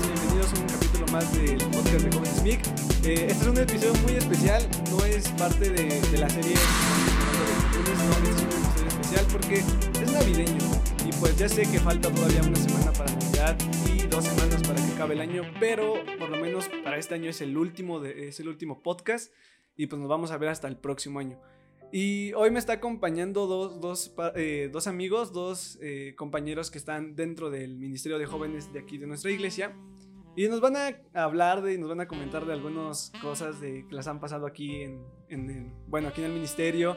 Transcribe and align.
Bienvenidos 0.00 0.52
a 0.54 0.60
un 0.60 0.66
capítulo 0.68 1.06
más 1.12 1.32
del 1.34 1.58
podcast 1.58 2.04
de 2.04 2.12
Jóvenes 2.12 2.42
MIC. 2.42 2.66
Eh, 3.04 3.26
este 3.28 3.32
es 3.32 3.46
un 3.46 3.58
episodio 3.58 3.94
muy 4.02 4.12
especial, 4.12 4.62
no 4.90 5.04
es 5.04 5.28
parte 5.30 5.70
de, 5.70 6.00
de 6.00 6.18
la 6.18 6.28
serie 6.30 6.54
no, 6.54 7.82
es 7.82 8.42
un 8.42 8.48
episodio 8.48 8.88
especial 8.88 9.26
porque 9.32 9.54
es 9.56 10.12
navideño 10.12 10.58
y 11.04 11.12
pues 11.18 11.36
ya 11.36 11.48
sé 11.48 11.62
que 11.62 11.80
falta 11.80 12.12
todavía 12.12 12.42
una 12.42 12.56
semana 12.56 12.92
para 12.92 13.10
Navidad 13.12 13.56
y 13.92 14.06
dos 14.06 14.24
semanas 14.24 14.62
para 14.62 14.76
que 14.76 14.92
acabe 14.92 15.14
el 15.14 15.20
año, 15.20 15.42
pero 15.58 15.94
por 16.18 16.28
lo 16.30 16.36
menos 16.36 16.68
para 16.84 16.96
este 16.96 17.14
año 17.14 17.30
es 17.30 17.40
el 17.40 17.56
último, 17.56 17.98
de, 17.98 18.28
es 18.28 18.38
el 18.38 18.48
último 18.48 18.82
podcast 18.82 19.32
y 19.76 19.86
pues 19.86 19.98
nos 19.98 20.08
vamos 20.08 20.30
a 20.30 20.38
ver 20.38 20.50
hasta 20.50 20.68
el 20.68 20.76
próximo 20.76 21.18
año. 21.18 21.40
Y 21.90 22.32
hoy 22.34 22.50
me 22.50 22.58
está 22.58 22.74
acompañando 22.74 23.46
dos, 23.46 23.80
dos, 23.80 24.14
eh, 24.34 24.68
dos 24.70 24.86
amigos, 24.86 25.32
dos 25.32 25.78
eh, 25.80 26.14
compañeros 26.16 26.70
que 26.70 26.76
están 26.76 27.16
dentro 27.16 27.50
del 27.50 27.78
Ministerio 27.78 28.18
de 28.18 28.26
Jóvenes 28.26 28.72
de 28.72 28.80
aquí 28.80 28.98
de 28.98 29.06
nuestra 29.06 29.30
iglesia. 29.30 29.74
Y 30.36 30.48
nos 30.48 30.60
van 30.60 30.76
a 30.76 30.94
hablar 31.14 31.62
de, 31.62 31.78
nos 31.78 31.88
van 31.88 32.00
a 32.00 32.06
comentar 32.06 32.44
de 32.44 32.52
algunas 32.52 33.10
cosas 33.22 33.60
de, 33.60 33.86
que 33.88 33.94
las 33.94 34.06
han 34.06 34.20
pasado 34.20 34.46
aquí 34.46 34.82
en, 34.82 35.02
en 35.28 35.50
el, 35.50 35.72
bueno, 35.88 36.08
aquí 36.08 36.20
en 36.20 36.26
el 36.26 36.32
ministerio. 36.32 36.96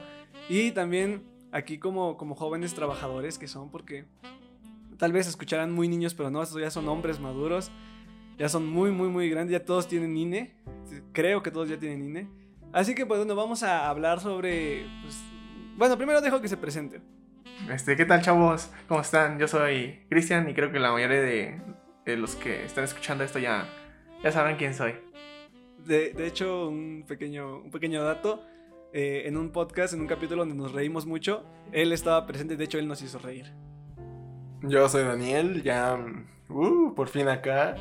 Y 0.50 0.72
también 0.72 1.24
aquí 1.52 1.80
como, 1.80 2.18
como 2.18 2.36
jóvenes 2.36 2.74
trabajadores 2.74 3.40
que 3.40 3.48
son, 3.48 3.72
porque 3.72 4.06
tal 4.98 5.14
vez 5.14 5.28
escucharán 5.28 5.72
muy 5.72 5.88
niños, 5.88 6.14
pero 6.14 6.30
no, 6.30 6.44
ya 6.60 6.70
son 6.70 6.88
hombres 6.90 7.20
maduros. 7.20 7.72
Ya 8.38 8.50
son 8.50 8.68
muy, 8.68 8.92
muy, 8.92 9.08
muy 9.08 9.30
grandes. 9.30 9.54
Ya 9.54 9.64
todos 9.64 9.88
tienen 9.88 10.18
INE. 10.18 10.56
Creo 11.14 11.44
que 11.44 11.52
todos 11.52 11.70
ya 11.70 11.78
tienen 11.78 12.04
INE. 12.04 12.41
Así 12.74 12.96
que 12.96 13.06
pues 13.06 13.20
bueno, 13.20 13.36
vamos 13.36 13.64
a 13.64 13.90
hablar 13.90 14.20
sobre... 14.20 14.86
Pues, 15.04 15.22
bueno, 15.76 15.98
primero 15.98 16.22
dejo 16.22 16.42
que 16.42 16.48
se 16.48 16.58
presente. 16.58 17.02
Este, 17.70 17.96
¿qué 17.96 18.06
tal 18.06 18.22
chavos? 18.22 18.70
¿Cómo 18.88 19.02
están? 19.02 19.40
Yo 19.40 19.48
soy 19.48 20.00
Cristian 20.10 20.50
y 20.50 20.54
creo 20.54 20.72
que 20.72 20.80
la 20.80 20.92
mayoría 20.92 21.22
de, 21.22 21.62
de, 22.06 22.18
los 22.18 22.36
que 22.36 22.66
están 22.66 22.84
escuchando 22.84 23.24
esto 23.24 23.40
ya, 23.40 23.68
ya 24.24 24.32
sabrán 24.32 24.58
quién 24.58 24.74
soy. 24.74 24.96
De, 25.86 26.12
de 26.12 26.28
hecho, 26.28 26.70
un 26.70 27.04
pequeño, 27.08 27.60
un 27.60 27.72
pequeño 27.72 28.04
dato. 28.04 28.44
Eh, 28.94 29.24
en 29.26 29.38
un 29.38 29.52
podcast, 29.52 29.94
en 29.94 30.02
un 30.02 30.08
capítulo 30.08 30.42
donde 30.42 30.56
nos 30.56 30.74
reímos 30.74 31.06
mucho, 31.06 31.46
él 31.72 31.94
estaba 31.94 32.28
presente, 32.28 32.58
de 32.58 32.66
hecho 32.66 32.78
él 32.78 32.90
nos 32.90 33.02
hizo 33.02 33.20
reír. 33.20 33.54
Yo 34.64 34.88
soy 34.90 35.04
Daniel, 35.04 35.64
ya... 35.64 35.98
Uh, 36.50 36.94
por 36.94 37.08
fin 37.08 37.30
acá. 37.30 37.76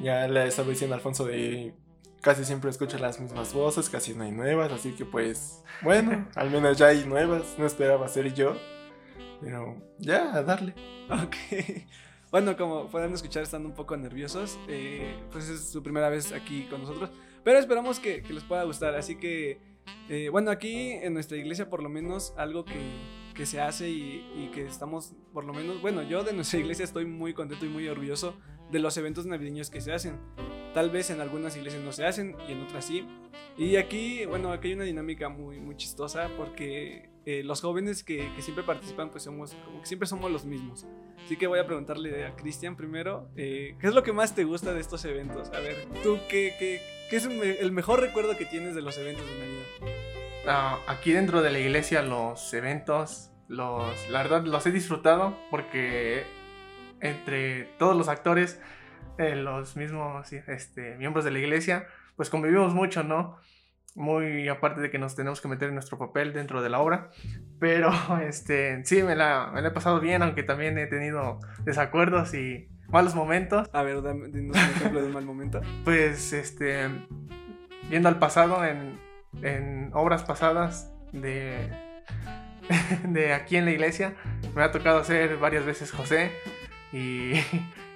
Ya 0.00 0.26
le 0.28 0.46
estaba 0.46 0.68
diciendo 0.68 0.94
a 0.94 0.98
Alfonso 0.98 1.26
de 1.26 1.74
casi 2.22 2.44
siempre 2.44 2.70
escucho 2.70 2.96
las 2.98 3.20
mismas 3.20 3.52
voces, 3.52 3.90
casi 3.90 4.14
no 4.14 4.22
hay 4.22 4.30
nuevas, 4.30 4.72
así 4.72 4.92
que 4.92 5.04
pues, 5.04 5.62
bueno, 5.82 6.26
al 6.34 6.50
menos 6.50 6.78
ya 6.78 6.86
hay 6.86 7.04
nuevas, 7.04 7.58
no 7.58 7.66
esperaba 7.66 8.08
ser 8.08 8.32
yo, 8.32 8.56
pero 9.42 9.76
ya, 9.98 10.34
a 10.34 10.42
darle. 10.42 10.74
Ok. 11.10 11.36
Bueno, 12.32 12.56
como 12.56 12.88
pueden 12.88 13.12
escuchar, 13.12 13.42
están 13.42 13.66
un 13.66 13.74
poco 13.74 13.94
nerviosos, 13.94 14.58
eh, 14.66 15.18
pues 15.30 15.50
es 15.50 15.68
su 15.68 15.82
primera 15.82 16.08
vez 16.08 16.32
aquí 16.32 16.66
con 16.70 16.80
nosotros, 16.80 17.10
pero 17.44 17.58
esperamos 17.58 18.00
que, 18.00 18.22
que 18.22 18.32
les 18.32 18.42
pueda 18.42 18.64
gustar, 18.64 18.94
así 18.94 19.16
que, 19.16 19.60
eh, 20.08 20.30
bueno, 20.30 20.50
aquí 20.50 20.92
en 20.92 21.12
nuestra 21.12 21.36
iglesia 21.36 21.68
por 21.68 21.82
lo 21.82 21.90
menos 21.90 22.32
algo 22.38 22.64
que, 22.64 22.80
que 23.34 23.44
se 23.44 23.60
hace 23.60 23.90
y, 23.90 24.26
y, 24.34 24.50
que 24.50 24.66
estamos, 24.66 25.12
por 25.34 25.44
lo 25.44 25.52
menos, 25.52 25.82
bueno, 25.82 26.00
yo 26.00 26.24
de 26.24 26.32
nuestra 26.32 26.58
iglesia 26.58 26.86
estoy 26.86 27.04
muy 27.04 27.34
contento 27.34 27.66
y 27.66 27.68
muy 27.68 27.86
orgulloso 27.86 28.34
de 28.70 28.78
los 28.78 28.96
eventos 28.96 29.26
navideños 29.26 29.68
que 29.68 29.82
se 29.82 29.92
hacen. 29.92 30.18
Tal 30.74 30.90
vez 30.90 31.10
en 31.10 31.20
algunas 31.20 31.56
iglesias 31.56 31.82
no 31.82 31.92
se 31.92 32.06
hacen 32.06 32.36
y 32.48 32.52
en 32.52 32.62
otras 32.62 32.86
sí. 32.86 33.06
Y 33.56 33.76
aquí, 33.76 34.24
bueno, 34.24 34.52
aquí 34.52 34.68
hay 34.68 34.74
una 34.74 34.84
dinámica 34.84 35.28
muy, 35.28 35.60
muy 35.60 35.76
chistosa 35.76 36.30
porque 36.36 37.10
eh, 37.26 37.42
los 37.44 37.60
jóvenes 37.60 38.02
que, 38.02 38.32
que, 38.34 38.42
siempre 38.42 38.64
participan, 38.64 39.10
pues 39.10 39.24
somos 39.24 39.54
como 39.64 39.80
que 39.80 39.86
siempre 39.86 40.08
somos 40.08 40.30
los 40.30 40.44
mismos. 40.44 40.86
Así 41.24 41.36
que 41.36 41.46
voy 41.46 41.58
a 41.58 41.66
preguntarle 41.66 42.24
a 42.24 42.34
Cristian 42.34 42.76
primero, 42.76 43.28
eh, 43.36 43.76
¿qué 43.78 43.86
es 43.86 43.94
lo 43.94 44.02
que 44.02 44.12
más 44.12 44.34
te 44.34 44.44
gusta 44.44 44.72
de 44.72 44.80
estos 44.80 45.04
eventos? 45.04 45.50
A 45.50 45.60
ver, 45.60 45.86
¿tú 46.02 46.18
qué, 46.28 46.54
qué, 46.58 46.80
qué 47.10 47.16
es 47.16 47.26
el 47.26 47.72
mejor 47.72 48.00
recuerdo 48.00 48.36
que 48.36 48.46
tienes 48.46 48.74
de 48.74 48.82
los 48.82 48.96
eventos 48.98 49.24
de 49.26 49.38
Navidad? 49.38 50.02
Uh, 50.44 50.90
aquí 50.90 51.12
dentro 51.12 51.42
de 51.42 51.50
la 51.50 51.60
iglesia 51.60 52.02
los 52.02 52.52
eventos, 52.54 53.30
los, 53.46 54.08
la 54.08 54.22
verdad 54.22 54.44
los 54.44 54.66
he 54.66 54.72
disfrutado 54.72 55.36
porque 55.50 56.24
entre 57.00 57.64
todos 57.78 57.96
los 57.96 58.08
actores 58.08 58.60
eh, 59.18 59.36
los 59.36 59.76
mismos 59.76 60.32
este, 60.32 60.96
miembros 60.96 61.24
de 61.24 61.30
la 61.30 61.38
iglesia, 61.38 61.86
pues 62.16 62.30
convivimos 62.30 62.74
mucho, 62.74 63.02
¿no? 63.02 63.36
Muy 63.94 64.48
aparte 64.48 64.80
de 64.80 64.90
que 64.90 64.98
nos 64.98 65.14
tenemos 65.14 65.40
que 65.40 65.48
meter 65.48 65.68
en 65.68 65.74
nuestro 65.74 65.98
papel 65.98 66.32
dentro 66.32 66.62
de 66.62 66.70
la 66.70 66.80
obra. 66.80 67.10
Pero 67.58 67.90
este, 68.26 68.84
sí, 68.84 69.02
me 69.02 69.14
la, 69.14 69.50
me 69.52 69.62
la 69.62 69.68
he 69.68 69.72
pasado 69.72 70.00
bien, 70.00 70.22
aunque 70.22 70.42
también 70.42 70.78
he 70.78 70.86
tenido 70.86 71.40
desacuerdos 71.64 72.34
y 72.34 72.68
malos 72.88 73.14
momentos. 73.14 73.68
A 73.72 73.82
ver, 73.82 74.02
dame, 74.02 74.26
un 74.26 74.54
ejemplo 74.54 75.00
de 75.00 75.06
un 75.06 75.12
mal 75.12 75.24
momento. 75.24 75.60
Pues, 75.84 76.32
este, 76.32 76.88
viendo 77.90 78.08
al 78.08 78.18
pasado 78.18 78.64
en, 78.64 78.98
en 79.42 79.90
obras 79.92 80.24
pasadas 80.24 80.92
de, 81.12 81.70
de 83.08 83.32
aquí 83.32 83.56
en 83.56 83.64
la 83.64 83.72
iglesia, 83.72 84.14
me 84.54 84.62
ha 84.62 84.70
tocado 84.70 85.04
ser 85.04 85.36
varias 85.36 85.64
veces 85.64 85.90
José 85.90 86.32
y 86.92 87.34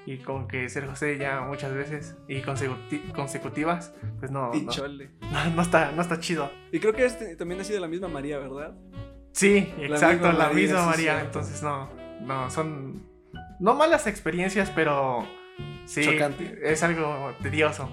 y 0.07 0.19
como 0.19 0.47
que 0.47 0.69
ser 0.69 0.87
José 0.87 1.19
ya 1.19 1.41
muchas 1.41 1.75
veces 1.75 2.17
y 2.29 2.41
consecutivas, 2.41 3.93
pues 4.21 4.31
no. 4.31 4.53
No, 4.53 5.51
no, 5.55 5.63
está, 5.63 5.91
no 5.91 6.01
está 6.01 6.21
chido. 6.21 6.51
Y 6.71 6.79
creo 6.79 6.93
que 6.93 7.05
este 7.05 7.35
también 7.35 7.61
ha 7.61 7.65
sido 7.65 7.81
la 7.81 7.89
misma 7.89 8.07
María, 8.07 8.39
¿verdad? 8.39 8.75
Sí, 9.33 9.73
exacto, 9.79 10.33
la 10.33 10.51
misma 10.51 10.87
María. 10.87 11.15
Misma 11.15 11.27
Entonces, 11.27 11.63
no, 11.63 11.91
no, 12.21 12.49
son. 12.51 13.05
No 13.59 13.75
malas 13.75 14.07
experiencias, 14.07 14.71
pero. 14.71 15.27
Sí, 15.87 16.03
Chocante. 16.05 16.61
es 16.63 16.83
algo 16.83 17.33
tedioso. 17.43 17.91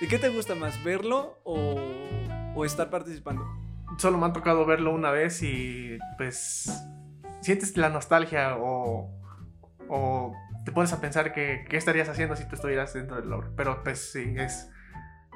¿Y 0.00 0.08
qué 0.08 0.18
te 0.18 0.30
gusta 0.30 0.54
más, 0.56 0.82
verlo 0.82 1.38
o, 1.44 1.80
o 2.56 2.64
estar 2.64 2.90
participando? 2.90 3.46
Solo 3.98 4.18
me 4.18 4.26
ha 4.26 4.32
tocado 4.32 4.66
verlo 4.66 4.92
una 4.92 5.10
vez 5.10 5.42
y 5.42 5.98
pues 6.16 6.72
sientes 7.40 7.76
la 7.76 7.88
nostalgia 7.88 8.56
o, 8.58 9.10
o 9.88 10.34
te 10.64 10.72
pones 10.72 10.92
a 10.92 11.00
pensar 11.00 11.32
que, 11.32 11.64
qué 11.68 11.76
estarías 11.76 12.08
haciendo 12.08 12.36
si 12.36 12.46
tú 12.48 12.54
estuvieras 12.54 12.92
dentro 12.94 13.16
del 13.16 13.28
lore. 13.28 13.48
Pero 13.56 13.82
pues 13.82 14.12
sí, 14.12 14.34
es, 14.36 14.68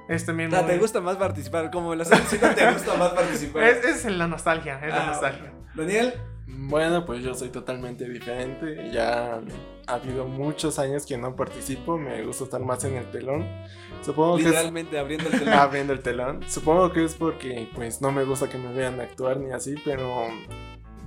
es 0.08 0.24
también... 0.26 0.52
O 0.52 0.56
sea, 0.56 0.66
¿Te 0.66 0.78
gusta 0.78 1.00
más 1.00 1.16
participar? 1.16 1.70
Como 1.70 1.94
estás 1.94 2.20
diciendo, 2.22 2.54
¿te 2.54 2.72
gusta 2.72 2.96
más 2.96 3.10
participar? 3.10 3.64
Es, 3.64 3.84
es 3.84 4.04
la 4.06 4.28
nostalgia, 4.28 4.78
es 4.84 4.92
ah, 4.92 4.96
la 4.96 5.06
nostalgia. 5.06 5.52
Daniel. 5.74 6.14
Bueno, 6.48 7.04
pues 7.04 7.22
yo 7.24 7.34
soy 7.34 7.48
totalmente 7.48 8.08
diferente. 8.08 8.90
Ya 8.92 9.40
ha 9.86 9.94
habido 9.94 10.26
muchos 10.26 10.78
años 10.78 11.04
que 11.04 11.18
no 11.18 11.34
participo. 11.34 11.98
Me 11.98 12.22
gusta 12.24 12.44
estar 12.44 12.60
más 12.60 12.84
en 12.84 12.96
el 12.96 13.10
telón. 13.10 13.46
Supongo 14.02 14.38
Literalmente 14.38 14.92
que 14.92 14.96
es... 14.96 15.02
abriendo 15.02 15.28
el 15.28 15.38
telón. 15.38 15.54
abriendo 15.58 15.92
el 15.92 16.00
telón. 16.00 16.40
Supongo 16.48 16.92
que 16.92 17.04
es 17.04 17.14
porque 17.14 17.68
pues 17.74 18.00
no 18.00 18.12
me 18.12 18.24
gusta 18.24 18.48
que 18.48 18.58
me 18.58 18.72
vean 18.72 19.00
actuar 19.00 19.38
ni 19.38 19.52
así, 19.52 19.74
pero 19.84 20.28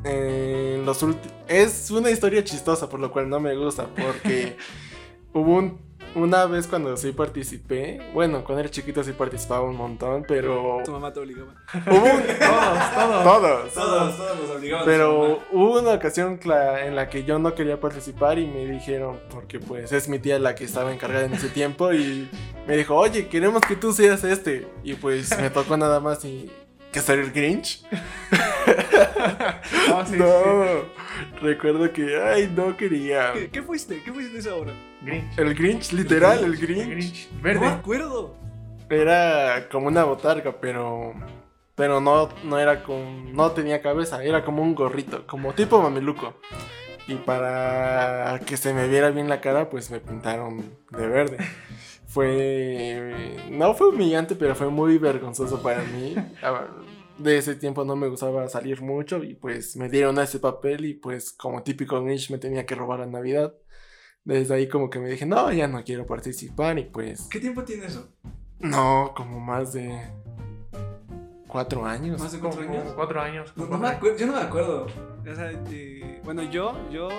en 0.04 0.86
los 0.86 1.06
es 1.48 1.92
una 1.92 2.10
historia 2.10 2.44
chistosa, 2.44 2.90
por 2.90 3.00
lo 3.00 3.12
cual 3.12 3.30
no 3.30 3.40
me 3.40 3.56
gusta, 3.56 3.88
porque 3.88 4.58
hubo 5.34 5.56
un, 5.56 5.80
una 6.16 6.46
vez 6.46 6.68
cuando 6.68 6.96
sí 6.98 7.12
participé, 7.12 8.00
bueno, 8.14 8.44
cuando 8.44 8.62
era 8.62 8.70
chiquito 8.70 9.04
sí 9.04 9.12
participaba 9.12 9.62
un 9.62 9.76
montón, 9.76 10.24
pero... 10.28 10.80
Tu 10.84 10.92
mamá 10.92 11.14
te 11.14 11.20
obligaba. 11.20 11.54
Hubo 11.86 12.04
un... 12.04 12.24
todos, 12.40 12.94
todos. 12.96 13.24
Todos. 13.24 13.74
Todos, 13.74 14.18
todos 14.18 14.58
obligaban. 14.58 14.86
Pero 14.86 15.40
hubo 15.52 15.80
una 15.80 15.94
ocasión 15.94 16.40
en 16.44 16.96
la 16.96 17.10
que 17.10 17.24
yo 17.24 17.38
no 17.38 17.54
quería 17.54 17.80
participar 17.80 18.40
y 18.40 18.48
me 18.48 18.66
dijeron, 18.66 19.20
porque 19.30 19.60
pues 19.60 19.92
es 19.92 20.08
mi 20.08 20.20
tía 20.20 20.40
la 20.40 20.56
que 20.56 20.64
estaba 20.64 20.94
encargada 20.94 21.26
en 21.26 21.34
ese 21.34 21.50
tiempo 21.50 21.94
y 21.94 22.30
me 22.68 22.78
dijo, 22.78 22.96
oye, 22.96 23.28
queremos 23.28 23.62
que 23.62 23.76
tú 23.76 23.94
seas 23.94 24.24
este. 24.24 24.68
Y 24.84 24.96
pues 24.96 25.38
me 25.40 25.50
tocó 25.50 25.78
nada 25.78 26.00
más 26.00 26.26
y 26.26 26.52
¿Que 26.92 27.02
ser 27.02 27.20
el 27.20 27.32
Grinch? 27.32 27.84
oh, 29.94 30.06
sí, 30.08 30.16
no, 30.18 30.26
sí. 30.26 31.40
recuerdo 31.42 31.92
que, 31.94 32.20
ay, 32.20 32.52
no 32.56 32.76
quería. 32.76 33.34
¿Qué, 33.34 33.50
¿Qué, 33.50 33.62
fuiste? 33.62 34.02
¿Qué 34.04 34.12
fuiste 34.12 34.40
esa 34.40 34.56
hora? 34.56 34.74
Grinch. 35.02 35.38
El 35.38 35.54
Grinch, 35.54 35.92
literal, 35.94 36.44
el 36.44 36.58
Grinch. 36.58 36.82
El 36.82 36.90
Grinch. 36.90 37.30
Verde. 37.42 37.60
No 37.60 37.66
me 37.68 37.72
acuerdo. 37.74 38.36
Era 38.90 39.68
como 39.70 39.88
una 39.88 40.04
botarga, 40.04 40.60
pero. 40.60 41.14
Pero 41.76 42.02
no, 42.02 42.30
no 42.44 42.60
era 42.60 42.84
con. 42.84 43.34
No 43.34 43.52
tenía 43.52 43.82
cabeza, 43.82 44.24
era 44.24 44.44
como 44.44 44.64
un 44.64 44.74
gorrito, 44.74 45.28
como 45.28 45.54
tipo 45.54 45.82
mameluco. 45.82 46.34
Y 47.08 47.16
para 47.16 48.40
que 48.46 48.58
se 48.58 48.74
me 48.74 48.88
viera 48.88 49.10
bien 49.10 49.30
la 49.30 49.42
cara, 49.42 49.70
pues 49.70 49.90
me 49.90 50.00
pintaron 50.00 50.76
de 50.92 51.08
verde 51.08 51.38
fue. 52.10 53.38
No 53.52 53.74
fue 53.76 53.90
humillante, 53.90 54.36
pero 54.36 54.56
fue 54.56 54.70
muy 54.70 54.98
vergonzoso 54.98 55.62
para 55.62 55.84
mí. 55.84 56.16
De 57.18 57.38
ese 57.38 57.56
tiempo 57.56 57.86
no 57.86 57.96
me 57.96 58.08
gustaba 58.08 58.48
salir 58.50 58.82
mucho 58.82 59.24
y 59.24 59.36
pues 59.36 59.76
me 59.76 59.90
dieron 59.90 60.18
a 60.20 60.24
ese 60.24 60.40
papel 60.40 60.86
y 60.86 60.94
pues 60.96 61.32
como 61.32 61.64
típico 61.64 62.02
Grinch 62.02 62.32
me 62.32 62.38
tenía 62.38 62.66
que 62.66 62.76
robar 62.76 63.02
a 63.02 63.06
Navidad. 63.06 63.54
Desde 64.24 64.56
ahí 64.56 64.68
como 64.68 64.90
que 64.90 65.00
me 65.00 65.10
dije, 65.10 65.26
no, 65.26 65.52
ya 65.52 65.68
no 65.68 65.84
quiero 65.84 66.06
participar 66.06 66.80
y 66.80 66.84
pues... 66.84 67.28
¿Qué 67.30 67.40
tiempo 67.40 67.64
tiene 67.64 67.86
eso? 67.86 68.10
No, 68.60 69.14
como 69.16 69.40
más 69.40 69.74
de... 69.74 70.00
Cuatro 71.48 71.86
años. 71.86 72.20
¿Más 72.22 72.32
de 72.32 72.40
cuatro 72.40 72.62
años? 72.62 72.94
Cuatro 72.96 73.22
años. 73.22 73.54
No, 73.56 73.66
no 73.66 73.78
me 73.78 73.88
acuerdo, 73.88 74.18
yo 74.18 74.28
no 74.28 74.34
me 74.34 74.42
acuerdo. 74.42 74.86
O 74.86 75.36
sea, 75.36 75.52
eh, 75.72 76.22
bueno, 76.24 76.44
yo, 76.44 76.76
yo 76.92 77.10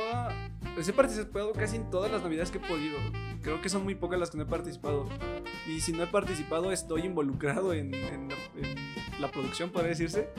pues 0.80 0.88
he 0.88 0.94
participado 0.94 1.52
casi 1.52 1.76
en 1.76 1.90
todas 1.90 2.10
las 2.10 2.22
navidades 2.22 2.50
que 2.50 2.56
he 2.56 2.60
podido. 2.62 2.96
Creo 3.42 3.60
que 3.60 3.68
son 3.68 3.84
muy 3.84 3.94
pocas 3.94 4.18
las 4.18 4.30
que 4.30 4.38
no 4.38 4.44
he 4.44 4.46
participado. 4.46 5.06
Y 5.68 5.82
si 5.82 5.92
no 5.92 6.02
he 6.02 6.06
participado, 6.06 6.72
estoy 6.72 7.02
involucrado 7.02 7.74
en, 7.74 7.92
en 7.92 8.30
la, 9.20 9.30
producción, 9.30 9.68
podría 9.68 9.90
decirse. 9.90 10.30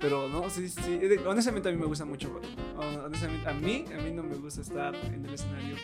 Pero 0.00 0.28
no, 0.28 0.48
sí, 0.48 0.68
sí. 0.68 1.00
Honestamente 1.26 1.68
a 1.68 1.72
mí 1.72 1.78
me 1.78 1.86
gusta 1.86 2.04
mucho. 2.04 2.40
Honestamente, 2.76 3.48
a 3.48 3.52
mí, 3.52 3.84
a 3.92 4.02
mí 4.02 4.10
no 4.12 4.22
me 4.22 4.36
gusta 4.36 4.60
estar 4.60 4.94
en 4.94 5.24
el 5.24 5.34
escenario. 5.34 5.76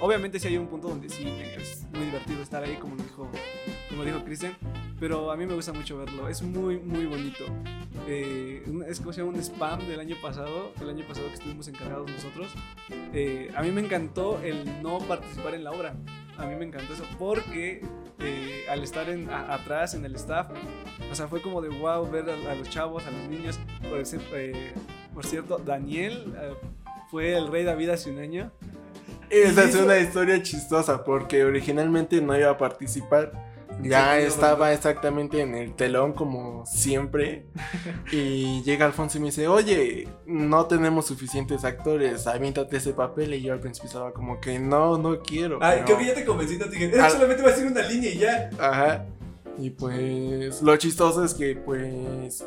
Obviamente 0.00 0.38
sí 0.38 0.48
hay 0.48 0.56
un 0.56 0.66
punto 0.66 0.88
donde 0.88 1.08
sí 1.08 1.26
es 1.56 1.86
muy 1.92 2.06
divertido 2.06 2.42
estar 2.42 2.64
ahí, 2.64 2.76
como 2.76 2.96
dijo, 2.96 3.28
como 3.90 4.04
dijo 4.04 4.24
Cristian. 4.24 4.56
Pero 4.98 5.30
a 5.30 5.36
mí 5.36 5.46
me 5.46 5.54
gusta 5.54 5.72
mucho 5.72 5.98
verlo. 5.98 6.28
Es 6.28 6.42
muy, 6.42 6.78
muy 6.78 7.06
bonito. 7.06 7.44
Eh, 8.06 8.62
es 8.86 8.98
como 8.98 9.12
se 9.12 9.20
llama 9.20 9.32
un 9.32 9.40
spam 9.40 9.86
del 9.86 10.00
año 10.00 10.16
pasado. 10.20 10.72
El 10.80 10.90
año 10.90 11.04
pasado 11.06 11.28
que 11.28 11.34
estuvimos 11.34 11.68
encargados 11.68 12.10
nosotros. 12.10 12.52
Eh, 13.12 13.50
a 13.54 13.62
mí 13.62 13.70
me 13.70 13.80
encantó 13.80 14.40
el 14.42 14.82
no 14.82 14.98
participar 14.98 15.54
en 15.54 15.64
la 15.64 15.70
obra. 15.70 15.94
A 16.36 16.46
mí 16.46 16.54
me 16.54 16.64
encantó 16.64 16.94
eso 16.94 17.04
porque 17.18 17.82
eh, 18.20 18.64
al 18.68 18.82
estar 18.82 19.08
en, 19.08 19.28
a- 19.30 19.54
atrás 19.54 19.94
en 19.94 20.04
el 20.04 20.14
staff, 20.16 20.48
o 21.10 21.14
sea, 21.14 21.26
fue 21.28 21.40
como 21.42 21.60
de 21.62 21.68
wow 21.68 22.08
ver 22.10 22.24
a, 22.30 22.52
a 22.52 22.54
los 22.54 22.68
chavos, 22.70 23.04
a 23.06 23.10
los 23.10 23.28
niños. 23.28 23.58
Por, 23.88 23.98
ese- 23.98 24.18
eh, 24.34 24.72
por 25.14 25.24
cierto, 25.26 25.58
Daniel 25.58 26.32
eh, 26.40 26.54
fue 27.10 27.36
el 27.36 27.48
rey 27.50 27.64
David 27.64 27.90
hace 27.90 28.10
un 28.10 28.18
año. 28.18 28.50
Esa 29.30 29.64
es 29.64 29.74
una 29.76 29.98
historia 29.98 30.42
chistosa 30.42 31.04
porque 31.04 31.44
originalmente 31.44 32.20
no 32.20 32.36
iba 32.36 32.50
a 32.50 32.58
participar. 32.58 33.49
Ya 33.82 34.18
estaba 34.18 34.72
exactamente 34.72 35.40
en 35.40 35.54
el 35.54 35.74
telón 35.74 36.12
como 36.12 36.64
siempre. 36.66 37.46
Y 38.12 38.62
llega 38.62 38.86
Alfonso 38.86 39.18
y 39.18 39.20
me 39.20 39.26
dice, 39.26 39.46
oye, 39.48 40.08
no 40.26 40.66
tenemos 40.66 41.06
suficientes 41.06 41.64
actores, 41.64 42.26
aviéntate 42.26 42.76
ese 42.76 42.92
papel. 42.92 43.34
Y 43.34 43.42
yo 43.42 43.52
al 43.52 43.60
principio 43.60 43.86
estaba 43.88 44.12
como 44.12 44.40
que 44.40 44.58
no, 44.58 44.98
no 44.98 45.20
quiero. 45.20 45.58
Pero- 45.60 45.84
creo 45.84 45.98
que 45.98 46.06
ya 46.06 46.14
te 46.14 46.24
convencí, 46.24 46.56
no 46.58 46.64
te 46.66 46.76
dije, 46.76 47.00
Al- 47.00 47.10
solamente 47.10 47.42
va 47.42 47.50
a 47.50 47.54
ser 47.54 47.66
una 47.66 47.82
línea 47.82 48.10
y 48.10 48.18
ya. 48.18 48.50
Ajá. 48.58 49.06
Y 49.58 49.70
pues 49.70 50.62
lo 50.62 50.74
chistoso 50.76 51.22
es 51.24 51.34
que 51.34 51.54
pues 51.54 52.44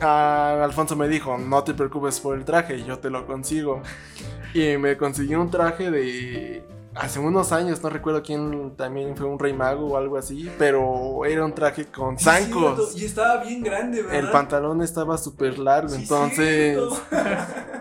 ah, 0.00 0.60
Alfonso 0.64 0.96
me 0.96 1.06
dijo, 1.08 1.36
no 1.36 1.62
te 1.62 1.74
preocupes 1.74 2.20
por 2.20 2.36
el 2.38 2.44
traje, 2.44 2.82
yo 2.84 2.98
te 2.98 3.10
lo 3.10 3.26
consigo. 3.26 3.82
Y 4.54 4.78
me 4.78 4.96
consiguió 4.96 5.40
un 5.42 5.50
traje 5.50 5.90
de 5.90 6.62
hace 6.98 7.18
unos 7.20 7.52
años, 7.52 7.82
no 7.82 7.90
recuerdo 7.90 8.22
quién 8.22 8.72
también 8.76 9.16
fue 9.16 9.26
un 9.26 9.38
rey 9.38 9.52
mago 9.52 9.86
o 9.92 9.96
algo 9.96 10.16
así, 10.18 10.50
pero 10.58 11.24
era 11.24 11.44
un 11.44 11.54
traje 11.54 11.86
con 11.86 12.18
Sí, 12.18 12.24
zancos. 12.24 12.96
Y 13.00 13.04
estaba 13.04 13.42
bien 13.42 13.62
grande, 13.62 14.02
¿verdad? 14.02 14.18
El 14.18 14.30
pantalón 14.30 14.82
estaba 14.82 15.16
súper 15.16 15.58
largo, 15.58 15.90
Sí, 15.90 16.02
entonces 16.02 16.78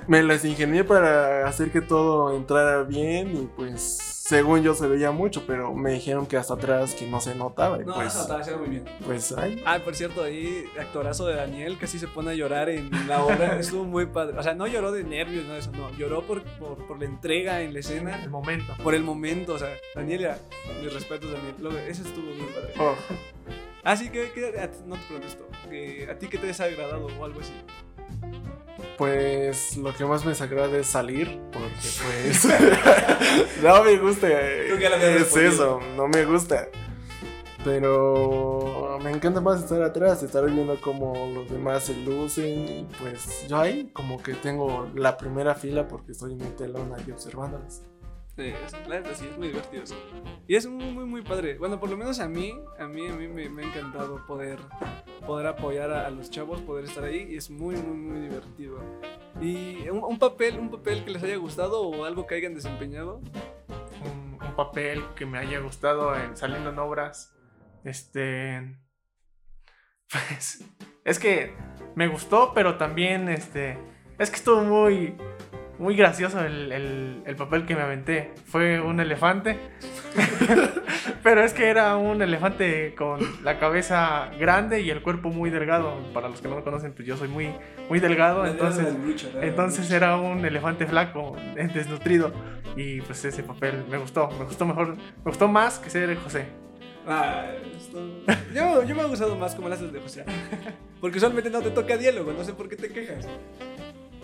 me 0.07 0.23
las 0.23 0.45
ingenié 0.45 0.83
para 0.83 1.47
hacer 1.47 1.71
que 1.71 1.81
todo 1.81 2.35
entrara 2.35 2.83
bien 2.83 3.35
y 3.35 3.49
pues 3.55 4.16
según 4.27 4.61
yo 4.61 4.73
se 4.73 4.87
veía 4.87 5.11
mucho, 5.11 5.45
pero 5.47 5.73
me 5.73 5.91
dijeron 5.93 6.25
que 6.25 6.35
hasta 6.37 6.55
atrás 6.55 6.93
que 6.95 7.07
no 7.07 7.21
se 7.21 7.33
notaba 7.35 7.81
y 7.81 7.85
No, 7.85 7.95
pues, 7.95 8.07
eso 8.07 8.21
estaba 8.23 8.41
haciendo 8.41 8.61
muy 8.63 8.69
bien. 8.71 8.85
pues 9.05 9.31
ay, 9.37 9.61
Ah, 9.65 9.79
por 9.83 9.95
cierto, 9.95 10.21
ahí 10.23 10.65
actorazo 10.79 11.25
de 11.27 11.35
Daniel 11.35 11.77
casi 11.79 11.97
se 11.97 12.07
pone 12.09 12.31
a 12.31 12.33
llorar 12.33 12.67
en 12.69 12.89
la 13.07 13.23
obra. 13.23 13.57
Estuvo 13.59 13.85
muy 13.85 14.05
padre. 14.07 14.37
O 14.37 14.43
sea, 14.43 14.53
no 14.53 14.67
lloró 14.67 14.91
de 14.91 15.03
nervios, 15.05 15.45
no 15.45 15.55
eso, 15.55 15.71
no. 15.71 15.89
Lloró 15.97 16.23
por, 16.23 16.43
por, 16.43 16.85
por 16.87 16.99
la 16.99 17.05
entrega 17.05 17.61
en 17.61 17.73
la 17.73 17.79
escena, 17.79 18.21
El 18.21 18.29
momento. 18.29 18.73
por 18.83 18.93
el 18.95 19.03
momento. 19.03 19.53
O 19.53 19.59
sea, 19.59 19.69
Daniel, 19.95 20.19
ya, 20.21 20.39
mis 20.83 20.93
respetos, 20.93 21.31
Daniel. 21.31 21.55
Lo- 21.59 21.77
Eso 21.77 22.03
estuvo 22.03 22.25
muy 22.33 22.47
padre. 22.53 22.73
oh, 22.79 22.95
Así 23.83 24.09
que, 24.09 24.29
que- 24.33 24.59
a 24.59 24.69
no 24.85 24.95
te 24.95 25.01
pregunto 25.07 25.27
esto. 25.27 25.47
que 25.69 26.07
¿A 26.11 26.17
ti 26.19 26.27
qué 26.27 26.37
te 26.37 26.43
ha 26.43 26.47
desagradado 26.47 27.07
o 27.17 27.23
algo 27.23 27.39
así? 27.39 27.53
Pues 28.97 29.77
lo 29.77 29.93
que 29.93 30.05
más 30.05 30.23
me 30.25 30.31
desagrada 30.31 30.75
es 30.77 30.87
salir, 30.87 31.39
porque 31.51 31.73
pues 32.03 32.45
no 33.63 33.83
me 33.83 33.97
gusta, 33.97 34.27
es 34.27 35.35
eso, 35.35 35.79
no 35.95 36.07
me 36.07 36.25
gusta. 36.25 36.67
Pero 37.63 38.97
me 39.03 39.11
encanta 39.11 39.41
más 39.41 39.61
estar 39.61 39.81
atrás, 39.81 40.23
estar 40.23 40.45
viendo 40.45 40.79
cómo 40.79 41.13
los 41.33 41.49
demás 41.49 41.83
se 41.83 41.95
lucen 41.95 42.67
y 42.67 42.87
pues 42.99 43.47
yo 43.47 43.57
ahí 43.57 43.89
como 43.93 44.21
que 44.21 44.33
tengo 44.35 44.87
la 44.95 45.17
primera 45.17 45.53
fila 45.53 45.87
porque 45.87 46.13
estoy 46.13 46.33
en 46.33 46.41
el 46.41 46.55
telón 46.55 46.93
ahí 46.93 47.11
observándolos. 47.11 47.81
Sí, 48.37 48.53
es- 48.63 48.87
la 48.87 49.03
sí, 49.15 49.27
es 49.31 49.35
muy 49.35 49.47
divertido. 49.47 49.83
Y 50.47 50.55
es 50.55 50.67
muy, 50.67 50.91
muy, 50.91 51.05
muy 51.05 51.23
padre. 51.23 51.57
Bueno, 51.57 51.79
por 51.79 51.89
lo 51.89 51.97
menos 51.97 52.19
a 52.19 52.29
mí, 52.29 52.53
a 52.77 52.85
mí, 52.85 53.07
a 53.07 53.13
mí 53.13 53.27
me, 53.27 53.63
ha 53.63 53.65
encantado 53.65 54.23
poder, 54.27 54.59
poder 55.25 55.47
apoyar 55.47 55.89
a, 55.89 56.07
los 56.11 56.29
chavos, 56.29 56.61
poder 56.61 56.85
estar 56.85 57.03
ahí 57.03 57.29
y 57.31 57.37
es 57.37 57.49
muy, 57.49 57.75
muy, 57.77 57.97
muy 57.97 58.19
divertido. 58.21 58.79
Y 59.41 59.89
un, 59.89 60.19
papel, 60.19 60.59
un 60.59 60.69
papel 60.69 61.03
que 61.03 61.09
les 61.09 61.23
haya 61.23 61.37
gustado 61.37 61.81
o 61.81 62.05
algo 62.05 62.27
que 62.27 62.35
hayan 62.35 62.53
desempeñado. 62.53 63.21
un, 64.05 64.37
un 64.39 64.55
papel 64.55 65.03
que 65.15 65.25
me 65.25 65.39
haya 65.39 65.59
gustado 65.59 66.15
en 66.15 66.37
saliendo 66.37 66.69
en 66.69 66.77
obras. 66.77 67.35
Este. 67.83 68.77
Pues. 70.09 70.63
Es 71.03 71.19
que 71.19 71.53
me 71.95 72.07
gustó, 72.07 72.53
pero 72.53 72.77
también 72.77 73.29
este. 73.29 73.79
Es 74.19 74.29
que 74.29 74.35
estuvo 74.37 74.61
muy. 74.61 75.17
Muy 75.79 75.95
gracioso 75.95 76.39
el, 76.43 76.71
el- 76.71 77.21
el 77.25 77.35
papel 77.35 77.65
que 77.65 77.75
me 77.75 77.81
aventé. 77.81 78.31
Fue 78.45 78.79
un 78.81 78.99
elefante. 78.99 79.57
pero 81.23 81.43
es 81.43 81.53
que 81.53 81.67
era 81.69 81.95
un 81.97 82.21
elefante 82.21 82.95
con 82.95 83.19
la 83.43 83.59
cabeza 83.59 84.31
grande 84.39 84.81
y 84.81 84.89
el 84.89 85.01
cuerpo 85.01 85.29
muy 85.29 85.49
delgado. 85.49 85.93
Para 86.13 86.29
los 86.29 86.41
que 86.41 86.47
no 86.47 86.55
me 86.55 86.63
conocen, 86.63 86.93
pues 86.93 87.07
yo 87.07 87.15
soy 87.17 87.27
muy, 87.27 87.51
muy 87.89 87.99
delgado. 87.99 88.45
Entonces. 88.45 88.87
Entonces 89.41 89.91
era 89.91 90.17
un 90.17 90.43
elefante 90.45 90.85
flaco, 90.87 91.35
desnutrido. 91.55 92.31
Y 92.75 93.01
pues 93.01 93.23
ese 93.25 93.43
papel 93.43 93.83
me 93.89 93.97
gustó. 93.97 94.29
Me 94.39 94.45
gustó 94.45 94.65
mejor. 94.65 94.95
Me 94.95 95.23
gustó 95.25 95.47
más 95.47 95.79
que 95.79 95.89
ser 95.89 96.15
José. 96.17 96.45
Ah, 97.07 97.45
esto- 97.77 98.23
yo, 98.53 98.83
yo 98.83 98.95
me 98.95 99.01
ha 99.01 99.05
gustado 99.05 99.35
más 99.35 99.55
como 99.55 99.69
las 99.69 99.79
de 99.79 99.99
José. 99.99 100.25
Porque 101.01 101.17
usualmente 101.19 101.49
no 101.49 101.61
te 101.61 101.69
toca 101.69 101.95
diálogo, 101.97 102.33
no 102.33 102.43
sé 102.43 102.53
por 102.53 102.67
qué 102.67 102.75
te 102.75 102.89
quejas. 102.89 103.27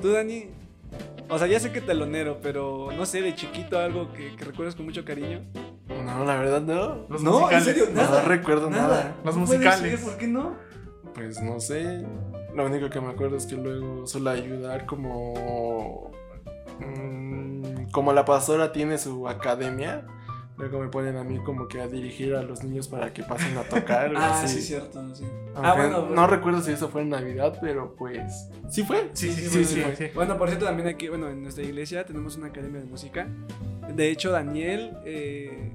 Tú, 0.02 0.12
Dani. 0.12 0.48
O 1.30 1.38
sea, 1.40 1.48
ya 1.48 1.60
sé 1.60 1.72
que 1.72 1.82
telonero, 1.82 2.40
pero 2.42 2.90
no 2.96 3.06
sé, 3.06 3.22
de 3.22 3.34
chiquito 3.36 3.80
algo 3.80 4.12
que, 4.14 4.36
que 4.36 4.46
recuerdas 4.46 4.76
con 4.76 4.86
mucho 4.86 5.04
cariño. 5.06 5.42
No, 6.06 6.26
la 6.26 6.38
verdad 6.38 6.62
no. 6.62 7.06
Los 7.10 7.24
no, 7.24 7.40
musicales. 7.40 7.68
en 7.68 7.74
serio, 7.76 7.90
No 7.94 8.02
nada. 8.02 8.22
recuerdo 8.24 8.70
nada. 8.70 9.16
Los 9.24 9.36
No 9.38 9.46
puede 9.46 9.60
musicales. 9.60 10.00
ser, 10.00 10.10
¿Por 10.10 10.18
qué 10.18 10.28
no? 10.28 10.56
Pues 11.16 11.42
no 11.42 11.60
sé. 11.60 12.06
Lo 12.56 12.66
único 12.66 12.90
que 12.90 13.02
me 13.02 13.10
acuerdo 13.10 13.38
es 13.38 13.46
que 13.48 13.56
luego 13.56 14.06
suele 14.06 14.30
ayudar 14.32 14.86
como. 14.86 16.12
mm, 16.80 17.86
como 17.92 18.14
la 18.14 18.26
pastora 18.26 18.72
tiene 18.72 18.98
su 18.98 19.28
academia. 19.28 20.06
Luego 20.58 20.80
me 20.80 20.88
ponen 20.88 21.18
a 21.18 21.24
mí 21.24 21.40
como 21.44 21.68
que 21.68 21.82
a 21.82 21.88
dirigir 21.88 22.36
a 22.36 22.44
los 22.44 22.64
niños 22.64 22.88
para 22.88 23.12
que 23.12 23.24
pasen 23.24 23.58
a 23.58 23.64
tocar. 23.64 24.14
Ah, 24.16 24.42
así. 24.44 24.60
sí, 24.60 24.62
cierto, 24.68 25.16
sí. 25.16 25.26
Ah, 25.56 25.74
bueno, 25.76 26.08
no 26.10 26.28
recuerdo 26.28 26.62
si 26.62 26.72
eso 26.72 26.90
fue 26.90 27.02
en 27.02 27.10
Navidad, 27.10 27.58
pero 27.62 27.96
pues. 27.96 28.50
¿Sí 28.70 28.84
fue? 28.84 29.10
Sí, 29.14 29.32
sí, 29.32 29.42
Sí, 29.42 29.50
sí, 29.50 29.66
sí, 29.66 29.76
sí, 29.76 29.82
fue. 29.82 30.12
Bueno, 30.14 30.38
por 30.38 30.50
cierto, 30.50 30.66
también 30.66 30.88
aquí, 30.88 31.10
bueno, 31.10 31.30
en 31.30 31.42
nuestra 31.42 31.64
iglesia 31.64 32.06
tenemos 32.06 32.38
una 32.38 32.48
academia 32.48 32.80
de 32.80 32.86
música. 32.86 33.28
De 33.96 34.10
hecho, 34.10 34.32
Daniel, 34.32 34.98
eh, 35.06 35.72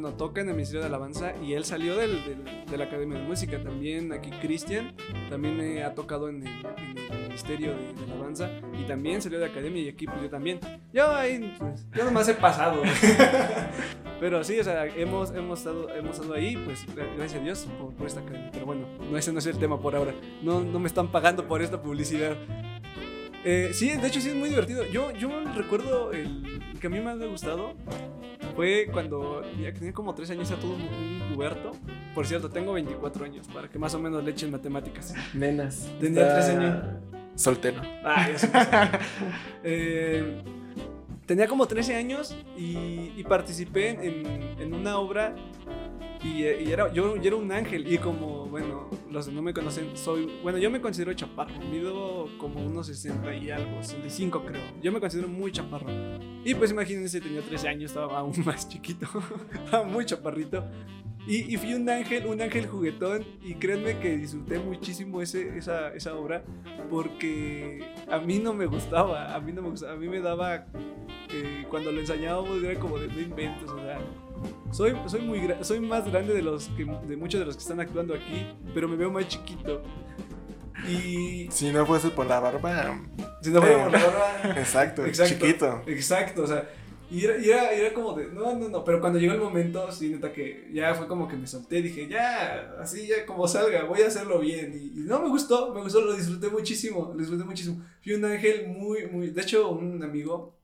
bueno, 0.00 0.14
toca 0.14 0.42
en 0.42 0.48
el 0.48 0.54
Ministerio 0.54 0.80
de 0.82 0.88
Alabanza 0.88 1.32
y 1.42 1.54
él 1.54 1.64
salió 1.64 1.96
del, 1.96 2.22
del- 2.24 2.66
de 2.70 2.76
la 2.76 2.84
academia 2.84 3.18
de 3.18 3.24
música. 3.24 3.58
También 3.62 4.12
aquí 4.12 4.28
Cristian, 4.42 4.92
también 5.30 5.58
eh, 5.60 5.84
ha 5.84 5.94
tocado 5.94 6.28
en 6.28 6.42
el, 6.46 6.48
en 6.48 6.98
el 6.98 7.22
Ministerio 7.28 7.74
de, 7.74 7.94
de 7.94 8.12
Alabanza 8.12 8.50
y 8.78 8.84
también 8.84 9.22
salió 9.22 9.38
de 9.38 9.46
academia 9.46 9.80
y 9.82 9.88
aquí 9.88 10.04
pues 10.06 10.20
yo 10.20 10.28
también. 10.28 10.60
Yo 10.92 11.10
ahí, 11.14 11.54
pues, 11.58 11.86
yo 11.94 12.04
nomás 12.04 12.28
he 12.28 12.34
pasado. 12.34 12.82
Pero 14.20 14.42
sí, 14.44 14.58
o 14.58 14.64
sea, 14.64 14.86
hemos, 14.86 15.30
hemos, 15.30 15.58
estado, 15.60 15.88
hemos 15.94 16.16
estado 16.16 16.34
ahí, 16.34 16.56
pues 16.64 16.84
gracias 17.16 17.40
a 17.40 17.44
Dios 17.44 17.66
por, 17.78 17.94
por 17.94 18.06
esta 18.06 18.20
academia. 18.20 18.50
Pero 18.52 18.66
bueno, 18.66 18.86
no, 19.10 19.16
ese 19.16 19.32
no 19.32 19.38
es 19.38 19.46
el 19.46 19.58
tema 19.58 19.80
por 19.80 19.94
ahora. 19.96 20.14
No, 20.42 20.60
no 20.62 20.78
me 20.78 20.88
están 20.88 21.08
pagando 21.10 21.46
por 21.48 21.62
esta 21.62 21.80
publicidad. 21.82 22.36
Eh, 23.44 23.70
sí, 23.72 23.90
de 23.90 24.06
hecho 24.08 24.20
sí 24.20 24.28
es 24.30 24.34
muy 24.34 24.48
divertido. 24.48 24.84
Yo, 24.86 25.10
yo 25.12 25.28
recuerdo 25.54 26.12
el 26.12 26.60
que 26.80 26.86
a 26.86 26.90
mí 26.90 27.00
más 27.00 27.16
me 27.16 27.24
ha 27.26 27.28
gustado 27.28 27.74
fue 28.56 28.88
cuando 28.90 29.42
ya 29.60 29.72
que 29.72 29.78
tenía 29.78 29.92
como 29.92 30.14
3 30.14 30.30
años 30.30 30.50
era 30.50 30.60
todo 30.60 30.74
un, 30.74 30.82
un 30.82 31.34
puberto. 31.34 31.72
Por 32.14 32.26
cierto, 32.26 32.48
tengo 32.48 32.72
24 32.72 33.24
años 33.24 33.46
para 33.52 33.68
que 33.68 33.78
más 33.78 33.94
o 33.94 33.98
menos 33.98 34.24
le 34.24 34.30
echen 34.30 34.50
matemáticas. 34.50 35.14
Nenas. 35.34 35.88
Tenía 36.00 36.22
Está 36.22 36.34
tres 36.34 36.48
años. 36.56 36.84
Soltero. 37.34 37.82
Ah, 38.02 38.28
ya 38.30 38.38
sé. 38.38 38.50
Eh, 39.68 40.42
tenía 41.26 41.46
como 41.48 41.66
13 41.66 41.96
años 41.96 42.36
y, 42.56 43.12
y 43.16 43.24
participé 43.28 43.90
en, 43.90 44.60
en 44.60 44.74
una 44.74 44.98
obra 44.98 45.34
y, 46.34 46.44
eh, 46.44 46.62
y 46.66 46.70
era, 46.72 46.92
yo, 46.92 47.16
yo 47.16 47.22
era 47.22 47.36
un 47.36 47.50
ángel 47.52 47.90
y 47.92 47.98
como, 47.98 48.46
bueno, 48.46 48.88
los 49.10 49.26
que 49.28 49.32
no 49.34 49.42
me 49.42 49.52
conocen, 49.54 49.96
soy, 49.96 50.30
bueno, 50.42 50.58
yo 50.58 50.70
me 50.70 50.80
considero 50.80 51.12
chaparro, 51.14 51.54
mido 51.70 52.28
como 52.38 52.64
unos 52.64 52.86
60 52.88 53.34
y 53.36 53.50
algo, 53.50 53.82
65 53.82 54.44
creo, 54.44 54.62
yo 54.82 54.92
me 54.92 55.00
considero 55.00 55.28
muy 55.28 55.52
chaparro. 55.52 55.86
Y 56.44 56.54
pues 56.54 56.70
imagínense, 56.70 57.20
tenía 57.20 57.42
13 57.42 57.68
años, 57.68 57.90
estaba 57.90 58.18
aún 58.18 58.32
más 58.44 58.68
chiquito, 58.68 59.06
estaba 59.64 59.84
muy 59.84 60.04
chaparrito. 60.04 60.64
Y, 61.28 61.52
y 61.52 61.56
fui 61.56 61.74
un 61.74 61.88
ángel, 61.90 62.24
un 62.26 62.40
ángel 62.40 62.66
juguetón. 62.68 63.24
Y 63.42 63.54
créanme 63.56 63.98
que 63.98 64.16
disfruté 64.16 64.60
muchísimo 64.60 65.20
ese, 65.20 65.58
esa, 65.58 65.92
esa 65.92 66.14
obra. 66.14 66.44
Porque 66.88 67.84
a 68.08 68.18
mí 68.20 68.38
no 68.38 68.54
me 68.54 68.66
gustaba. 68.66 69.34
A 69.34 69.40
mí 69.40 69.52
no 69.52 69.60
me 69.62 69.70
gustaba. 69.70 69.94
A 69.94 69.96
mí 69.96 70.08
me 70.08 70.20
daba. 70.20 70.66
eh, 71.30 71.66
cuando 71.68 71.90
lo 71.90 71.98
ensayábamos 71.98 72.62
era 72.62 72.78
como 72.78 72.98
de 73.00 73.08
no 73.08 73.20
inventos. 73.20 73.68
O 73.70 73.76
sea, 73.76 73.98
soy, 74.72 74.94
soy, 75.06 75.20
muy, 75.22 75.40
soy 75.62 75.80
más 75.80 76.10
grande 76.10 76.34
de, 76.34 76.42
los 76.42 76.68
que, 76.68 76.84
de 76.84 77.16
muchos 77.16 77.40
de 77.40 77.46
los 77.46 77.56
que 77.56 77.62
están 77.62 77.80
actuando 77.80 78.14
aquí. 78.14 78.46
Pero 78.74 78.88
me 78.88 78.96
veo 78.96 79.10
más 79.10 79.26
chiquito. 79.28 79.82
Y. 80.88 81.48
Si 81.50 81.70
no 81.72 81.86
fuese 81.86 82.10
por 82.10 82.26
la 82.26 82.40
barba. 82.40 83.00
Si 83.42 83.50
no 83.50 83.60
fuera 83.60 83.76
Eh. 83.78 83.82
por 83.84 83.92
la 83.92 84.06
barba, 84.06 84.54
Exacto, 84.60 85.04
Exacto. 85.06 85.34
chiquito. 85.34 85.82
Exacto, 85.86 86.42
o 86.42 86.46
sea, 86.46 86.68
y 87.10 87.24
era, 87.24 87.38
y 87.38 87.48
era, 87.48 87.74
y 87.74 87.80
era 87.80 87.94
como 87.94 88.14
de, 88.14 88.26
no, 88.26 88.54
no, 88.56 88.68
no, 88.68 88.84
pero 88.84 89.00
cuando 89.00 89.18
llegó 89.18 89.32
el 89.32 89.40
momento, 89.40 89.90
sí, 89.92 90.08
neta 90.08 90.32
que 90.32 90.68
ya 90.72 90.92
fue 90.94 91.06
como 91.06 91.28
que 91.28 91.36
me 91.36 91.46
solté, 91.46 91.80
dije, 91.80 92.08
ya, 92.08 92.74
así 92.80 93.06
ya 93.06 93.24
como 93.24 93.46
salga, 93.46 93.84
voy 93.84 94.02
a 94.02 94.08
hacerlo 94.08 94.40
bien. 94.40 94.72
Y, 94.74 95.00
y 95.00 95.04
no 95.04 95.20
me 95.22 95.28
gustó, 95.28 95.72
me 95.72 95.80
gustó, 95.82 96.00
lo 96.00 96.14
disfruté 96.14 96.48
muchísimo, 96.48 97.12
lo 97.14 97.18
disfruté 97.18 97.44
muchísimo. 97.44 97.80
Fui 98.02 98.12
un 98.14 98.24
ángel 98.24 98.66
muy, 98.68 99.06
muy, 99.06 99.30
de 99.30 99.40
hecho, 99.40 99.70
un 99.70 100.02
amigo 100.02 100.55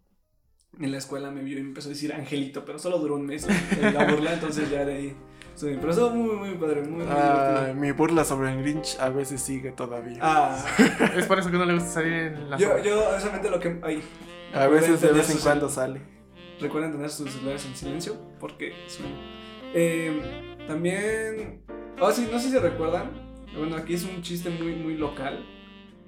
en 0.80 0.90
la 0.90 0.98
escuela 0.98 1.30
me 1.30 1.42
vio 1.42 1.58
y 1.58 1.62
me 1.62 1.68
empezó 1.68 1.88
a 1.88 1.90
decir 1.92 2.12
angelito, 2.12 2.64
pero 2.64 2.78
solo 2.78 2.98
duró 2.98 3.16
un 3.16 3.26
mes 3.26 3.46
en 3.80 3.94
la 3.94 4.04
burla, 4.10 4.32
entonces 4.34 4.70
ya 4.70 4.84
de 4.84 4.94
ahí. 4.94 5.16
estuve. 5.54 5.76
Pero 5.78 5.90
estuvo 5.90 6.10
muy, 6.10 6.34
muy 6.36 6.54
padre, 6.56 6.82
muy, 6.82 7.04
muy 7.04 7.06
Ah, 7.08 7.50
divertido. 7.60 7.74
mi 7.80 7.92
burla 7.92 8.24
sobre 8.24 8.52
el 8.52 8.62
Grinch 8.62 8.96
a 8.98 9.08
veces 9.10 9.40
sigue 9.42 9.72
todavía. 9.72 10.18
Ah, 10.20 10.64
Es 11.16 11.26
por 11.26 11.38
eso 11.38 11.50
que 11.50 11.58
no 11.58 11.64
le 11.64 11.74
gusta 11.74 11.88
salir 11.90 12.12
en 12.12 12.50
la 12.50 12.56
yo, 12.56 12.78
yo, 12.82 13.08
honestamente, 13.10 13.50
lo 13.50 13.60
que. 13.60 13.78
Ay, 13.82 14.02
a 14.54 14.66
veces 14.66 15.00
de 15.00 15.12
vez 15.12 15.30
en 15.30 15.38
cuando 15.38 15.68
sale. 15.68 16.00
Recuerden 16.60 16.92
tener 16.92 17.10
sus 17.10 17.30
celulares 17.30 17.64
en 17.66 17.74
silencio 17.76 18.16
porque 18.40 18.72
suena. 18.86 19.14
Eh, 19.74 20.56
también. 20.66 21.62
Oh, 22.00 22.10
sí, 22.12 22.28
no 22.32 22.38
sé 22.38 22.50
si 22.50 22.58
recuerdan. 22.58 23.10
Bueno, 23.56 23.76
aquí 23.76 23.94
es 23.94 24.04
un 24.04 24.22
chiste 24.22 24.48
muy, 24.50 24.74
muy 24.74 24.94
local. 24.96 25.44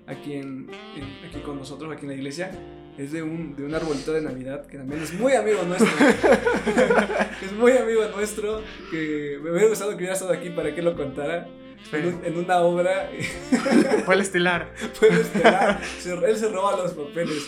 Aquí, 0.07 0.35
en, 0.35 0.71
en- 0.97 1.29
aquí 1.29 1.41
con 1.45 1.57
nosotros, 1.59 1.93
aquí 1.93 2.03
en 2.05 2.09
la 2.09 2.15
iglesia. 2.17 2.51
Es 2.97 3.11
de 3.11 3.23
un, 3.23 3.57
de 3.57 3.65
un 3.65 3.75
arbolito 3.75 4.13
de 4.13 4.23
Navidad 4.23 4.67
que 4.67 4.79
también 4.79 5.03
es 5.03 5.13
muy 5.15 5.33
amigo 5.33 5.63
nuestro. 5.65 5.89
es 7.45 7.53
muy 7.53 7.73
amigo 7.73 8.05
nuestro. 8.15 8.63
Que 8.91 9.39
me 9.43 9.51
hubiera 9.51 9.69
gustado 9.69 9.91
que 9.91 9.97
hubiera 9.97 10.13
estado 10.15 10.33
aquí 10.33 10.51
para 10.51 10.75
que 10.75 10.83
lo 10.83 10.95
contara. 10.97 11.49
En, 11.93 12.07
un- 12.07 12.25
en 12.25 12.39
una 12.39 12.59
obra. 12.61 13.11
Fue 14.07 14.15
el 14.15 14.21
estelar. 14.21 14.73
Fue 14.95 15.09
estelar. 15.09 15.81
Se- 15.99 16.13
él 16.15 16.37
se 16.37 16.49
roba 16.49 16.77
los 16.77 16.93
papeles. 16.93 17.47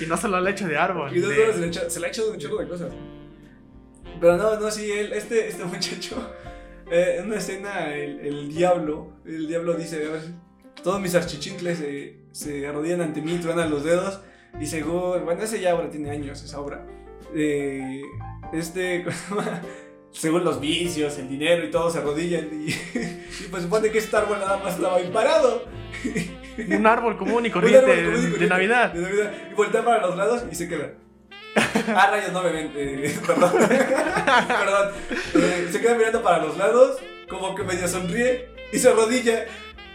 Y 0.00 0.06
no 0.06 0.16
solo 0.16 0.38
el 0.38 0.46
hecho 0.48 0.66
de 0.68 0.76
árbol. 0.78 1.14
Y 1.14 1.20
de- 1.20 1.26
horas 1.42 1.56
se 1.56 1.60
le, 1.60 1.66
echa- 1.68 1.90
se 1.90 2.00
le 2.00 2.06
ha 2.06 2.08
hecho 2.08 2.30
un 2.30 2.38
chorro 2.38 2.58
de 2.58 2.68
cosas. 2.68 2.92
Pero 4.20 4.36
no, 4.38 4.58
no, 4.58 4.70
sí, 4.70 4.90
él, 4.90 5.12
este, 5.12 5.46
este 5.48 5.64
muchacho, 5.64 6.30
eh, 6.90 7.16
en 7.18 7.26
una 7.26 7.36
escena, 7.36 7.94
el, 7.94 8.20
el 8.20 8.48
diablo, 8.54 9.12
el 9.26 9.46
diablo 9.46 9.74
dice, 9.74 9.96
a 10.06 10.12
ver, 10.12 10.22
todos 10.82 10.98
mis 11.02 11.14
archichincles 11.14 11.76
se, 11.78 12.16
se 12.36 12.66
arrodillan 12.66 13.00
ante 13.00 13.22
mí, 13.22 13.38
truenan 13.38 13.70
los 13.70 13.82
dedos, 13.82 14.20
y 14.60 14.66
según, 14.66 15.24
bueno, 15.24 15.42
ese 15.42 15.58
ya 15.58 15.72
ahora 15.72 15.88
tiene 15.88 16.10
años, 16.10 16.42
esa 16.42 16.60
obra, 16.60 16.86
eh, 17.34 18.02
este, 18.52 19.06
según 20.10 20.44
los 20.44 20.60
vicios, 20.60 21.18
el 21.18 21.30
dinero 21.30 21.64
y 21.64 21.70
todo, 21.70 21.90
se 21.90 21.98
arrodillan, 21.98 22.48
y, 22.52 22.70
y 22.98 23.48
pues 23.50 23.62
supone 23.62 23.90
que 23.90 23.98
este 23.98 24.14
árbol 24.16 24.38
nada 24.38 24.58
más 24.58 24.74
estaba 24.74 24.96
ahí 24.96 25.10
parado. 25.12 25.64
Un 26.68 26.86
árbol 26.86 27.16
común 27.16 27.46
y 27.46 27.50
corriente 27.56 27.80
común 27.80 27.98
y 27.98 28.02
de, 28.02 28.10
de 28.10 28.20
corriente 28.30 28.46
Navidad. 28.48 28.92
De 28.92 29.00
Navidad. 29.00 29.32
Y 29.50 29.54
voltea 29.54 29.82
para 29.82 30.06
los 30.06 30.16
lados 30.16 30.44
y 30.50 30.54
se 30.54 30.68
queda. 30.68 30.92
Ah, 31.88 32.08
rayos, 32.10 32.32
no 32.32 32.42
me 32.42 32.52
ven. 32.52 32.70
eh, 32.76 33.18
perdón. 33.26 33.50
perdón. 33.56 34.92
Eh, 35.36 35.68
se 35.72 35.80
queda 35.80 35.94
mirando 35.94 36.22
para 36.22 36.44
los 36.44 36.56
lados, 36.58 36.98
como 37.30 37.54
que 37.54 37.62
medio 37.62 37.88
sonríe 37.88 38.50
y 38.72 38.78
se 38.78 38.90
arrodilla. 38.90 39.46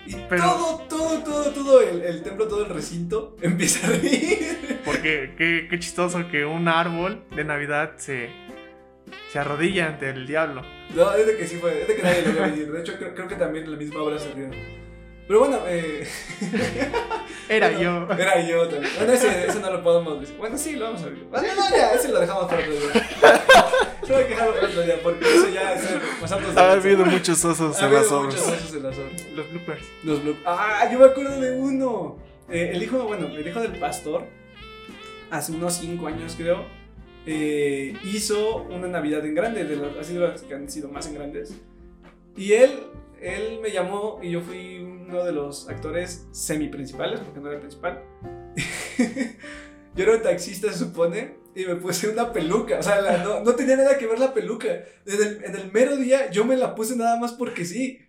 Y 0.06 0.16
Pero- 0.30 0.44
todo, 0.44 0.78
todo, 0.90 1.24
todo, 1.24 1.52
todo 1.52 1.82
el, 1.82 2.02
el 2.02 2.24
templo, 2.24 2.48
todo 2.48 2.64
el 2.66 2.70
recinto 2.74 3.36
empieza 3.42 3.88
a 3.88 3.92
reír. 3.92 4.80
Porque 4.84 5.34
qué, 5.38 5.68
qué 5.70 5.80
chistoso 5.80 6.28
que 6.30 6.46
un 6.46 6.68
árbol 6.68 7.24
de 7.36 7.44
Navidad 7.44 7.94
se, 7.98 8.30
se 9.32 9.40
arrodilla 9.40 9.88
ante 9.88 10.10
el 10.10 10.26
diablo. 10.26 10.64
No, 10.96 11.14
es 11.14 11.26
de 11.28 11.38
que 11.38 11.48
sí 11.48 11.58
fue, 11.58 11.82
es 11.84 11.88
de 11.88 11.96
que 11.96 12.02
nadie 12.04 12.24
lo 12.24 12.32
vio 12.34 12.42
venir. 12.42 12.72
De 12.72 12.80
hecho, 12.82 12.94
creo, 12.98 13.14
creo 13.14 13.28
que 13.28 13.36
también 13.36 13.70
la 13.72 13.78
misma 13.78 14.02
obra 14.02 14.18
se 14.20 14.32
rieron. 14.34 14.56
Pero 15.32 15.40
bueno, 15.40 15.60
eh, 15.66 16.06
Era 17.48 17.70
bueno, 17.72 18.08
yo. 18.10 18.14
Era 18.16 18.46
yo 18.46 18.68
también. 18.68 18.92
Bueno, 18.98 19.14
ese, 19.14 19.48
ese 19.48 19.60
no 19.62 19.72
lo 19.72 19.82
podemos 19.82 20.20
decir. 20.20 20.36
Bueno, 20.38 20.58
sí, 20.58 20.76
lo 20.76 20.88
vamos 20.88 21.04
a 21.04 21.06
ver. 21.06 21.16
Bueno, 21.30 21.48
no, 21.56 21.70
ya, 21.70 21.94
ese 21.94 22.10
lo 22.10 22.20
dejamos 22.20 22.48
para 22.50 22.60
otro 22.60 22.74
día. 22.74 22.92
Hay 24.18 24.24
que 24.26 24.30
dejarlo 24.32 24.56
para 24.56 24.68
otro 24.68 24.82
día, 24.82 24.96
porque 25.02 25.24
eso 25.24 25.48
ya 25.48 25.74
es 25.74 25.84
pasarnos 26.20 26.54
de 26.54 26.60
Ha 26.60 26.74
habido 26.74 27.06
muchos 27.06 27.46
osos 27.46 27.82
en 27.82 27.94
las 27.94 28.12
habido 28.12 28.24
muchos 28.24 28.42
obras. 28.42 28.58
osos 28.62 28.76
en 28.76 28.84
las 28.84 28.98
obras. 28.98 29.26
Los 29.34 29.50
bloopers. 29.52 29.82
Los 30.04 30.22
bloop- 30.22 30.38
Ah, 30.46 30.90
yo 30.92 31.00
me 31.00 31.06
acuerdo 31.06 31.40
de 31.40 31.56
uno. 31.58 32.18
Eh, 32.50 32.72
el 32.74 32.84
hijo, 32.84 32.98
bueno, 33.06 33.28
el 33.28 33.48
hijo 33.48 33.62
del 33.62 33.80
pastor, 33.80 34.26
hace 35.30 35.54
unos 35.54 35.76
5 35.76 36.08
años 36.08 36.34
creo, 36.38 36.66
eh, 37.26 37.94
hizo 38.04 38.58
una 38.64 38.88
Navidad 38.88 39.26
en 39.26 39.34
grande, 39.34 39.64
de 39.64 39.78
las, 39.78 39.96
así 39.96 40.14
de 40.14 40.20
las 40.28 40.42
que 40.42 40.56
han 40.56 40.70
sido 40.70 40.90
más 40.90 41.08
en 41.08 41.14
grandes. 41.16 41.54
Y 42.36 42.52
él, 42.52 42.72
él 43.22 43.60
me 43.62 43.72
llamó 43.72 44.20
y 44.22 44.32
yo 44.32 44.42
fui 44.42 44.91
uno 45.08 45.24
de 45.24 45.32
los 45.32 45.68
actores 45.70 46.28
semi-principales, 46.32 47.20
porque 47.20 47.40
no 47.40 47.48
era 47.48 47.56
el 47.56 47.62
principal. 47.62 48.04
yo 49.96 50.04
era 50.04 50.14
un 50.16 50.22
taxista, 50.22 50.72
se 50.72 50.78
supone, 50.80 51.36
y 51.56 51.66
me 51.66 51.76
puse 51.76 52.10
una 52.10 52.32
peluca. 52.32 52.80
O 52.80 52.84
sea, 52.84 53.02
la- 53.02 53.18
no, 53.24 53.42
no 53.42 53.56
tenía 53.56 53.76
nada 53.76 53.98
que 53.98 54.08
ver 54.08 54.20
la 54.20 54.34
peluca. 54.34 54.68
En 55.06 55.22
el, 55.22 55.44
en 55.44 55.56
el 55.56 55.72
mero 55.72 55.96
día 55.98 56.30
yo 56.32 56.46
me 56.46 56.56
la 56.56 56.76
puse 56.76 56.96
nada 56.96 57.18
más 57.20 57.34
porque 57.34 57.66
sí. 57.66 58.00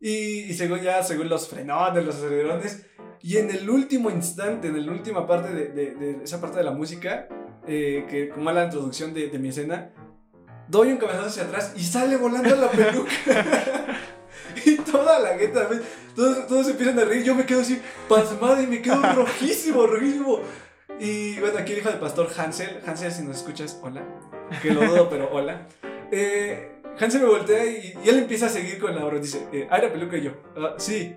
Y, 0.00 0.40
y 0.50 0.54
según 0.54 0.80
ya, 0.80 1.02
según 1.02 1.28
los 1.28 1.48
frenones, 1.48 2.04
los 2.04 2.16
acelerones. 2.16 2.86
Y 3.20 3.36
en 3.36 3.50
el 3.50 3.68
último 3.70 4.10
instante, 4.10 4.68
en 4.68 4.84
la 4.86 4.90
última 4.92 5.26
parte 5.26 5.52
de, 5.54 5.68
de- 5.68 5.94
de 5.94 6.24
esa 6.24 6.40
parte 6.40 6.58
de 6.58 6.64
la 6.64 6.72
música, 6.72 7.28
eh, 7.68 8.04
que 8.10 8.28
como 8.30 8.50
la 8.50 8.64
introducción 8.64 9.14
de, 9.14 9.28
de 9.28 9.38
mi 9.38 9.50
escena, 9.50 9.92
doy 10.68 10.90
un 10.90 10.96
cabezazo 10.98 11.26
hacia 11.28 11.42
atrás 11.44 11.72
y 11.76 11.82
sale 11.84 12.16
volando 12.16 12.56
la 12.56 12.70
peluca. 12.70 13.12
y 14.64 14.76
toda 14.76 15.18
la 15.18 15.38
gente, 15.38 15.60
todos, 16.14 16.46
todos 16.46 16.68
empiezan 16.68 16.98
a 16.98 17.04
reír. 17.04 17.24
Yo 17.24 17.34
me 17.34 17.46
quedo 17.46 17.60
así 17.60 17.80
pasmado 18.08 18.60
y 18.62 18.66
me 18.66 18.82
quedo 18.82 19.00
rojísimo, 19.14 19.86
rojísimo. 19.86 20.40
Y 20.98 21.38
bueno, 21.40 21.58
aquí 21.58 21.72
el 21.72 21.78
hijo 21.78 21.88
del 21.88 21.98
pastor 21.98 22.28
Hansel. 22.36 22.80
Hansel, 22.86 23.12
si 23.12 23.22
nos 23.22 23.38
escuchas, 23.38 23.78
hola. 23.82 24.02
Que 24.60 24.70
lo 24.70 24.82
dudo, 24.82 25.08
pero 25.08 25.30
hola. 25.32 25.66
Eh, 26.14 26.70
Hansel 27.00 27.22
me 27.22 27.28
voltea 27.28 27.64
y, 27.64 27.94
y 28.04 28.08
él 28.10 28.18
empieza 28.18 28.44
a 28.44 28.48
seguir 28.50 28.78
con 28.78 28.94
la 28.94 29.06
obra. 29.06 29.18
Dice, 29.18 29.46
eh, 29.50 29.66
ah, 29.70 29.78
la 29.78 29.90
peluca 29.90 30.18
y 30.18 30.24
yo. 30.24 30.32
Ah, 30.54 30.74
sí. 30.76 31.16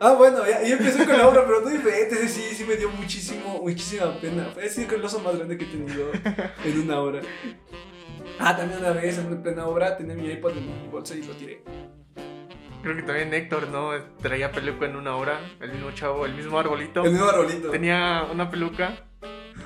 Ah, 0.00 0.12
bueno, 0.12 0.46
ya, 0.46 0.62
y 0.62 0.70
empezó 0.70 1.04
con 1.04 1.18
la 1.18 1.26
obra, 1.26 1.44
pero 1.44 1.60
no 1.60 1.70
diferente. 1.70 2.28
Sí, 2.28 2.42
sí 2.54 2.62
me 2.62 2.76
dio 2.76 2.88
muchísimo, 2.88 3.60
muchísima 3.60 4.16
pena. 4.20 4.48
Fue 4.54 4.66
así 4.66 4.86
el 4.88 5.04
oso 5.04 5.18
más 5.18 5.36
grande 5.36 5.58
que 5.58 5.64
he 5.64 5.68
tenido 5.68 6.12
en 6.64 6.80
una 6.82 7.00
obra. 7.00 7.20
Ah, 8.38 8.56
también 8.56 8.78
una 8.78 8.92
vez 8.92 9.18
en 9.18 9.42
plena 9.42 9.66
obra 9.66 9.96
tenía 9.96 10.14
mi 10.14 10.28
iPod 10.28 10.56
en 10.56 10.66
mi 10.66 10.88
bolsa 10.88 11.16
y 11.16 11.22
lo 11.22 11.34
tiré. 11.34 11.64
Creo 12.88 12.96
que 12.96 13.02
también 13.02 13.34
Héctor, 13.34 13.68
¿no? 13.68 13.90
Traía 14.22 14.50
peluca 14.50 14.86
en 14.86 14.96
una 14.96 15.14
hora. 15.14 15.38
El 15.60 15.72
mismo 15.72 15.90
chavo, 15.90 16.24
el 16.24 16.32
mismo 16.32 16.58
arbolito. 16.58 17.04
El 17.04 17.12
mismo 17.12 17.26
arbolito. 17.28 17.68
Tenía 17.70 18.26
una 18.32 18.50
peluca. 18.50 19.04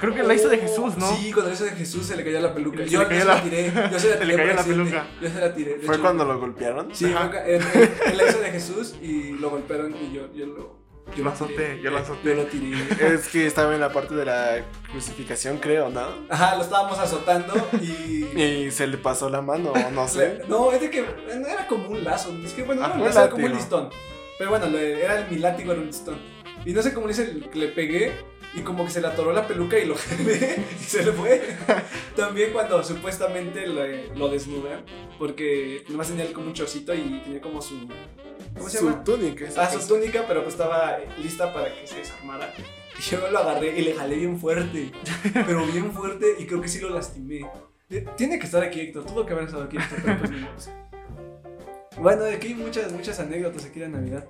Creo 0.01 0.13
que 0.13 0.25
la 0.25 0.35
hizo 0.35 0.49
de 0.49 0.59
Jesús, 0.59 0.97
¿no? 0.97 1.07
Sí, 1.15 1.31
cuando 1.33 1.51
la 1.51 1.55
hizo 1.55 1.65
de 1.65 1.71
Jesús 1.71 2.05
se 2.05 2.17
le 2.17 2.25
cayó 2.25 2.41
la 2.41 2.53
peluca. 2.53 2.79
Se 2.79 2.89
Yo, 2.89 3.05
le 3.05 3.05
yo 3.05 3.09
cayó 3.09 3.21
se 3.21 3.27
la- 3.27 3.35
la 3.37 3.43
tiré. 3.45 3.67
Yo 3.67 3.73
se 3.73 3.91
la 3.91 3.99
se 4.01 4.09
tiré. 4.19 4.25
le 4.27 4.35
cayó 4.37 4.47
por 4.49 4.55
la 4.57 4.61
accidente. 4.61 4.91
peluca. 4.91 5.07
Yo 5.21 5.29
se 5.29 5.41
la 5.41 5.55
tiré. 5.55 5.79
¿Fue 5.85 5.95
hecho, 5.95 6.03
cuando 6.03 6.25
lo 6.25 6.39
golpearon? 6.41 6.89
Sí, 6.93 7.05
fue 7.07 7.31
ca- 7.31 7.47
él, 7.47 7.63
él- 7.75 7.91
él 8.07 8.17
la 8.17 8.29
hizo 8.29 8.39
de 8.41 8.51
Jesús 8.51 8.97
y 9.01 9.33
lo 9.39 9.51
golpearon 9.51 9.95
y 9.95 10.13
yo, 10.13 10.33
yo 10.35 10.47
lo. 10.47 10.82
Yo 11.17 11.25
Lo 11.25 11.31
azoté, 11.31 11.79
yo 11.83 11.91
lo 11.91 11.99
azoté. 11.99 12.29
Yo 12.31 12.35
lo 12.37 12.45
tiré. 12.47 13.15
Es 13.15 13.29
que 13.29 13.47
estaba 13.47 13.75
en 13.75 13.81
la 13.81 13.93
parte 13.93 14.15
de 14.15 14.25
la 14.25 14.65
crucificación, 14.91 15.59
creo, 15.59 15.91
¿no? 15.91 16.07
Ajá, 16.31 16.57
lo 16.57 16.63
estábamos 16.63 16.99
azotando 16.99 17.55
y. 17.83 18.25
Y 18.41 18.71
se 18.71 18.87
le 18.87 18.97
pasó 18.97 19.29
la 19.29 19.43
mano, 19.43 19.73
no 19.93 20.09
sé. 20.09 20.41
No, 20.49 20.73
es 20.73 20.81
de 20.81 20.89
que 20.91 21.03
no 21.03 21.47
era 21.47 21.67
como 21.67 21.89
un 21.91 22.03
lazo. 22.03 22.35
Es 22.45 22.53
que 22.55 22.63
bueno, 22.63 22.83
Ah, 22.85 22.89
no, 22.89 22.95
fue 22.95 23.03
un 23.03 23.07
lazo 23.09 23.21
era 23.21 23.31
como 23.31 23.45
un 23.47 23.53
listón. 23.53 23.91
Pero 24.39 24.51
bueno, 24.51 24.67
le- 24.69 25.05
era 25.05 25.27
mi 25.31 25.37
látigo, 25.39 25.73
era 25.73 25.81
un 25.83 25.89
listón. 25.89 26.19
Y 26.65 26.73
no 26.73 26.81
sé 26.83 26.95
cómo 26.95 27.07
le 27.07 27.13
hice, 27.13 27.35
le 27.53 27.69
pegué 27.69 28.13
y 28.55 28.61
como 28.61 28.85
que 28.85 28.91
se 28.91 29.01
le 29.01 29.09
atoró 29.09 29.33
la 29.33 29.47
peluca 29.47 29.79
y 29.79 29.85
lo 29.87 29.95
jalé 29.97 30.65
y 30.81 30.83
se 30.83 31.05
le 31.05 31.13
fue. 31.13 31.43
También 32.17 32.53
cuando 32.53 32.83
supuestamente 32.83 33.67
le- 33.67 34.15
lo 34.17 34.29
desnudan, 34.29 34.83
porque 35.19 35.85
nomás 35.89 36.09
tenía 36.09 36.33
como 36.33 36.47
un 36.47 36.55
chorcito 36.55 36.95
y 36.95 37.21
tenía 37.25 37.41
como 37.43 37.61
su. 37.61 37.75
¿Cómo 38.57 38.69
se 38.69 38.79
Su 38.79 38.91
llama? 38.91 39.05
túnica. 39.05 39.45
esa 39.47 39.63
Ah, 39.63 39.71
su 39.71 39.87
túnica, 39.87 40.25
pero 40.29 40.43
pues 40.43 40.55
estaba 40.55 40.99
lista 41.19 41.53
para 41.53 41.75
que 41.75 41.87
se 41.87 41.97
desarmara. 41.99 42.53
Y 42.99 43.03
yo 43.03 43.31
lo 43.31 43.39
agarré 43.39 43.79
y 43.79 43.83
le 43.83 43.95
jalé 43.95 44.17
bien 44.17 44.39
fuerte. 44.39 44.93
Pero 45.33 45.67
bien 45.67 45.91
fuerte 45.93 46.37
y 46.39 46.47
creo 46.47 46.61
que 46.61 46.69
sí 46.69 46.79
lo 46.79 46.91
lastimé. 46.91 47.41
Eh, 47.89 48.05
Tiene 48.17 48.39
que 48.39 48.45
estar 48.45 48.63
aquí, 48.63 48.81
Héctor. 48.81 49.07
Tuvo 49.07 49.25
que 49.25 49.33
haber 49.33 49.47
estado 49.47 49.65
aquí, 49.65 49.79
Héctor, 49.79 49.99
pero 50.05 50.19
pues 50.19 50.31
modo. 50.31 50.53
Bueno, 51.99 52.25
aquí 52.27 52.49
hay 52.49 52.55
muchas, 52.55 52.93
muchas 52.93 53.19
anécdotas 53.19 53.65
aquí 53.65 53.81
de 53.81 53.89
Navidad. 53.89 54.27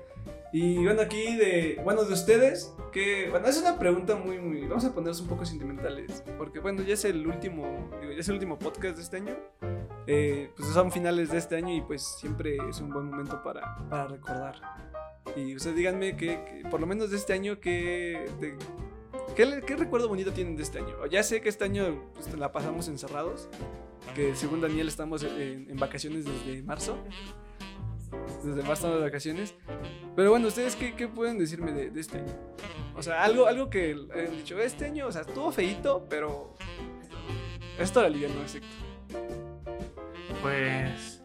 Y 0.52 0.84
bueno, 0.84 1.00
aquí 1.02 1.36
de. 1.36 1.80
Bueno, 1.82 2.04
de 2.04 2.12
ustedes, 2.12 2.74
que. 2.92 3.28
Bueno, 3.30 3.46
es 3.46 3.58
una 3.58 3.78
pregunta 3.78 4.16
muy, 4.16 4.38
muy. 4.38 4.66
Vamos 4.66 4.84
a 4.84 4.92
ponernos 4.94 5.20
un 5.20 5.28
poco 5.28 5.46
sentimentales. 5.46 6.22
Porque 6.36 6.60
bueno, 6.60 6.82
ya 6.82 6.94
es 6.94 7.04
el 7.06 7.26
último. 7.26 7.88
Digo, 8.00 8.12
ya 8.12 8.20
es 8.20 8.28
el 8.28 8.34
último 8.34 8.58
podcast 8.58 8.96
de 8.96 9.02
este 9.02 9.16
año. 9.16 9.36
Eh, 10.06 10.50
pues 10.56 10.68
son 10.70 10.90
finales 10.92 11.30
de 11.30 11.38
este 11.38 11.56
año 11.56 11.74
y 11.74 11.80
pues 11.80 12.02
siempre 12.02 12.56
es 12.68 12.80
un 12.80 12.90
buen 12.90 13.06
momento 13.06 13.42
para, 13.42 13.76
para 13.88 14.08
recordar. 14.08 14.56
Y 15.36 15.54
ustedes 15.56 15.76
díganme 15.76 16.16
que, 16.16 16.44
que 16.44 16.68
por 16.68 16.80
lo 16.80 16.86
menos 16.86 17.10
de 17.10 17.16
este 17.16 17.32
año, 17.32 17.60
que, 17.60 18.26
de- 18.40 18.56
¿qué, 19.36 19.62
qué 19.64 19.76
recuerdo 19.76 20.08
bonito 20.08 20.32
tienen 20.32 20.56
de 20.56 20.64
este 20.64 20.78
año? 20.80 21.06
Ya 21.06 21.22
sé 21.22 21.40
que 21.40 21.48
este 21.48 21.64
año 21.64 22.10
pues, 22.14 22.36
la 22.36 22.50
pasamos 22.50 22.88
encerrados, 22.88 23.48
que 24.16 24.34
según 24.34 24.60
Daniel 24.60 24.88
estamos 24.88 25.22
en, 25.22 25.70
en 25.70 25.76
vacaciones 25.78 26.24
desde 26.24 26.62
marzo. 26.64 26.98
Desde 28.44 28.62
marzo 28.62 28.94
de 28.94 29.02
vacaciones. 29.02 29.54
Pero 30.16 30.30
bueno, 30.30 30.48
¿ustedes 30.48 30.76
qué, 30.76 30.94
qué 30.94 31.08
pueden 31.08 31.38
decirme 31.38 31.72
de, 31.72 31.90
de 31.90 32.00
este 32.00 32.18
año? 32.18 32.32
O 32.94 33.02
sea, 33.02 33.22
algo, 33.22 33.46
algo 33.46 33.70
que 33.70 33.96
hayan 34.14 34.36
dicho, 34.36 34.58
este 34.60 34.86
año, 34.86 35.06
o 35.06 35.12
sea, 35.12 35.22
estuvo 35.22 35.50
feíto, 35.50 36.06
pero 36.08 36.54
esto 37.78 38.00
la 38.00 38.08
alivianó, 38.08 38.40
exacto. 38.42 38.68
Pues. 40.42 41.22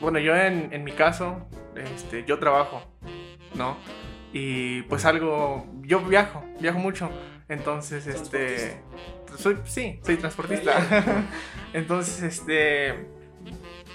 Bueno, 0.00 0.18
yo 0.18 0.34
en, 0.34 0.72
en 0.72 0.84
mi 0.84 0.92
caso, 0.92 1.46
este, 1.76 2.24
yo 2.24 2.38
trabajo, 2.38 2.82
¿no? 3.54 3.76
Y 4.32 4.82
pues 4.82 5.04
algo. 5.04 5.66
Yo 5.82 6.00
viajo, 6.00 6.44
viajo 6.60 6.78
mucho. 6.78 7.10
Entonces, 7.48 8.06
este. 8.06 8.82
Soy, 9.36 9.58
sí, 9.64 10.00
soy 10.04 10.16
transportista. 10.16 11.24
Entonces, 11.72 12.22
este. 12.22 13.08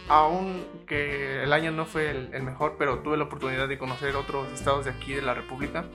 Aún 0.07 0.63
que 0.87 1.43
el 1.43 1.51
año 1.53 1.71
no 1.71 1.85
fue 1.85 2.11
el, 2.11 2.29
el 2.33 2.43
mejor, 2.43 2.75
pero 2.77 2.99
tuve 2.99 3.17
la 3.17 3.23
oportunidad 3.23 3.67
de 3.67 3.77
conocer 3.77 4.15
otros 4.15 4.51
estados 4.53 4.85
de 4.85 4.91
aquí 4.91 5.13
de 5.13 5.21
la 5.21 5.33
República. 5.33 5.85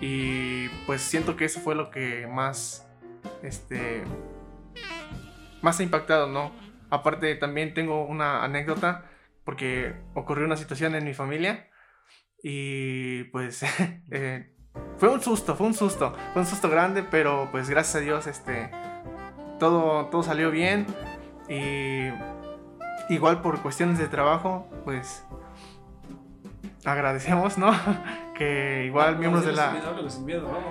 Y 0.00 0.68
pues 0.86 1.00
siento 1.00 1.36
que 1.36 1.46
eso 1.46 1.60
fue 1.60 1.74
lo 1.74 1.90
que 1.90 2.26
más. 2.26 2.86
Este. 3.42 4.04
Más 5.62 5.80
ha 5.80 5.82
impactado, 5.82 6.26
¿no? 6.26 6.52
Aparte, 6.90 7.34
también 7.34 7.74
tengo 7.74 8.04
una 8.04 8.44
anécdota 8.44 9.10
porque 9.46 9.94
ocurrió 10.14 10.44
una 10.44 10.56
situación 10.56 10.94
en 10.96 11.04
mi 11.04 11.14
familia 11.14 11.70
y 12.42 13.24
pues 13.24 13.64
eh, 14.10 14.52
fue 14.98 15.08
un 15.08 15.22
susto, 15.22 15.56
fue 15.56 15.68
un 15.68 15.74
susto, 15.74 16.14
fue 16.32 16.42
un 16.42 16.48
susto 16.48 16.68
grande, 16.68 17.02
pero 17.02 17.48
pues 17.50 17.70
gracias 17.70 17.96
a 17.96 18.00
Dios 18.00 18.26
este, 18.26 18.70
todo, 19.58 20.06
todo 20.06 20.22
salió 20.22 20.50
bien 20.50 20.86
y 21.48 22.08
igual 23.08 23.40
por 23.42 23.60
cuestiones 23.60 23.98
de 23.98 24.08
trabajo, 24.08 24.66
pues 24.84 25.24
agradecemos, 26.84 27.58
¿no? 27.58 27.72
que 28.36 28.84
igual 28.86 29.18
miembros 29.18 29.44
de 29.44 29.52
la... 29.52 29.70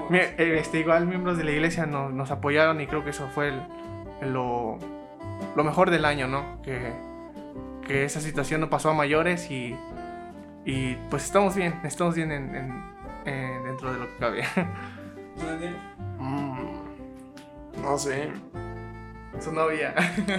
Mi- 0.09 0.17
eh, 0.19 0.57
Este, 0.59 0.79
igual 0.79 1.07
miembros 1.07 1.37
de 1.37 1.43
la 1.43 1.51
iglesia 1.51 1.85
nos, 1.85 2.13
nos 2.13 2.31
apoyaron 2.31 2.79
y 2.81 2.87
creo 2.87 3.03
que 3.03 3.09
eso 3.09 3.27
fue 3.33 3.49
el- 3.49 3.61
el 4.21 4.33
lo, 4.33 4.77
lo 5.55 5.63
mejor 5.63 5.89
del 5.89 6.05
año, 6.05 6.27
¿no? 6.27 6.61
Que, 6.61 6.93
que 7.85 8.05
esa 8.05 8.21
situación 8.21 8.61
no 8.61 8.69
pasó 8.69 8.89
a 8.91 8.93
mayores 8.93 9.49
y, 9.51 9.75
y 10.65 10.95
pues 11.09 11.25
estamos 11.25 11.55
bien, 11.55 11.79
estamos 11.83 12.15
bien 12.15 12.31
en, 12.31 12.55
en- 12.55 12.83
en- 13.25 13.63
dentro 13.65 13.91
de 13.93 13.99
lo 13.99 14.05
que 14.05 14.17
cabe. 14.19 14.43
Mm, 16.17 16.73
no 17.83 17.97
sé. 17.97 18.31
Su 19.41 19.51
novia. 19.51 19.93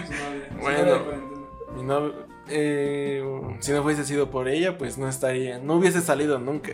Bueno. 0.61 1.36
Mi 1.77 1.83
novio, 1.83 2.15
eh, 2.49 3.23
si 3.61 3.73
no 3.73 3.83
hubiese 3.83 4.05
sido 4.05 4.31
por 4.31 4.49
ella, 4.49 4.79
pues 4.79 4.97
no 4.99 5.09
estaría, 5.09 5.59
no 5.59 5.75
hubiese 5.77 6.01
salido 6.01 6.39
nunca. 6.39 6.73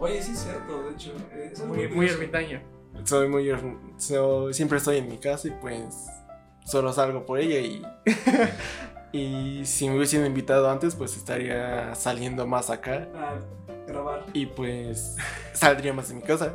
Oye, 0.00 0.20
sí 0.22 0.32
es 0.32 0.40
cierto, 0.40 0.82
de 0.84 0.90
hecho. 0.92 1.12
eh, 1.32 1.50
es 1.52 1.60
Muy, 1.64 1.78
muy 1.78 1.88
curioso. 1.88 2.14
ermitaño. 2.16 2.60
Soy 3.04 3.28
muy, 3.28 3.48
er- 3.48 3.76
so- 3.96 4.52
siempre 4.52 4.78
estoy 4.78 4.96
en 4.98 5.08
mi 5.08 5.18
casa 5.18 5.48
y 5.48 5.52
pues 5.52 6.06
solo 6.64 6.92
salgo 6.92 7.24
por 7.24 7.38
ella 7.38 7.58
y 7.60 7.82
y 9.12 9.64
si 9.64 9.88
me 9.88 9.96
hubiesen 9.96 10.26
invitado 10.26 10.68
antes, 10.70 10.94
pues 10.94 11.16
estaría 11.16 11.94
saliendo 11.94 12.46
más 12.46 12.70
acá 12.70 13.08
Ah, 13.14 13.34
grabar. 13.86 14.26
y 14.32 14.46
pues 14.46 15.16
saldría 15.52 15.92
más 15.92 16.08
de 16.08 16.16
mi 16.16 16.22
casa. 16.22 16.52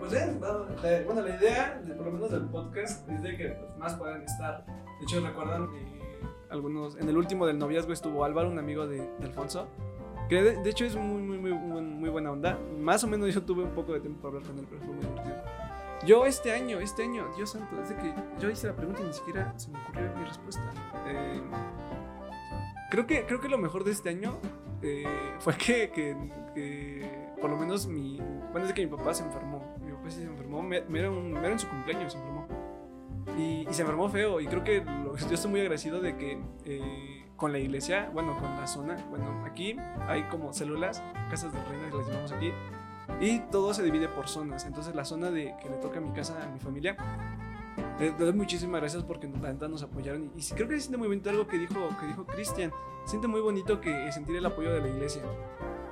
Pues 0.00 0.12
es, 0.12 0.40
la- 0.40 1.02
bueno, 1.04 1.22
la 1.22 1.36
idea, 1.36 1.80
de- 1.84 1.94
por 1.94 2.06
lo 2.06 2.12
menos 2.12 2.30
del 2.30 2.44
podcast, 2.46 3.08
es 3.10 3.22
de 3.22 3.36
que 3.36 3.48
pues, 3.50 3.76
más 3.78 3.94
puedan 3.94 4.22
estar. 4.22 4.64
De 4.66 5.04
hecho, 5.04 5.20
recuerdan 5.24 5.68
eh, 5.76 5.87
algunos. 6.50 6.96
En 6.96 7.08
el 7.08 7.16
último 7.16 7.46
del 7.46 7.58
noviazgo 7.58 7.92
estuvo 7.92 8.24
Álvaro, 8.24 8.50
un 8.50 8.58
amigo 8.58 8.86
de, 8.86 8.98
de 8.98 9.26
Alfonso. 9.26 9.66
Que 10.28 10.42
de, 10.42 10.62
de 10.62 10.70
hecho 10.70 10.84
es 10.84 10.94
muy, 10.94 11.22
muy, 11.22 11.38
muy, 11.38 11.82
muy, 11.82 12.10
buena 12.10 12.30
onda. 12.30 12.58
Más 12.78 13.02
o 13.02 13.06
menos 13.06 13.34
yo 13.34 13.42
tuve 13.42 13.62
un 13.64 13.70
poco 13.70 13.94
de 13.94 14.00
tiempo 14.00 14.20
para 14.20 14.36
hablar 14.36 14.50
con 14.50 14.58
él, 14.58 14.66
pero 14.68 14.82
fue 14.82 14.94
muy 14.94 15.04
divertido. 15.04 15.36
Yo 16.06 16.26
este 16.26 16.52
año, 16.52 16.78
este 16.80 17.02
año, 17.02 17.26
Dios 17.36 17.50
santo, 17.50 17.76
desde 17.76 17.96
que 17.96 18.14
yo 18.38 18.50
hice 18.50 18.66
la 18.66 18.76
pregunta 18.76 19.00
y 19.02 19.06
ni 19.06 19.12
siquiera 19.12 19.52
se 19.58 19.70
me 19.70 19.78
ocurrió 19.82 20.14
mi 20.16 20.24
respuesta. 20.24 20.62
Eh, 21.06 21.40
creo, 22.90 23.06
que, 23.06 23.24
creo 23.26 23.40
que 23.40 23.48
lo 23.48 23.58
mejor 23.58 23.84
de 23.84 23.90
este 23.92 24.10
año 24.10 24.38
eh, 24.82 25.04
fue 25.40 25.56
que, 25.56 25.90
que, 25.90 26.14
que 26.54 27.28
por 27.40 27.50
lo 27.50 27.56
menos 27.56 27.86
mi... 27.86 28.18
Bueno, 28.52 28.60
es 28.62 28.68
de 28.68 28.74
que 28.74 28.86
mi 28.86 28.96
papá 28.96 29.14
se 29.14 29.24
enfermó. 29.24 29.74
Mi 29.84 29.92
papá 29.92 30.10
se 30.10 30.22
enfermó. 30.22 30.62
Me, 30.62 30.82
me 30.82 31.00
era, 31.00 31.10
un, 31.10 31.32
me 31.32 31.40
era 31.40 31.52
en 31.52 31.58
su 31.58 31.68
cumpleaños, 31.68 32.12
se 32.12 32.18
enfermó. 32.18 32.46
Y, 33.36 33.66
y 33.68 33.72
se 33.72 33.82
enfermó 33.82 34.08
feo. 34.08 34.40
Y 34.40 34.46
creo 34.46 34.64
que 34.64 34.82
lo- 34.84 35.16
yo 35.16 35.34
estoy 35.34 35.50
muy 35.50 35.60
agradecido 35.60 36.00
de 36.00 36.16
que 36.16 36.38
eh, 36.64 37.24
con 37.36 37.52
la 37.52 37.58
iglesia, 37.58 38.10
bueno, 38.12 38.36
con 38.38 38.56
la 38.56 38.66
zona, 38.66 38.96
bueno, 39.10 39.44
aquí 39.44 39.76
hay 40.06 40.22
como 40.24 40.52
células, 40.52 41.02
casas 41.30 41.52
de 41.52 41.62
reinas, 41.64 41.92
las 41.94 42.06
llamamos 42.08 42.32
aquí. 42.32 42.52
Y 43.20 43.40
todo 43.50 43.74
se 43.74 43.82
divide 43.82 44.08
por 44.08 44.28
zonas. 44.28 44.64
Entonces 44.66 44.94
la 44.94 45.04
zona 45.04 45.30
de 45.30 45.54
que 45.62 45.68
le 45.68 45.76
toca 45.76 45.98
a 45.98 46.00
mi 46.00 46.10
casa, 46.12 46.42
a 46.42 46.46
mi 46.48 46.58
familia, 46.58 46.96
le 47.98 48.10
doy 48.12 48.32
muchísimas 48.32 48.80
gracias 48.80 49.02
porque 49.04 49.28
la 49.40 49.52
neta 49.52 49.68
nos 49.68 49.82
apoyaron. 49.82 50.30
Y, 50.36 50.40
y 50.40 50.54
creo 50.54 50.68
que 50.68 50.74
se 50.74 50.80
siente 50.82 50.96
muy 50.98 51.08
bonito 51.08 51.30
algo 51.30 51.46
que 51.46 51.58
dijo 51.58 51.74
que 52.00 52.06
dijo 52.06 52.24
Cristian. 52.26 52.72
Siente 53.04 53.26
muy 53.28 53.40
bonito 53.40 53.80
que 53.80 54.10
sentir 54.12 54.36
el 54.36 54.44
apoyo 54.46 54.72
de 54.72 54.80
la 54.82 54.88
iglesia. 54.88 55.22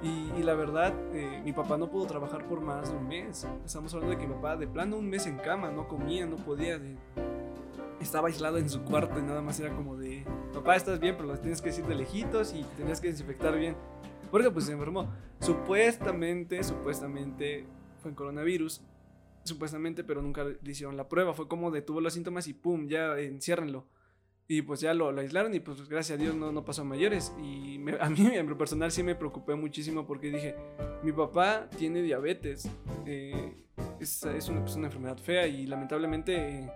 Y, 0.06 0.42
la 0.44 0.54
verdad, 0.54 0.94
eh, 1.12 1.40
mi 1.44 1.52
papá 1.52 1.76
no 1.76 1.90
pudo 1.90 2.06
trabajar 2.06 2.46
por 2.46 2.60
más 2.60 2.90
de 2.90 2.96
un 2.96 3.08
mes. 3.08 3.46
Estamos 3.64 3.92
hablando 3.92 4.14
de 4.14 4.20
que 4.20 4.28
mi 4.28 4.34
papá, 4.34 4.56
de 4.56 4.68
plano, 4.68 4.96
un 4.98 5.08
mes 5.08 5.26
en 5.26 5.36
cama, 5.38 5.70
no 5.70 5.88
comía, 5.88 6.26
no 6.26 6.36
podía. 6.36 6.80
estaba 8.00 8.28
aislado 8.28 8.58
en 8.58 8.70
su 8.70 8.82
cuarto 8.82 9.18
y 9.18 9.22
nada 9.22 9.42
más 9.42 9.58
era 9.58 9.74
como 9.74 9.96
de: 9.96 10.24
Papá, 10.54 10.76
estás 10.76 11.00
bien, 11.00 11.16
pero 11.16 11.28
las 11.28 11.40
tienes 11.40 11.60
que 11.60 11.70
decir 11.70 11.86
de 11.86 11.96
lejitos 11.96 12.54
y 12.54 12.62
tenías 12.76 13.00
que 13.00 13.08
desinfectar 13.08 13.56
bien. 13.56 13.76
Porque 14.30 14.50
pues 14.50 14.66
se 14.66 14.72
enfermó. 14.72 15.08
Supuestamente, 15.40 16.62
supuestamente 16.62 17.66
fue 18.00 18.10
en 18.10 18.14
coronavirus. 18.14 18.82
Supuestamente, 19.42 20.04
pero 20.04 20.22
nunca 20.22 20.44
le 20.44 20.70
hicieron 20.70 20.96
la 20.96 21.08
prueba. 21.08 21.32
Fue 21.34 21.48
como 21.48 21.72
detuvo 21.72 22.00
los 22.00 22.12
síntomas 22.14 22.46
y 22.46 22.54
pum, 22.54 22.86
ya 22.86 23.18
enciérrenlo. 23.18 23.86
Y 24.48 24.62
pues 24.62 24.80
ya 24.80 24.94
lo, 24.94 25.11
lo 25.11 25.20
aislaron 25.20 25.52
y 25.54 25.61
pues 25.61 25.88
gracias 25.88 26.18
a 26.18 26.22
Dios 26.22 26.35
no, 26.37 26.52
no 26.52 26.64
pasó 26.64 26.82
a 26.82 26.85
mayores. 26.85 27.32
Y 27.42 27.78
me- 27.78 27.96
a 28.00 28.09
mí 28.09 28.26
en 28.32 28.48
lo 28.48 28.56
personal 28.56 28.92
sí 28.92 29.02
me 29.02 29.14
preocupé 29.14 29.54
muchísimo 29.56 30.06
porque 30.06 30.30
dije, 30.30 30.54
mi 31.02 31.12
papá 31.12 31.68
tiene 31.76 32.02
diabetes. 32.02 32.68
eh, 33.06 33.54
es, 34.00 34.24
es 34.24 34.48
una, 34.48 34.61
pues, 34.61 34.76
una 34.76 34.87
enfermedad 34.87 35.18
fea 35.18 35.46
y 35.46 35.66
lamentablemente 35.66 36.70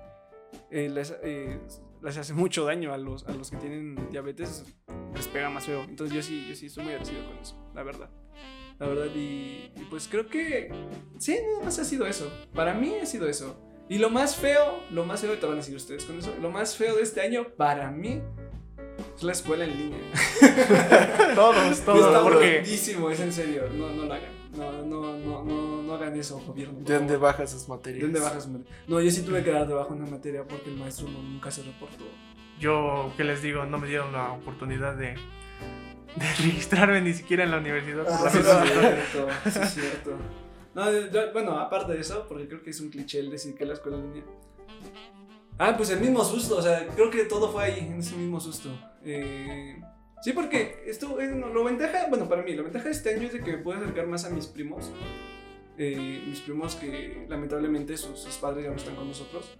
eh, 0.70 0.88
les, 0.88 1.14
eh, 1.22 1.60
les 2.02 2.16
hace 2.16 2.32
mucho 2.34 2.64
daño 2.64 2.92
a 2.92 2.98
los, 2.98 3.24
a 3.26 3.32
los 3.34 3.50
que 3.50 3.56
tienen 3.58 3.96
diabetes. 4.10 4.64
Les 5.14 5.28
pega 5.28 5.48
más 5.50 5.64
feo. 5.66 5.82
Entonces 5.84 6.14
yo 6.16 6.22
sí, 6.22 6.46
yo 6.48 6.54
sí 6.56 6.66
estoy 6.66 6.84
muy 6.84 6.92
agradecido 6.94 7.24
con 7.26 7.38
eso, 7.38 7.56
la 7.74 7.82
verdad. 7.82 8.10
La 8.78 8.86
verdad, 8.86 9.14
y, 9.14 9.70
y 9.76 9.86
pues 9.90 10.08
creo 10.08 10.26
que 10.26 10.72
sí, 11.18 11.36
nada 11.52 11.64
más 11.66 11.78
ha 11.78 11.84
sido 11.84 12.06
eso. 12.06 12.30
Para 12.54 12.72
mí 12.74 12.94
ha 13.00 13.04
sido 13.06 13.28
eso. 13.28 13.60
Y 13.90 13.98
lo 13.98 14.08
más 14.08 14.36
feo, 14.36 14.80
lo 14.90 15.04
más 15.04 15.20
feo, 15.20 15.36
te 15.38 15.44
van 15.44 15.54
a 15.54 15.56
decir 15.58 15.76
ustedes 15.76 16.04
con 16.04 16.18
eso, 16.18 16.32
lo 16.40 16.50
más 16.50 16.76
feo 16.76 16.96
de 16.96 17.02
este 17.02 17.20
año 17.20 17.48
para 17.56 17.90
mí 17.90 18.22
es 19.16 19.22
la 19.22 19.32
escuela 19.32 19.64
en 19.64 19.76
línea. 19.76 19.98
Todos, 21.34 21.56
Está 21.72 21.92
todos. 21.92 22.22
Porque 22.22 22.58
aburridísimo, 22.58 23.10
es 23.10 23.20
en 23.20 23.32
serio. 23.32 23.64
No, 23.74 23.90
no 23.90 24.04
lo 24.04 24.14
hagan. 24.14 24.30
No, 24.56 24.72
no, 24.82 25.16
no, 25.16 25.44
no, 25.44 25.82
no 25.82 25.94
hagan 25.94 26.16
eso, 26.18 26.38
gobierno. 26.40 26.78
¿De 26.80 26.94
dónde 26.94 27.16
bajas 27.16 27.50
sus 27.50 27.62
¿De 27.66 27.68
materias? 27.68 28.02
dónde 28.02 28.20
bajas? 28.20 28.48
No, 28.86 29.00
yo 29.00 29.10
sí 29.10 29.22
tuve 29.22 29.42
que 29.44 29.50
dar 29.50 29.66
debajo 29.66 29.92
una 29.94 30.06
materia 30.06 30.44
porque 30.44 30.70
el 30.70 30.76
maestro 30.76 31.08
no- 31.08 31.22
nunca 31.22 31.50
se 31.50 31.62
reportó. 31.62 32.04
yo, 32.58 33.12
¿qué 33.16 33.24
les 33.24 33.42
digo? 33.42 33.64
No 33.66 33.78
me 33.78 33.86
dieron 33.88 34.12
la 34.12 34.32
oportunidad 34.32 34.94
de, 34.96 35.14
de 36.16 36.26
registrarme 36.38 37.00
ni 37.00 37.12
siquiera 37.14 37.44
en 37.44 37.50
la 37.52 37.58
universidad. 37.58 38.04
sí, 38.30 38.38
misma 38.38 38.64
es 38.64 38.70
cierto, 38.72 39.28
sí, 39.50 39.58
es 39.62 39.74
cierto. 39.74 40.10
No, 40.74 40.90
yo- 40.92 41.32
bueno, 41.32 41.58
aparte 41.58 41.92
de 41.92 42.00
eso, 42.00 42.26
porque 42.28 42.46
creo 42.48 42.62
que 42.62 42.70
es 42.70 42.80
un 42.80 42.90
cliché 42.90 43.18
el 43.20 43.30
decir 43.30 43.54
que 43.54 43.64
la 43.66 43.74
escuela 43.74 43.98
en 43.98 44.04
línea. 44.14 44.24
Ah, 45.58 45.74
pues 45.76 45.90
el 45.90 46.00
mismo 46.00 46.24
susto, 46.24 46.56
o 46.58 46.62
sea, 46.62 46.86
creo 46.94 47.10
que 47.10 47.24
todo 47.24 47.50
fue 47.52 47.64
ahí, 47.64 47.80
en 47.80 47.98
ese 48.00 48.16
mismo 48.16 48.40
susto. 48.40 48.70
Eh, 49.04 49.78
sí, 50.22 50.32
porque 50.32 50.82
esto, 50.86 51.20
eh, 51.20 51.26
no, 51.28 51.64
ventaja, 51.64 52.06
bueno, 52.08 52.28
para 52.28 52.42
mí, 52.42 52.54
la 52.54 52.62
ventaja 52.62 52.86
de 52.86 52.92
este 52.92 53.14
año 53.14 53.26
es 53.26 53.32
de 53.34 53.40
que 53.40 53.52
me 53.52 53.58
puedo 53.58 53.78
acercar 53.78 54.06
más 54.06 54.24
a 54.24 54.30
mis 54.30 54.46
primos. 54.46 54.90
Eh, 55.76 56.22
mis 56.26 56.40
primos 56.40 56.76
que 56.76 57.26
lamentablemente 57.28 57.96
sus, 57.96 58.18
sus 58.20 58.36
padres 58.36 58.64
ya 58.64 58.70
no 58.70 58.76
están 58.76 58.94
con 58.96 59.08
nosotros. 59.08 59.50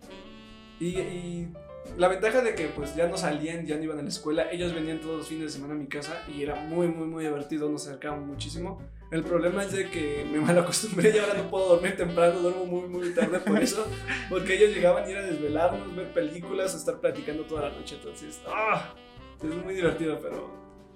Y, 0.79 0.99
y 0.99 1.53
la 1.99 2.09
ventaja 2.09 2.41
de 2.43 2.55
que 2.55 2.67
pues 2.69 2.95
ya 2.95 3.07
no 3.07 3.17
salían, 3.19 3.67
ya 3.67 3.77
no 3.77 3.85
iban 3.85 3.99
a 3.99 4.03
la 4.03 4.09
escuela, 4.09 4.51
ellos 4.51 4.75
venían 4.75 5.01
todos 5.01 5.19
los 5.19 5.29
fines 5.29 5.45
de 5.45 5.51
semana 5.51 5.75
a 5.75 5.77
mi 5.77 5.87
casa 5.87 6.23
y 6.35 6.43
era 6.43 6.55
muy, 6.55 6.89
muy, 6.89 7.07
muy 7.07 7.25
divertido, 7.25 7.69
nos 7.69 7.87
acercábamos 7.87 8.27
muchísimo. 8.27 8.81
El 9.11 9.25
problema 9.25 9.65
es 9.65 9.73
de 9.73 9.91
que 9.91 10.25
me 10.31 10.39
mal 10.41 10.57
acostumbré 10.59 11.11
y 11.11 11.19
ahora 11.19 11.35
no 11.35 11.51
puedo 11.51 11.69
dormir 11.69 11.97
temprano, 11.97 12.41
duermo 12.41 12.65
muy, 12.65 12.89
muy 12.89 13.13
tarde 13.13 13.41
por 13.41 13.59
eso. 13.59 13.87
Porque 14.29 14.55
ellos 14.55 14.75
llegaban 14.75 15.05
a 15.05 15.11
ir 15.11 15.17
a 15.17 15.23
desvelarnos, 15.23 15.95
ver 15.97 16.13
películas, 16.13 16.75
estar 16.75 17.01
platicando 17.01 17.45
toda 17.45 17.69
la 17.69 17.71
noche. 17.71 17.97
Entonces, 17.97 18.41
¡ah! 18.47 18.95
Es 19.43 19.55
muy 19.65 19.75
divertido, 19.75 20.19
pero. 20.21 20.51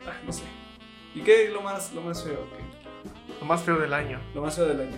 Ah, 0.06 0.14
no 0.24 0.32
sé. 0.32 0.44
¿Y 1.14 1.22
qué 1.22 1.46
es 1.46 1.52
lo 1.52 1.62
más, 1.62 1.92
lo 1.92 2.02
más 2.02 2.22
feo? 2.22 2.46
¿Qué? 2.50 3.40
Lo 3.40 3.46
más 3.46 3.62
feo 3.62 3.78
del 3.78 3.92
año. 3.92 4.20
Lo 4.34 4.42
más 4.42 4.54
feo 4.54 4.66
del 4.66 4.80
año. 4.80 4.96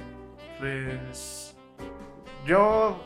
Pues. 0.59 1.57
Yo. 2.45 3.01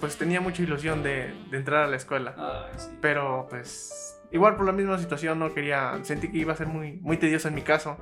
Pues 0.00 0.16
tenía 0.16 0.40
mucha 0.40 0.62
ilusión 0.62 1.02
de, 1.02 1.34
de 1.50 1.56
entrar 1.58 1.84
a 1.84 1.86
la 1.86 1.96
escuela. 1.96 2.34
Ah, 2.38 2.70
sí. 2.76 2.88
Pero 3.02 3.46
pues. 3.50 4.18
Igual 4.30 4.56
por 4.56 4.64
la 4.64 4.72
misma 4.72 4.98
situación 4.98 5.38
no 5.38 5.52
quería. 5.52 5.98
Sentí 6.04 6.30
que 6.30 6.38
iba 6.38 6.54
a 6.54 6.56
ser 6.56 6.68
muy, 6.68 6.92
muy 7.02 7.18
tedioso 7.18 7.48
en 7.48 7.54
mi 7.54 7.62
caso. 7.62 7.98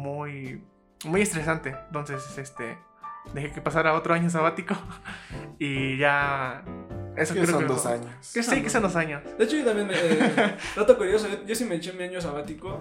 Muy. 0.00 0.62
Muy 1.04 1.22
estresante. 1.22 1.74
Entonces, 1.86 2.36
este. 2.38 2.78
Dejé 3.34 3.52
que 3.52 3.60
pasara 3.60 3.92
otro 3.94 4.14
año 4.14 4.30
sabático. 4.30 4.74
Y 5.58 5.98
ya. 5.98 6.64
Eso 7.16 7.34
Que 7.34 7.40
creo 7.40 7.52
son 7.52 7.62
que 7.62 7.66
dos 7.68 7.84
años. 7.86 8.32
Que 8.32 8.42
sí, 8.42 8.62
que 8.62 8.70
son 8.70 8.82
dos 8.82 8.96
años. 8.96 9.22
De 9.36 9.44
hecho, 9.44 9.56
yo 9.58 9.64
también 9.64 9.86
me. 9.88 9.94
eh, 9.94 10.56
dato 10.76 10.96
curioso, 10.96 11.28
yo, 11.46 11.54
sí 11.54 11.64
me 11.66 11.74
eché 11.74 11.92
mi 11.92 12.04
año 12.04 12.18
sabático. 12.20 12.78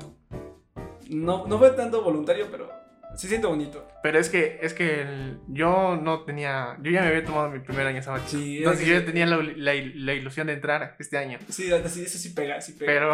No, 1.09 1.45
no 1.47 1.57
fue 1.59 1.71
tanto 1.71 2.01
voluntario, 2.03 2.47
pero 2.49 2.69
sí 3.17 3.27
siento 3.27 3.49
bonito. 3.49 3.85
Pero 4.01 4.17
es 4.19 4.29
que, 4.29 4.59
es 4.61 4.73
que 4.73 5.01
el- 5.01 5.39
yo 5.47 5.97
no 6.01 6.21
tenía. 6.23 6.77
Yo 6.81 6.89
ya 6.91 7.01
me 7.01 7.07
había 7.07 7.25
tomado 7.25 7.49
mi 7.49 7.59
primer 7.59 7.85
año 7.87 8.01
sabático. 8.01 8.29
Sí, 8.41 8.59
Entonces 8.59 8.83
es- 8.83 8.87
yo 8.87 8.99
ya 8.99 9.05
tenía 9.05 9.25
la, 9.25 9.37
la- 9.37 9.73
la 9.73 10.13
ilusión 10.13 10.47
de 10.47 10.53
entrar 10.53 10.95
este 10.99 11.17
año. 11.17 11.37
Sí, 11.49 11.69
sí, 11.87 12.03
eso 12.03 12.17
sí 12.17 12.29
pega, 12.29 12.61
sí 12.61 12.73
pega. 12.73 12.91
Pero 12.93 13.13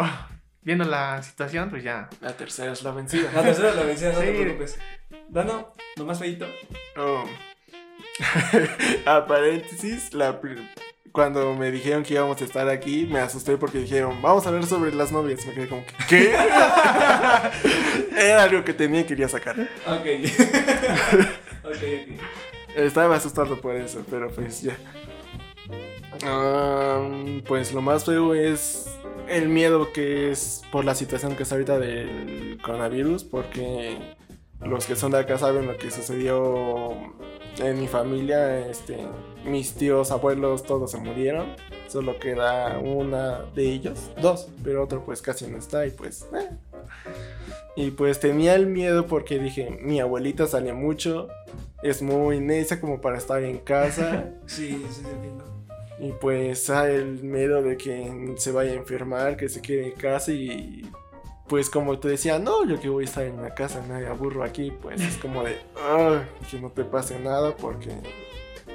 viendo 0.66 0.84
la 0.84 1.22
situación, 1.22 1.70
pues 1.70 1.82
ya. 1.84 2.10
La 2.20 2.36
tercera 2.36 2.72
es 2.72 2.82
la 2.82 2.90
vencida. 2.90 3.30
La 3.32 3.42
tercera 3.42 3.72
la 3.72 3.84
vencida, 3.84 4.12
no 4.12 4.18
te 4.18 4.32
Sí. 4.36 4.42
preocupes. 4.42 4.78
Dano, 5.28 5.72
lo 5.96 6.04
más 6.04 6.18
feito. 6.18 6.46
Oh. 6.96 7.24
a 9.06 9.26
paréntesis, 9.26 10.12
la 10.12 10.40
pr- 10.40 10.68
cuando 11.12 11.54
me 11.54 11.70
dijeron 11.70 12.02
que 12.02 12.14
íbamos 12.14 12.40
a 12.42 12.44
estar 12.44 12.68
aquí, 12.68 13.06
me 13.06 13.20
asusté 13.20 13.56
porque 13.56 13.78
dijeron, 13.78 14.20
vamos 14.20 14.44
a 14.44 14.48
hablar 14.50 14.66
sobre 14.66 14.92
las 14.94 15.12
novias. 15.12 15.46
Me 15.46 15.54
quedé 15.54 15.68
como 15.68 15.84
que, 15.86 15.94
¿qué? 16.08 16.34
Era 18.18 18.42
algo 18.42 18.64
que 18.64 18.74
tenía 18.74 19.00
y 19.00 19.04
quería 19.04 19.28
sacar. 19.28 19.56
Ok. 19.86 20.06
ok, 21.64 21.70
ok. 21.70 22.20
Estaba 22.76 23.16
asustado 23.16 23.58
por 23.60 23.74
eso, 23.76 24.04
pero 24.10 24.30
pues 24.30 24.62
ya. 24.62 24.76
Pues 27.46 27.72
lo 27.72 27.80
más 27.82 28.04
feo 28.04 28.34
es 28.34 28.86
el 29.28 29.48
miedo 29.48 29.92
que 29.92 30.30
es 30.30 30.62
por 30.70 30.84
la 30.84 30.94
situación 30.94 31.36
que 31.36 31.42
está 31.42 31.54
ahorita 31.56 31.78
del 31.78 32.58
coronavirus, 32.62 33.24
porque 33.24 33.96
los 34.60 34.86
que 34.86 34.96
son 34.96 35.12
de 35.12 35.18
acá 35.18 35.38
saben 35.38 35.66
lo 35.66 35.76
que 35.76 35.90
sucedió 35.90 36.92
en 37.58 37.80
mi 37.80 37.88
familia, 37.88 38.68
este, 38.68 38.98
mis 39.44 39.74
tíos, 39.74 40.10
abuelos, 40.10 40.64
todos 40.64 40.90
se 40.90 40.98
murieron, 40.98 41.54
solo 41.88 42.18
queda 42.18 42.78
una 42.78 43.42
de 43.54 43.70
ellos, 43.72 44.10
dos, 44.20 44.48
pero 44.62 44.84
otro 44.84 45.04
pues 45.04 45.22
casi 45.22 45.46
no 45.46 45.58
está 45.58 45.86
y 45.86 45.90
pues... 45.90 46.26
eh. 46.34 46.50
Y 47.78 47.90
pues 47.90 48.20
tenía 48.20 48.54
el 48.54 48.66
miedo 48.66 49.06
porque 49.06 49.38
dije, 49.38 49.78
mi 49.82 50.00
abuelita 50.00 50.46
sale 50.46 50.72
mucho, 50.72 51.28
es 51.82 52.00
muy 52.00 52.40
necia 52.40 52.80
como 52.80 53.02
para 53.02 53.18
estar 53.18 53.42
en 53.42 53.58
casa. 53.58 54.30
Sí, 54.46 54.82
sí, 54.90 55.02
sí. 55.02 55.55
Y 55.98 56.12
pues 56.12 56.68
hay 56.70 56.94
el 56.96 57.22
miedo 57.22 57.62
de 57.62 57.76
que 57.76 58.34
se 58.36 58.52
vaya 58.52 58.72
a 58.72 58.74
enfermar, 58.74 59.36
que 59.36 59.48
se 59.48 59.62
quede 59.62 59.86
en 59.86 59.92
casa 59.92 60.30
y 60.32 60.90
pues 61.48 61.70
como 61.70 61.98
te 62.00 62.08
decía, 62.08 62.38
no, 62.38 62.66
yo 62.66 62.80
que 62.80 62.88
voy 62.88 63.04
a 63.04 63.06
estar 63.06 63.24
en 63.24 63.40
la 63.40 63.54
casa, 63.54 63.80
me 63.88 64.04
aburro 64.06 64.42
aquí, 64.42 64.72
pues 64.82 65.00
es 65.00 65.16
como 65.16 65.44
de, 65.44 65.56
"Ay, 65.80 66.20
que 66.50 66.58
no 66.58 66.70
te 66.70 66.84
pase 66.84 67.18
nada 67.20 67.56
porque 67.56 67.90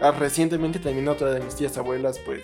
ah, 0.01 0.11
recientemente 0.11 0.79
también 0.79 1.07
otra 1.09 1.31
de 1.31 1.41
mis 1.41 1.55
tías 1.55 1.77
abuelas 1.77 2.17
pues 2.19 2.41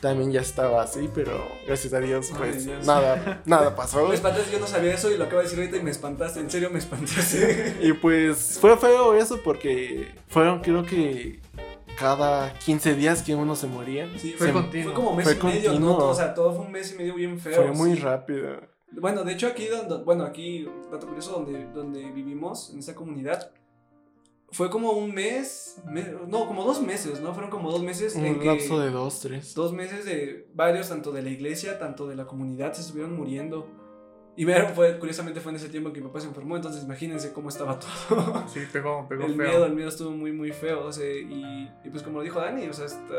también 0.00 0.32
ya 0.32 0.40
estaba 0.40 0.82
así, 0.82 1.08
pero 1.14 1.44
gracias 1.66 1.92
a 1.92 1.98
Dios 2.00 2.28
Ay, 2.32 2.36
pues 2.38 2.64
Dios. 2.66 2.86
nada, 2.86 3.42
nada 3.44 3.76
pasó. 3.76 4.08
Me 4.08 4.14
espantaste, 4.14 4.50
yo 4.52 4.58
no 4.60 4.66
sabía 4.66 4.94
eso 4.94 5.12
y 5.12 5.16
lo 5.18 5.24
acabo 5.24 5.38
de 5.38 5.44
decir 5.44 5.58
ahorita 5.58 5.76
y 5.76 5.82
me 5.82 5.90
espantaste. 5.90 6.40
En 6.40 6.50
serio, 6.50 6.70
me 6.70 6.78
espantaste. 6.78 7.76
Y 7.82 7.92
pues 7.94 8.58
fue 8.60 8.76
feo 8.78 9.14
eso 9.16 9.40
porque 9.44 10.08
fueron 10.28 10.60
creo 10.60 10.84
que 10.84 11.40
cada 11.98 12.52
15 12.60 12.94
días 12.94 13.22
que 13.22 13.34
uno 13.34 13.56
se 13.56 13.66
moría. 13.66 14.08
Sí, 14.18 14.32
Fue 14.32 14.52
fue, 14.52 14.62
continuo. 14.62 14.84
fue 14.84 14.94
como 14.94 15.16
mes 15.16 15.24
Fue 15.38 15.50
y 15.50 15.54
medio, 15.54 15.80
¿no? 15.80 15.96
O 15.96 16.14
sea, 16.14 16.34
todo 16.34 16.52
fue 16.54 16.66
un 16.66 16.72
mes 16.72 16.92
y 16.92 16.96
medio 16.96 17.14
bien 17.14 17.38
feo. 17.38 17.54
Fue 17.54 17.72
muy 17.72 17.94
sí. 17.94 18.00
rápido. 18.00 18.60
Bueno, 18.92 19.24
de 19.24 19.32
hecho 19.32 19.46
aquí, 19.48 19.66
donde, 19.66 20.02
bueno, 20.04 20.24
aquí, 20.24 20.66
dato 20.90 21.06
curioso, 21.06 21.32
donde, 21.32 21.66
donde 21.72 22.10
vivimos, 22.10 22.70
en 22.70 22.78
esta 22.78 22.94
comunidad, 22.94 23.50
fue 24.50 24.70
como 24.70 24.92
un 24.92 25.12
mes, 25.12 25.82
me- 25.84 26.14
no, 26.26 26.46
como 26.46 26.64
dos 26.64 26.80
meses, 26.80 27.20
¿no? 27.20 27.34
Fueron 27.34 27.50
como 27.50 27.70
dos 27.70 27.82
meses 27.82 28.16
en 28.16 28.24
Un 28.24 28.40
que... 28.40 28.46
lapso 28.46 28.78
de 28.80 28.90
dos, 28.90 29.20
tres. 29.20 29.54
Dos 29.54 29.72
meses 29.74 30.06
de 30.06 30.48
varios, 30.54 30.88
tanto 30.88 31.12
de 31.12 31.20
la 31.22 31.28
iglesia, 31.28 31.78
tanto 31.78 32.06
de 32.08 32.16
la 32.16 32.26
comunidad, 32.26 32.72
se 32.72 32.80
estuvieron 32.80 33.14
muriendo. 33.14 33.68
Y 34.38 34.44
ver, 34.44 34.68
fue, 34.72 34.96
curiosamente 35.00 35.40
fue 35.40 35.50
en 35.50 35.56
ese 35.56 35.68
tiempo 35.68 35.92
que 35.92 36.00
mi 36.00 36.06
papá 36.06 36.20
se 36.20 36.28
enfermó, 36.28 36.54
entonces 36.54 36.84
imagínense 36.84 37.32
cómo 37.32 37.48
estaba 37.48 37.76
todo. 38.08 38.44
Sí, 38.46 38.60
pegó, 38.72 39.04
pegó 39.08 39.24
el 39.26 39.34
feo. 39.34 39.48
miedo, 39.48 39.66
el 39.66 39.74
miedo 39.74 39.88
estuvo 39.88 40.12
muy, 40.12 40.30
muy 40.30 40.52
feo. 40.52 40.84
O 40.84 40.92
sea, 40.92 41.04
y, 41.12 41.68
y 41.84 41.90
pues 41.90 42.04
como 42.04 42.18
lo 42.18 42.22
dijo 42.24 42.38
Dani, 42.40 42.68
o 42.68 42.72
sea, 42.72 42.86
está... 42.86 43.16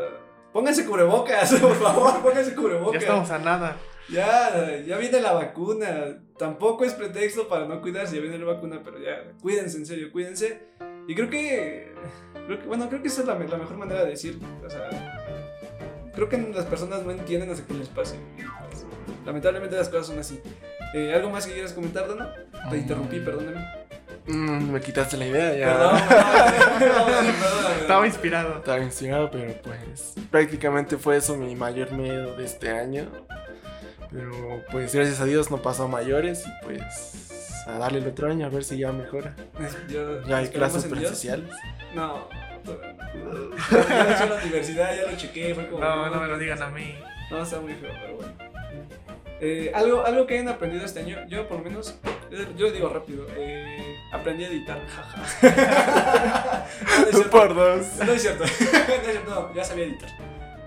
pónganse 0.50 0.86
cubrebocas, 0.86 1.52
por 1.60 1.74
favor, 1.74 2.22
pónganse 2.22 2.50
Ya 2.52 2.56
cubrebocas. 2.56 3.02
estamos 3.02 3.30
a 3.30 3.38
nada. 3.38 3.76
Ya, 4.08 4.80
ya 4.86 4.96
viene 4.96 5.20
la 5.20 5.34
vacuna. 5.34 6.18
Tampoco 6.38 6.84
es 6.86 6.94
pretexto 6.94 7.48
para 7.48 7.66
no 7.66 7.82
cuidarse, 7.82 8.16
ya 8.16 8.22
viene 8.22 8.38
la 8.38 8.46
vacuna, 8.54 8.80
pero 8.82 8.98
ya, 8.98 9.32
cuídense, 9.42 9.76
en 9.76 9.84
serio, 9.84 10.10
cuídense. 10.10 10.68
Y 11.06 11.14
creo 11.14 11.28
que, 11.28 11.92
creo 12.46 12.58
que 12.60 12.66
bueno, 12.66 12.88
creo 12.88 13.02
que 13.02 13.08
esa 13.08 13.20
es 13.20 13.26
la, 13.26 13.34
la 13.38 13.58
mejor 13.58 13.76
manera 13.76 14.04
de 14.04 14.10
decir, 14.12 14.38
o 14.64 14.70
sea, 14.70 14.88
creo 16.14 16.30
que 16.30 16.38
las 16.38 16.64
personas 16.64 17.04
no 17.04 17.10
entienden 17.10 17.50
hasta 17.50 17.66
que 17.66 17.74
les 17.74 17.88
pase. 17.88 18.16
Lamentablemente 19.26 19.76
las 19.76 19.90
cosas 19.90 20.06
son 20.06 20.18
así. 20.18 20.40
Eh, 20.94 21.12
¿Algo 21.14 21.30
más 21.30 21.46
que 21.46 21.52
quieras 21.52 21.72
comentar, 21.72 22.08
Dana? 22.08 22.32
Te 22.70 22.76
interrumpí, 22.78 23.20
perdóname. 23.20 23.64
Mm, 24.26 24.70
me 24.72 24.80
quitaste 24.80 25.16
la 25.16 25.26
idea, 25.26 25.54
ya. 25.56 25.66
Perdón. 26.78 27.26
Estaba 27.80 28.06
inspirado. 28.06 28.56
Estaba 28.58 28.78
inspirado, 28.80 29.30
pero 29.30 29.54
pues 29.62 30.14
prácticamente 30.30 30.96
fue 30.96 31.16
eso 31.16 31.36
mi 31.36 31.54
mayor 31.54 31.92
miedo 31.92 32.36
de 32.36 32.44
este 32.44 32.70
año. 32.70 33.06
Pero 34.12 34.62
pues 34.72 34.94
gracias 34.94 35.20
a 35.20 35.24
Dios 35.24 35.50
no 35.50 35.58
pasó 35.62 35.84
a 35.84 35.88
mayores 35.88 36.44
y 36.46 36.64
pues 36.64 37.62
a 37.66 37.78
darle 37.78 37.98
el 38.00 38.08
otro 38.08 38.28
año 38.30 38.46
a 38.46 38.48
ver 38.48 38.64
si 38.64 38.78
ya 38.78 38.90
mejora. 38.92 39.34
Yo- 39.88 40.22
Ya 40.26 40.38
hay 40.38 40.48
clases 40.48 40.84
presenciales. 40.84 41.50
No. 41.94 42.28
Hice 43.70 44.22
en 44.24 44.30
la 44.30 44.36
universidad, 44.42 44.94
ya 44.96 45.10
lo 45.10 45.16
chequé, 45.16 45.54
fue 45.54 45.68
como... 45.68 45.82
No, 45.82 46.10
no 46.10 46.20
me 46.20 46.26
lo 46.28 46.38
digan 46.38 46.62
a 46.62 46.68
mí. 46.68 46.94
No, 47.30 47.42
está 47.42 47.60
muy 47.60 47.74
feo, 47.74 47.92
pero 48.00 48.16
bueno. 48.16 48.32
Eh, 49.40 49.72
algo, 49.74 50.04
algo 50.04 50.26
que 50.26 50.34
hayan 50.34 50.48
aprendido 50.48 50.84
este 50.84 51.00
año, 51.00 51.16
yo 51.28 51.48
por 51.48 51.58
lo 51.58 51.64
menos, 51.64 51.98
eh, 52.30 52.46
yo 52.56 52.66
lo 52.66 52.72
digo 52.72 52.88
rápido, 52.90 53.26
eh, 53.36 53.96
aprendí 54.12 54.44
a 54.44 54.48
editar, 54.48 54.78
jaja. 54.86 55.22
no, 57.00 57.08
es 57.08 57.10
cierto, 57.10 57.30
Por 57.30 57.54
dos. 57.54 57.86
no 58.04 58.12
es 58.12 58.20
cierto, 58.22 58.44
no 58.44 58.50
es 58.50 59.02
cierto, 59.04 59.30
no, 59.30 59.54
ya 59.54 59.64
sabía 59.64 59.84
editar. 59.86 60.10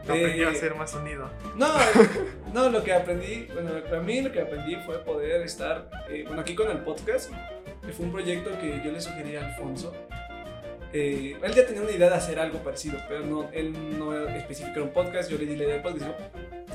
Aprendió 0.04 0.50
Eh, 0.50 0.52
a 0.52 0.56
ser 0.60 0.76
más 0.76 0.94
unido. 0.96 1.30
No, 1.56 1.68
no, 2.54 2.70
lo 2.70 2.84
que 2.84 2.94
aprendí, 2.94 3.48
bueno, 3.54 3.72
a 3.96 4.00
mí 4.02 4.22
lo 4.22 4.32
que 4.32 4.42
aprendí 4.42 4.76
fue 4.86 4.98
poder 5.00 5.42
estar, 5.44 5.90
eh, 6.10 6.24
bueno, 6.28 6.42
aquí 6.42 6.56
con 6.56 6.70
el 6.70 6.80
podcast, 6.80 7.32
que 7.86 7.94
fue 7.94 8.06
un 8.08 8.12
proyecto 8.12 8.50
que 8.60 8.82
yo 8.84 8.92
le 8.92 9.00
sugerí 9.00 9.36
a 9.36 9.46
Alfonso. 9.46 9.94
Eh, 10.94 11.36
él 11.42 11.54
ya 11.54 11.66
tenía 11.66 11.82
una 11.82 11.92
idea 11.92 12.10
de 12.10 12.16
hacer 12.16 12.40
algo 12.40 12.60
parecido, 12.60 13.00
pero 13.08 13.26
no, 13.26 13.50
él 13.52 13.74
no 13.98 14.28
especificó 14.30 14.84
un 14.84 14.94
podcast, 14.94 15.30
yo 15.30 15.40
le 15.40 15.48
di 15.48 15.56
la 15.56 15.64
idea 15.64 15.74
del 15.74 15.82
podcast 15.82 16.06
dijo, 16.06 16.16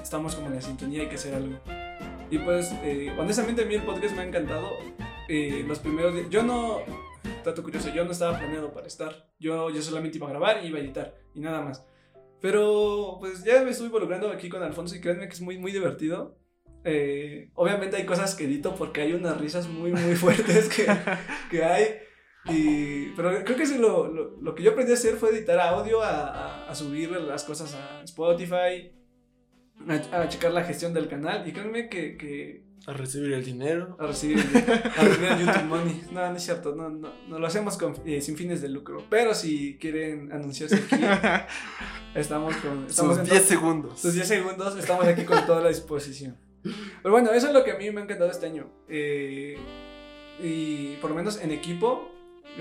estamos 0.02 0.34
como 0.34 0.48
en 0.48 0.56
la 0.56 0.60
sintonía, 0.60 1.02
hay 1.02 1.08
que 1.08 1.14
hacer 1.14 1.34
algo. 1.34 1.56
Y 2.30 2.38
pues, 2.38 2.72
eh, 2.82 3.14
honestamente 3.16 3.62
a 3.62 3.64
mí 3.64 3.76
el 3.76 3.82
podcast 3.82 4.14
me 4.16 4.22
ha 4.22 4.24
encantado. 4.24 4.76
Eh, 5.28 5.64
los 5.66 5.78
primeros 5.78 6.14
días, 6.14 6.26
yo 6.30 6.42
no, 6.42 6.80
dato 7.44 7.62
curioso, 7.62 7.90
yo 7.94 8.04
no 8.04 8.10
estaba 8.10 8.38
planeado 8.38 8.72
para 8.72 8.86
estar. 8.86 9.30
Yo, 9.38 9.70
yo 9.70 9.80
solamente 9.82 10.18
iba 10.18 10.26
a 10.26 10.30
grabar 10.30 10.64
y 10.64 10.68
iba 10.68 10.78
a 10.78 10.82
editar 10.82 11.14
y 11.34 11.40
nada 11.40 11.62
más. 11.62 11.86
Pero 12.40 13.18
pues 13.20 13.44
ya 13.44 13.62
me 13.62 13.70
estuve 13.70 13.86
involucrando 13.86 14.30
aquí 14.30 14.48
con 14.48 14.62
Alfonso 14.62 14.96
y 14.96 15.00
créanme 15.00 15.28
que 15.28 15.34
es 15.34 15.40
muy, 15.40 15.58
muy 15.58 15.72
divertido. 15.72 16.38
Eh, 16.84 17.50
obviamente 17.54 17.96
hay 17.96 18.06
cosas 18.06 18.34
que 18.34 18.44
edito 18.44 18.74
porque 18.74 19.00
hay 19.00 19.12
unas 19.12 19.38
risas 19.40 19.68
muy, 19.68 19.92
muy 19.92 20.14
fuertes 20.16 20.68
que, 20.68 20.86
que 21.50 21.64
hay. 21.64 21.84
Y, 22.50 23.12
pero 23.16 23.44
creo 23.44 23.56
que 23.56 23.66
sí, 23.66 23.78
lo, 23.78 24.08
lo, 24.12 24.36
lo 24.40 24.54
que 24.54 24.62
yo 24.62 24.70
aprendí 24.72 24.92
a 24.92 24.94
hacer 24.94 25.16
fue 25.16 25.30
editar 25.30 25.58
audio, 25.60 26.02
a, 26.02 26.26
a, 26.28 26.70
a 26.70 26.74
subir 26.74 27.10
las 27.10 27.44
cosas 27.44 27.74
a 27.74 28.02
Spotify, 28.04 28.92
a, 30.12 30.20
a 30.20 30.28
checar 30.28 30.52
la 30.52 30.64
gestión 30.64 30.92
del 30.94 31.08
canal. 31.08 31.46
Y 31.48 31.52
créanme 31.52 31.88
que, 31.88 32.16
que 32.16 32.62
A 32.86 32.92
recibir 32.92 33.32
el 33.32 33.44
dinero. 33.44 33.96
a 34.00 34.06
recibir, 34.06 34.38
a 34.38 35.02
recibir 35.04 35.28
el 35.32 35.38
YouTube 35.40 35.64
Money. 35.64 36.02
No, 36.12 36.30
no 36.30 36.36
es 36.36 36.42
cierto, 36.42 36.74
no, 36.74 36.88
no, 36.90 37.12
no 37.28 37.38
lo 37.38 37.46
hacemos 37.46 37.76
con, 37.76 37.94
eh, 38.06 38.20
sin 38.20 38.36
fines 38.36 38.60
de 38.62 38.68
lucro. 38.68 39.04
Pero 39.10 39.34
si 39.34 39.76
quieren 39.78 40.32
anunciarse 40.32 40.76
aquí, 40.76 40.96
estamos 42.14 42.56
con. 42.56 42.86
Estamos 42.86 43.16
Sus 43.16 43.24
en 43.26 43.30
10 43.30 43.42
to- 43.42 43.48
segundos. 43.48 44.00
sus 44.00 44.14
10 44.14 44.26
segundos, 44.28 44.76
estamos 44.78 45.06
aquí 45.06 45.24
con 45.24 45.44
toda 45.46 45.60
la 45.60 45.68
disposición. 45.68 46.36
Pero 46.62 47.12
bueno, 47.12 47.30
eso 47.32 47.46
es 47.48 47.52
lo 47.52 47.62
que 47.64 47.72
a 47.72 47.76
mí 47.78 47.90
me 47.90 48.00
ha 48.00 48.04
encantado 48.04 48.30
este 48.30 48.46
año. 48.46 48.68
Eh, 48.88 49.56
y 50.42 50.96
por 50.96 51.10
lo 51.10 51.16
menos 51.16 51.40
en 51.40 51.50
equipo, 51.52 52.10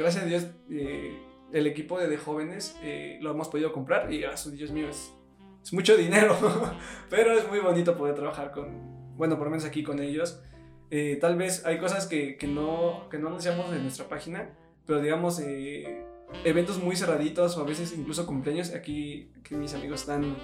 gracias 0.04 0.24
a 0.24 0.28
Dios, 0.28 0.48
eh, 0.70 1.18
el 1.54 1.68
equipo 1.68 2.00
de, 2.00 2.08
de 2.08 2.18
jóvenes 2.18 2.78
eh, 2.84 3.18
lo 3.22 3.32
hemos 3.32 3.48
podido 3.50 3.72
comprar 3.72 4.12
y, 4.14 4.24
su- 4.36 4.52
Dios 4.52 4.72
mío, 4.72 4.90
es, 4.90 5.14
es 5.64 5.74
mucho 5.74 5.96
dinero, 5.98 6.36
pero 7.10 7.32
es 7.38 7.48
muy 7.48 7.60
bonito 7.60 7.96
poder 7.98 8.16
trabajar 8.16 8.52
con, 8.52 9.16
bueno, 9.18 9.38
por 9.38 9.46
lo 9.48 9.52
menos 9.52 9.66
aquí 9.66 9.84
con 9.84 10.00
ellos. 10.00 10.42
Eh, 10.90 11.18
tal 11.20 11.36
vez 11.38 11.66
hay 11.66 11.80
cosas 11.80 12.08
que, 12.08 12.38
que 12.38 12.48
no, 12.48 13.08
que 13.10 13.18
no 13.18 13.28
anunciamos 13.28 13.72
en 13.74 13.82
nuestra 13.84 14.08
página, 14.08 14.50
pero 14.86 15.02
digamos, 15.02 15.40
eh, 15.40 16.06
eventos 16.46 16.82
muy 16.82 16.96
cerraditos 16.96 17.58
o 17.58 17.62
a 17.62 17.66
veces 17.66 17.94
incluso 17.98 18.26
cumpleaños, 18.26 18.74
aquí, 18.74 19.32
aquí 19.40 19.56
mis 19.56 19.74
amigos 19.74 20.02
están 20.02 20.36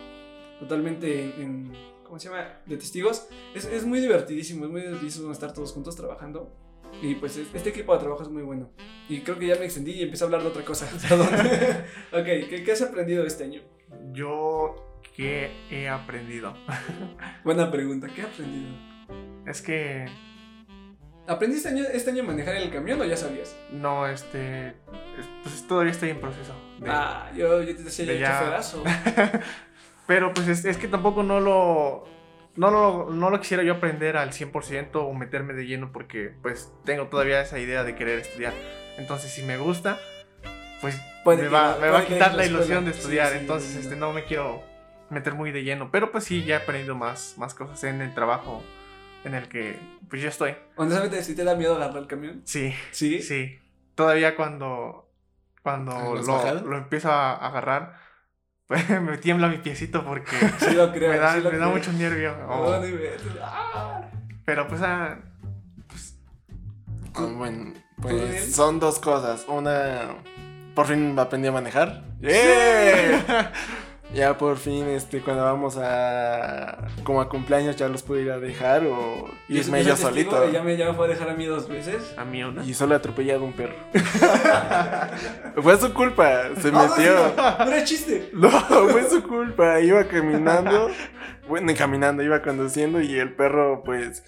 totalmente 0.59 1.23
en, 1.23 1.41
en- 1.41 1.73
¿cómo 2.03 2.19
se 2.19 2.29
llama?, 2.29 2.59
de 2.65 2.77
testigos. 2.77 3.27
Es, 3.55 3.65
es 3.65 3.85
muy 3.85 3.99
divertidísimo, 3.99 4.65
es 4.65 4.71
muy 4.71 4.81
divertidísimo 4.81 5.31
estar 5.31 5.53
todos 5.53 5.71
juntos 5.71 5.95
trabajando. 5.95 6.53
Y 7.01 7.15
pues 7.15 7.35
es- 7.37 7.53
este 7.53 7.69
equipo 7.69 7.93
de 7.93 7.99
trabajo 7.99 8.23
es 8.23 8.29
muy 8.29 8.43
bueno. 8.43 8.69
Y 9.09 9.21
creo 9.21 9.37
que 9.37 9.47
ya 9.47 9.55
me 9.55 9.65
extendí 9.65 9.91
y 9.91 10.03
empecé 10.03 10.23
a 10.23 10.27
hablar 10.27 10.41
de 10.41 10.47
otra 10.47 10.63
cosa. 10.63 10.87
Ok, 12.11 12.25
¿qué, 12.49 12.63
qué 12.65 12.71
has 12.71 12.81
aprendido 12.81 13.25
este 13.25 13.43
año? 13.45 13.61
Yo, 14.13 14.99
¿qué 15.15 15.51
he 15.69 15.89
aprendido? 15.89 16.55
Buena 17.43 17.69
pregunta, 17.71 18.07
¿qué 18.13 18.21
has 18.21 18.27
aprendido? 18.29 18.69
Es 19.45 19.61
que, 19.61 20.05
¿Aprendiste 21.27 21.69
año- 21.69 21.85
este 21.93 22.11
año 22.11 22.23
a 22.23 22.25
manejar 22.27 22.55
el 22.57 22.69
camión 22.69 22.99
o 23.01 23.05
ya 23.05 23.15
sabías? 23.17 23.55
no, 23.71 24.07
este, 24.07 24.67
es- 24.67 24.75
pues 25.43 25.65
todavía 25.67 25.91
estoy 25.91 26.09
en 26.09 26.19
proceso. 26.21 26.53
de- 26.79 26.89
Ah, 26.89 27.31
yo, 27.35 27.61
yo 27.63 27.75
te 27.75 27.83
decía 27.83 28.05
de 28.05 28.19
ya. 28.19 28.61
Pero 30.05 30.33
pues 30.33 30.47
es, 30.49 30.65
es 30.65 30.77
que 30.77 30.87
tampoco 30.89 31.23
no 31.23 31.39
lo, 31.39 32.05
no, 32.55 32.71
lo, 32.71 33.09
no 33.11 33.29
lo 33.29 33.39
quisiera 33.39 33.63
yo 33.63 33.73
aprender 33.73 34.17
al 34.17 34.31
100% 34.31 34.89
o 34.95 35.13
meterme 35.13 35.53
de 35.53 35.65
lleno 35.65 35.91
porque 35.91 36.33
pues 36.41 36.71
tengo 36.85 37.07
todavía 37.07 37.41
esa 37.41 37.59
idea 37.59 37.83
de 37.83 37.95
querer 37.95 38.19
estudiar. 38.19 38.53
Entonces 38.97 39.31
si 39.31 39.43
me 39.43 39.57
gusta, 39.57 39.99
pues 40.81 40.99
Puede 41.23 41.43
me 41.43 41.47
va, 41.49 41.77
me 41.79 41.89
va 41.89 41.99
a 41.99 42.05
quitar 42.05 42.35
la 42.35 42.45
ilusión 42.45 42.85
de 42.85 42.91
estudiar. 42.91 43.31
sí, 43.31 43.37
Entonces 43.39 43.75
este, 43.75 43.95
no. 43.95 44.11
me 44.13 44.25
quiero 44.25 44.61
meter 45.09 45.33
muy 45.33 45.51
de 45.51 45.63
lleno. 45.63 45.89
Pero 45.91 46.11
pues 46.11 46.25
sí, 46.25 46.43
ya 46.43 46.55
he 46.55 46.57
aprendido 46.59 46.95
más, 46.95 47.35
más 47.37 47.53
cosas 47.53 47.83
en 47.85 48.01
el 48.01 48.13
trabajo 48.13 48.63
en 49.23 49.33
el 49.35 49.47
que 49.47 49.79
pues 50.09 50.21
yo 50.21 50.27
estoy. 50.29 50.55
Honestamente, 50.75 51.23
¿sí 51.23 51.35
te 51.35 51.43
da 51.45 51.55
miedo 51.55 51.75
agarrar 51.75 51.97
el 51.97 52.07
camión? 52.07 52.41
Sí, 52.45 52.73
Sí. 52.91 53.21
sí. 53.21 53.57
Todavía 53.95 54.35
cuando, 54.35 55.09
cuando 55.61 55.93
¿En 55.95 56.15
las 56.15 56.27
lo, 56.27 56.61
lo 56.71 56.77
empiezo 56.77 57.09
a 57.11 57.35
agarrar, 57.35 57.95
me 59.01 59.17
tiembla 59.17 59.47
mi 59.47 59.57
piecito 59.57 60.03
porque... 60.03 60.35
Sí 60.59 60.71
lo 60.71 60.91
creo. 60.91 61.11
me 61.11 61.17
da, 61.17 61.35
sí 61.35 61.41
lo 61.41 61.51
me 61.51 61.57
da 61.57 61.67
mucho 61.67 61.91
nervio. 61.93 62.35
Oh, 62.47 62.79
no. 62.79 62.87
Ah. 63.41 64.09
pero 64.45 64.67
pues, 64.67 64.81
ah, 64.83 65.17
bueno, 67.13 67.73
Daniel? 67.97 68.27
pues 68.29 68.55
son 68.55 68.79
dos 68.79 68.99
cosas. 68.99 69.45
Una, 69.47 70.15
por 70.75 70.87
fin 70.87 71.17
aprendí 71.17 71.47
a 71.47 71.51
manejar. 71.51 72.03
¡Yeah! 72.21 73.51
ya 74.13 74.37
por 74.37 74.57
fin, 74.57 74.87
este, 74.89 75.21
cuando 75.21 75.43
vamos 75.43 75.75
a 75.77 76.87
como 77.03 77.19
a 77.21 77.29
cumpleaños 77.29 77.75
ya 77.75 77.87
los 77.89 78.03
puedo 78.03 78.21
ir 78.21 78.31
a 78.31 78.39
dejar 78.39 78.85
o 78.85 79.29
Y 79.49 79.57
irme 79.59 79.83
yo 79.83 79.95
solito. 79.95 80.51
Ya 80.51 80.61
me, 80.63 80.77
ya 80.77 80.85
me 80.87 80.93
fue 80.93 81.05
a 81.07 81.09
dejar 81.09 81.29
a 81.29 81.33
mí 81.35 81.45
dos 81.45 81.67
veces. 81.67 82.13
a 82.17 82.23
mí 82.23 82.43
una. 82.43 82.63
Y 82.63 82.73
solo 82.73 82.93
he 82.93 82.97
atropellado 82.97 83.41
a 83.41 83.43
un 83.45 83.53
perro. 83.53 83.75
fue 85.61 85.77
su 85.77 85.93
culpa, 85.93 86.49
se 86.59 86.71
No, 86.71 86.87
metió. 86.87 87.33
No, 87.35 87.65
no 87.65 87.71
era 87.71 87.83
chiste. 87.83 88.29
No, 88.33 88.49
fue 88.49 89.09
su 89.09 89.23
culpa. 89.23 89.79
Iba 89.79 90.03
caminando. 90.05 90.89
Bueno, 91.47 91.73
caminando, 91.77 92.23
iba 92.23 92.41
conduciendo 92.41 93.01
y 93.01 93.15
el 93.17 93.33
perro, 93.33 93.83
pues. 93.83 94.23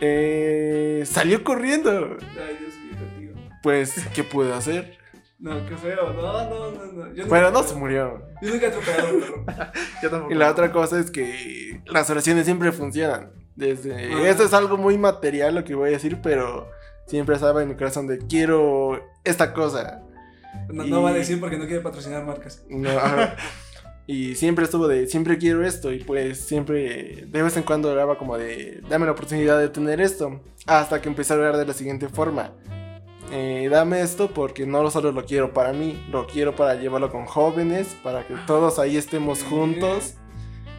eh, 0.00 1.02
salió 1.06 1.42
corriendo. 1.44 1.90
Ay, 2.20 2.56
Dios 2.60 2.74
mío, 2.76 2.96
contigo. 2.98 3.34
Pues, 3.62 3.94
¿qué 4.14 4.24
pude 4.24 4.52
hacer? 4.52 4.98
No, 5.44 5.66
qué 5.68 5.76
feo. 5.76 6.10
No, 6.14 6.22
no, 6.48 6.70
no, 6.70 6.92
no. 6.92 7.14
Yo 7.14 7.24
nunca 7.24 7.28
Pero 7.28 7.50
no 7.50 7.62
se 7.62 7.74
murió. 7.74 8.22
Yo 8.40 8.50
nunca 8.50 8.64
he 8.64 8.68
atropellado 8.68 9.14
un 9.14 9.20
perro. 9.20 9.44
Yo 10.02 10.10
tampoco. 10.10 10.32
Y 10.32 10.36
la 10.36 10.50
otra 10.50 10.72
cosa 10.72 10.98
es 10.98 11.10
que 11.10 11.82
las 11.84 12.08
oraciones 12.08 12.46
siempre 12.46 12.72
funcionan. 12.72 13.30
Desde. 13.54 13.94
Ah. 14.14 14.28
Esto 14.30 14.44
es 14.44 14.54
algo 14.54 14.78
muy 14.78 14.96
material 14.96 15.54
lo 15.54 15.62
que 15.62 15.74
voy 15.74 15.90
a 15.90 15.92
decir, 15.92 16.20
pero 16.22 16.70
siempre 17.06 17.34
estaba 17.34 17.62
en 17.62 17.68
mi 17.68 17.74
corazón 17.74 18.06
de 18.06 18.18
quiero 18.26 19.02
esta 19.22 19.52
cosa. 19.52 20.00
No, 20.70 20.86
Y- 20.86 20.90
no 20.90 21.02
va 21.02 21.10
a 21.10 21.12
decir 21.12 21.38
porque 21.38 21.58
no 21.58 21.66
quiere 21.66 21.82
patrocinar 21.82 22.24
marcas. 22.24 22.64
No, 22.68 22.88
ajá. 22.90 23.36
Y 24.06 24.34
siempre 24.34 24.66
estuvo 24.66 24.86
de, 24.86 25.06
siempre 25.06 25.38
quiero 25.38 25.64
esto. 25.64 25.90
Y 25.90 26.04
pues 26.04 26.38
siempre, 26.40 27.24
de 27.26 27.42
vez 27.42 27.56
en 27.56 27.62
cuando 27.62 27.90
oraba 27.90 28.18
como 28.18 28.36
de, 28.36 28.82
dame 28.88 29.06
la 29.06 29.12
oportunidad 29.12 29.58
de 29.58 29.70
tener 29.70 29.98
esto. 30.00 30.42
Hasta 30.66 31.00
que 31.00 31.08
empecé 31.08 31.32
a 31.32 31.36
orar 31.36 31.56
de 31.56 31.64
la 31.64 31.72
siguiente 31.72 32.08
forma. 32.10 32.52
Eh, 33.36 33.68
dame 33.68 34.00
esto 34.00 34.30
porque 34.32 34.64
no 34.64 34.88
solo 34.92 35.10
lo 35.10 35.24
quiero 35.24 35.52
para 35.52 35.72
mí, 35.72 36.06
lo 36.08 36.24
quiero 36.28 36.54
para 36.54 36.76
llevarlo 36.76 37.10
con 37.10 37.26
jóvenes, 37.26 37.96
para 38.00 38.24
que 38.24 38.34
todos 38.46 38.78
ahí 38.78 38.96
estemos 38.96 39.42
juntos. 39.42 40.14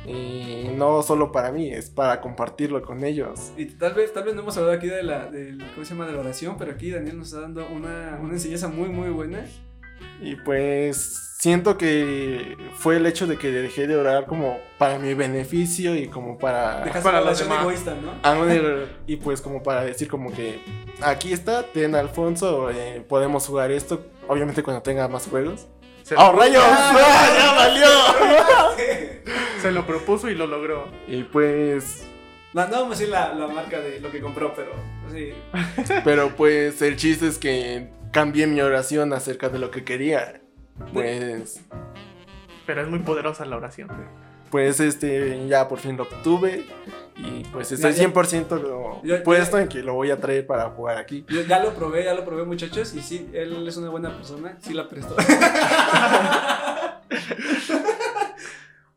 Y 0.08 0.70
no 0.78 1.04
solo 1.04 1.34
para 1.34 1.52
mí, 1.52 1.70
es 1.70 1.90
para 1.90 2.22
compartirlo 2.22 2.82
con 2.82 3.04
ellos. 3.04 3.52
Y 3.58 3.66
tal 3.66 3.94
vez, 3.94 4.14
tal 4.14 4.24
vez 4.24 4.36
no 4.36 4.42
hemos 4.42 4.56
hablado 4.56 4.78
aquí 4.78 4.88
de 4.88 5.04
la, 5.04 5.26
del, 5.30 5.58
¿cómo 5.74 5.84
se 5.84 5.94
llama? 5.94 6.06
De 6.06 6.14
la 6.14 6.20
oración, 6.20 6.56
pero 6.58 6.72
aquí 6.72 6.92
Daniel 6.92 7.18
nos 7.18 7.28
está 7.28 7.42
dando 7.42 7.68
una, 7.68 8.20
una 8.22 8.34
enseñanza 8.34 8.70
muy, 8.70 8.88
muy 8.88 9.10
buena. 9.10 9.46
Y 10.22 10.36
pues 10.38 11.25
siento 11.46 11.78
que 11.78 12.58
fue 12.74 12.96
el 12.96 13.06
hecho 13.06 13.28
de 13.28 13.38
que 13.38 13.52
dejé 13.52 13.86
de 13.86 13.96
orar 13.96 14.26
como 14.26 14.60
para 14.80 14.98
mi 14.98 15.14
beneficio 15.14 15.96
y 15.96 16.08
como 16.08 16.40
para... 16.40 16.80
Dejaste 16.84 17.04
para 17.04 17.22
la 17.22 17.30
los 17.30 17.38
demás. 17.38 17.62
egoísta, 17.62 17.94
¿no? 18.02 18.14
Ah, 18.24 18.36
y 19.06 19.18
pues 19.18 19.42
como 19.42 19.62
para 19.62 19.84
decir 19.86 20.08
como 20.08 20.34
que 20.34 20.60
aquí 21.02 21.34
está, 21.34 21.62
ten 21.62 21.94
Alfonso, 21.94 22.72
eh, 22.72 23.06
podemos 23.08 23.46
jugar 23.46 23.70
esto, 23.70 24.08
obviamente 24.28 24.64
cuando 24.64 24.82
tenga 24.82 25.08
más 25.08 25.28
juegos. 25.28 25.68
¡Oh, 26.18 26.32
rayos! 26.32 26.64
¡Ah, 26.66 27.30
¡Ya 27.38 27.54
valió! 27.56 27.88
se 29.62 29.72
lo 29.72 29.86
propuso 29.86 30.28
y 30.32 30.34
lo 30.34 30.48
logró. 30.48 30.88
Y 31.08 31.26
pues, 31.26 32.08
No, 32.54 32.66
no 32.66 32.72
vamos 32.72 32.88
a 32.88 32.90
decir 32.98 33.10
la, 33.10 33.36
la 33.36 33.46
marca 33.46 33.80
de 33.82 34.00
lo 34.00 34.10
que 34.12 34.20
compró, 34.20 34.52
pero 34.56 34.72
sí. 35.14 35.32
pero 36.04 36.36
pues 36.36 36.82
el 36.82 36.96
chiste 36.96 37.28
es 37.28 37.38
que 37.38 37.92
cambié 38.12 38.48
mi 38.48 38.62
oración 38.62 39.14
acerca 39.14 39.50
de 39.50 39.60
lo 39.60 39.70
que 39.70 39.84
quería. 39.84 40.42
Pues, 40.94 41.62
Pero 42.66 42.82
es 42.82 42.88
muy 42.88 43.00
poderosa 43.00 43.46
la 43.46 43.58
oración. 43.58 43.90
pues 44.52 44.80
este, 44.80 45.48
ya 45.48 45.68
por 45.68 45.80
fin 45.80 45.98
lo 45.98 46.04
obtuve 46.04 46.66
y 47.18 47.44
pues 47.52 47.72
estoy 47.72 47.92
Ya, 47.92 47.98
ya. 47.98 48.04
100% 48.14 48.62
lo- 48.62 49.02
puesto 49.24 49.58
en 49.60 49.68
que 49.68 49.82
lo 49.82 49.94
voy 49.94 50.12
a 50.12 50.20
traer 50.20 50.46
para 50.48 50.70
jugar 50.70 50.98
aquí. 50.98 51.26
Yo 51.30 51.42
ya 51.42 51.62
lo 51.64 51.74
probé, 51.74 52.04
ya 52.06 52.14
lo 52.14 52.24
probé, 52.26 52.44
muchachos, 52.46 52.94
y 52.96 53.02
sí, 53.02 53.30
él 53.34 53.68
es 53.68 53.78
una 53.78 53.90
buena 53.90 54.16
persona, 54.16 54.58
sí 54.62 54.74
la 54.74 54.88
prestó. 54.88 55.16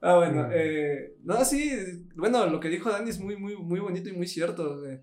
ah, 0.00 0.14
bueno, 0.16 0.48
eh, 0.52 1.14
no, 1.24 1.44
sí, 1.44 1.72
bueno, 2.14 2.46
lo 2.46 2.60
que 2.60 2.68
dijo 2.68 2.90
Dani 2.90 3.10
es 3.10 3.18
muy, 3.20 3.36
muy, 3.36 3.56
muy 3.56 3.80
bonito 3.80 4.08
y 4.08 4.12
muy 4.12 4.26
cierto. 4.26 4.84
eh. 4.86 5.02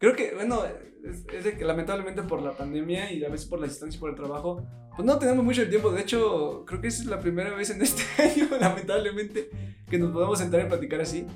Creo 0.00 0.16
que, 0.16 0.34
bueno, 0.34 0.64
es, 1.04 1.26
es 1.30 1.44
de 1.44 1.58
que 1.58 1.64
lamentablemente 1.64 2.22
por 2.22 2.40
la 2.40 2.52
pandemia 2.52 3.12
y 3.12 3.22
a 3.22 3.28
veces 3.28 3.46
por 3.46 3.60
la 3.60 3.66
distancia 3.66 3.98
y 3.98 4.00
por 4.00 4.08
el 4.08 4.16
trabajo, 4.16 4.66
pues 4.96 5.04
no 5.04 5.18
tenemos 5.18 5.44
mucho 5.44 5.68
tiempo. 5.68 5.90
De 5.92 6.00
hecho, 6.00 6.64
creo 6.66 6.80
que 6.80 6.88
esa 6.88 7.02
es 7.02 7.08
la 7.08 7.20
primera 7.20 7.54
vez 7.54 7.68
en 7.68 7.82
este 7.82 8.02
año, 8.22 8.48
lamentablemente, 8.58 9.50
que 9.90 9.98
nos 9.98 10.10
podamos 10.10 10.38
sentar 10.38 10.62
y 10.62 10.64
platicar 10.64 11.02
así. 11.02 11.26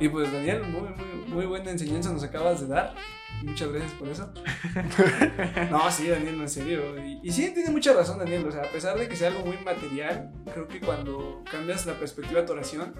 Y 0.00 0.08
pues, 0.08 0.32
Daniel, 0.32 0.62
muy, 0.64 0.88
muy, 0.88 1.28
muy 1.28 1.46
buena 1.46 1.70
enseñanza 1.70 2.12
nos 2.12 2.24
acabas 2.24 2.60
de 2.60 2.66
dar. 2.66 2.96
Muchas 3.44 3.70
gracias 3.70 3.92
por 3.92 4.08
eso. 4.08 4.32
No, 5.70 5.88
sí, 5.92 6.08
Daniel, 6.08 6.36
no, 6.36 6.42
en 6.42 6.48
serio. 6.48 6.82
Y, 6.98 7.20
y 7.22 7.30
sí, 7.30 7.52
tiene 7.54 7.70
mucha 7.70 7.92
razón, 7.92 8.18
Daniel. 8.18 8.44
O 8.44 8.50
sea, 8.50 8.62
a 8.62 8.72
pesar 8.72 8.98
de 8.98 9.06
que 9.06 9.14
sea 9.14 9.28
algo 9.28 9.46
muy 9.46 9.56
material, 9.58 10.32
creo 10.52 10.66
que 10.66 10.80
cuando 10.80 11.44
cambias 11.48 11.86
la 11.86 11.94
perspectiva 11.94 12.40
de 12.40 12.46
tu 12.48 12.54
oración, 12.54 12.92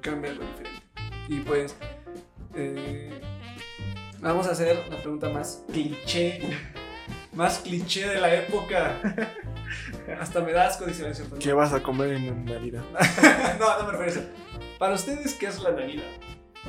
cambia 0.00 0.30
algo 0.30 0.42
diferente. 0.44 0.82
Y 1.28 1.40
pues, 1.40 1.76
eh, 2.54 3.20
vamos 4.20 4.46
a 4.46 4.52
hacer 4.52 4.84
la 4.90 4.96
pregunta 4.98 5.28
más 5.28 5.64
cliché, 5.72 6.40
más 7.32 7.58
cliché 7.58 8.08
de 8.08 8.20
la 8.20 8.34
época. 8.34 8.94
Hasta 10.20 10.40
me 10.40 10.52
da 10.52 10.66
asco, 10.66 10.84
dice 10.86 11.02
la 11.02 11.14
señora. 11.14 11.38
¿Qué 11.38 11.52
vas 11.52 11.72
a 11.72 11.82
comer 11.82 12.12
en 12.14 12.44
Navidad? 12.44 12.82
no, 13.60 13.78
no 13.78 13.86
me 13.86 13.92
refiero 13.98 14.04
a 14.04 14.06
eso. 14.06 14.22
Para 14.78 14.94
ustedes, 14.94 15.34
¿qué 15.34 15.46
es 15.46 15.60
la 15.60 15.70
Navidad? 15.72 16.04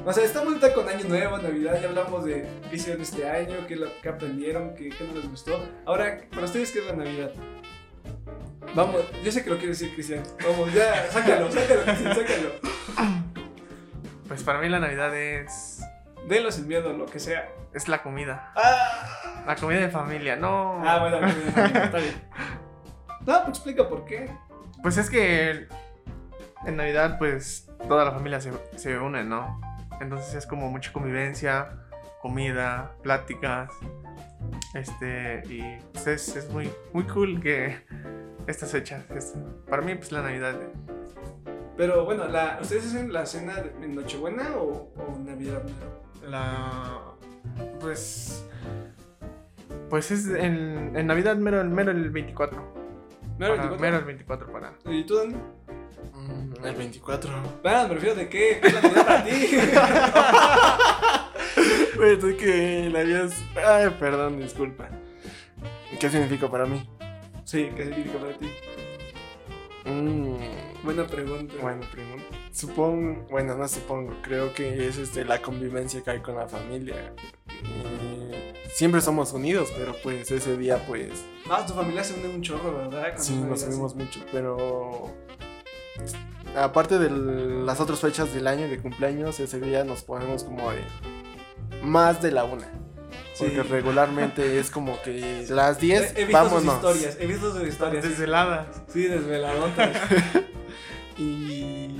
O 0.05 0.13
sea, 0.13 0.23
estamos 0.23 0.49
ahorita 0.49 0.73
con 0.73 0.87
Año 0.87 1.05
Nuevo, 1.07 1.37
Navidad, 1.39 1.79
ya 1.81 1.89
hablamos 1.89 2.23
de 2.25 2.47
qué 2.69 2.75
hicieron 2.75 3.01
este 3.01 3.27
año, 3.29 3.65
qué, 3.67 3.75
la- 3.75 3.87
qué 4.01 4.09
aprendieron, 4.09 4.73
qué, 4.75 4.89
qué 4.89 5.03
no 5.03 5.13
les 5.13 5.27
gustó. 5.29 5.59
Ahora, 5.85 6.21
para 6.31 6.45
ustedes, 6.45 6.71
¿qué 6.71 6.79
es 6.79 6.85
la 6.85 6.93
Navidad? 6.93 7.31
Vamos, 8.75 9.01
yo 9.23 9.31
sé 9.31 9.43
que 9.43 9.49
lo 9.49 9.55
quiere 9.57 9.69
decir 9.71 9.93
Cristian. 9.93 10.23
Vamos, 10.47 10.71
ya, 10.73 11.09
sácalo, 11.11 11.51
sácalo, 11.51 11.81
Cristian, 11.83 12.15
sácalo. 12.15 12.51
Pues 14.27 14.43
para 14.43 14.59
mí 14.59 14.69
la 14.69 14.79
Navidad 14.79 15.15
es. 15.17 15.79
Denlo 16.29 16.51
sin 16.51 16.67
miedo, 16.67 16.93
lo 16.93 17.05
que 17.07 17.19
sea. 17.19 17.49
Es 17.73 17.87
la 17.87 18.01
comida. 18.03 18.53
Ah, 18.55 19.43
La 19.47 19.55
comida 19.55 19.79
de 19.79 19.89
familia, 19.89 20.35
no. 20.35 20.79
ah 20.87 20.99
bueno, 20.99 21.27
está 21.27 21.97
bien. 21.97 22.21
No, 23.25 23.43
pues 23.43 23.47
explica 23.49 23.89
por 23.89 24.05
qué. 24.05 24.29
Pues 24.83 24.97
es 24.97 25.09
que 25.09 25.67
en 26.65 26.77
Navidad, 26.77 27.17
pues 27.17 27.67
toda 27.87 28.05
la 28.05 28.11
familia 28.11 28.39
se, 28.39 28.51
se 28.77 28.97
une, 28.99 29.23
¿no? 29.23 29.59
Entonces 30.01 30.35
es 30.35 30.45
como 30.45 30.69
mucha 30.69 30.93
convivencia, 30.93 31.69
comida, 32.21 32.91
pláticas. 33.01 33.71
Este, 34.75 35.41
y 35.49 35.63
pues, 35.93 36.07
es, 36.07 36.35
es 36.35 36.49
muy, 36.51 36.71
muy 36.93 37.05
cool 37.05 37.41
que 37.41 37.83
estas 38.47 38.71
fechas, 38.71 39.03
es- 39.15 39.33
para 39.67 39.81
mí 39.81 39.95
pues 39.95 40.11
la 40.11 40.21
Navidad. 40.21 40.55
Pero 41.75 42.05
bueno, 42.05 42.27
la, 42.27 42.59
¿ustedes 42.61 42.85
hacen 42.87 43.11
la 43.11 43.25
cena 43.25 43.55
de- 43.55 43.83
en 43.83 43.95
Nochebuena 43.95 44.51
o, 44.57 44.93
o 44.95 45.17
Navidad? 45.19 45.61
La, 46.27 47.01
pues, 47.79 48.45
pues 49.89 50.11
es 50.11 50.27
en, 50.27 50.95
en 50.95 51.07
Navidad 51.07 51.35
mero, 51.37 51.63
mero 51.63 51.91
el 51.91 52.09
24. 52.09 52.57
¿Mero 53.37 53.55
Para- 53.55 53.69
24? 53.69 53.79
Mero 53.79 53.97
el 53.97 54.05
24 54.05 54.51
para... 54.51 54.73
¿Y 54.85 55.03
tú, 55.05 55.15
Dani? 55.17 55.35
Mm, 56.13 56.65
el 56.65 56.75
24. 56.75 57.31
Bueno, 57.63 57.87
me 57.87 57.93
refiero 57.95 58.15
de 58.15 58.29
qué, 58.29 58.59
¿Qué 58.61 58.67
es 58.67 58.73
la 58.73 58.81
Navidad 58.81 59.05
para 59.07 59.23
ti. 59.23 59.31
Pues 61.95 62.23
es 62.23 62.35
que 62.35 62.89
la 62.93 63.01
vida 63.03 63.23
es... 63.25 63.33
Ay, 63.57 63.89
perdón, 63.99 64.39
disculpa. 64.39 64.87
¿Qué 65.99 66.09
significa 66.09 66.49
para 66.49 66.65
mí? 66.65 66.87
sí, 67.43 67.69
¿qué 67.75 67.83
significa 67.85 68.17
para 68.19 68.37
ti? 68.37 68.49
Mm, 69.85 70.35
Buena 70.83 71.05
pregunta. 71.07 71.55
Buena 71.61 71.81
pregunta. 71.91 72.37
Supongo, 72.51 73.25
bueno, 73.29 73.55
no 73.55 73.67
supongo, 73.67 74.13
creo 74.21 74.53
que 74.53 74.87
es 74.87 74.97
este, 74.97 75.23
la 75.25 75.41
convivencia 75.41 76.01
que 76.01 76.11
hay 76.11 76.19
con 76.19 76.35
la 76.35 76.47
familia. 76.47 77.13
Y 77.63 78.69
siempre 78.73 79.01
somos 79.01 79.33
unidos, 79.33 79.71
pero 79.77 79.95
pues 80.03 80.29
ese 80.31 80.57
día 80.57 80.83
pues 80.87 81.11
Ah, 81.49 81.65
tu 81.65 81.73
familia 81.73 82.03
se 82.03 82.13
une 82.19 82.29
un 82.35 82.41
chorro, 82.41 82.75
¿verdad? 82.77 83.01
Cuando 83.15 83.23
sí 83.23 83.35
nos 83.35 83.63
unimos 83.63 83.95
mucho, 83.95 84.19
pero 84.31 85.11
aparte 86.55 86.97
de 86.97 87.09
las 87.09 87.79
otras 87.79 87.99
fechas 87.99 88.33
del 88.33 88.47
año 88.47 88.67
de 88.67 88.79
cumpleaños, 88.79 89.39
ese 89.39 89.59
día 89.59 89.83
nos 89.83 90.03
ponemos 90.03 90.43
como 90.43 90.71
de 90.71 90.81
más 91.83 92.21
de 92.21 92.31
la 92.31 92.43
una. 92.45 92.67
Porque 93.37 93.55
Sí. 93.55 93.69
regularmente 93.69 94.59
es 94.59 94.69
como 94.69 95.01
que 95.01 95.45
las 95.49 95.79
10, 95.79 96.13
He, 96.17 96.21
he 96.21 96.25
visto 96.25 96.49
sus 96.49 96.65
historias, 96.65 97.17
he 97.19 97.25
visto 97.27 97.51
sus 97.57 97.67
historias. 97.67 98.03
Desveladas. 98.03 98.81
Sí, 98.91 99.03
desveladotas. 99.03 99.95
Y 101.21 101.97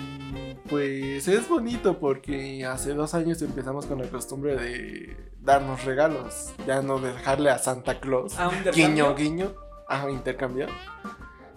pues 0.69 1.27
es 1.27 1.47
bonito 1.49 1.99
porque 1.99 2.65
hace 2.65 2.93
dos 2.93 3.13
años 3.13 3.41
empezamos 3.41 3.85
con 3.85 3.99
la 3.99 4.07
costumbre 4.09 4.55
de 4.55 5.17
darnos 5.41 5.83
regalos, 5.85 6.53
ya 6.67 6.81
no 6.81 6.99
dejarle 6.99 7.49
a 7.49 7.57
Santa 7.57 7.99
Claus. 7.99 8.35
Ah, 8.37 8.49
un 8.49 8.71
guiño, 8.71 9.15
guiño, 9.15 9.53
a 9.87 10.09
intercambiar. 10.09 10.69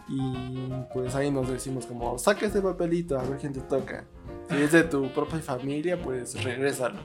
Y 0.09 0.71
pues 0.93 1.15
ahí 1.15 1.31
nos 1.31 1.49
decimos 1.49 1.87
como, 1.87 2.19
saca 2.19 2.47
este 2.47 2.61
papelito, 2.61 3.19
a 3.19 3.23
ver 3.23 3.39
quién 3.39 3.53
te 3.53 3.61
toca. 3.61 4.05
Si 4.51 4.57
es 4.57 4.73
de 4.73 4.83
tu 4.85 5.09
propia 5.13 5.39
familia, 5.41 6.01
pues 6.01 6.43
regrésalo. 6.43 6.99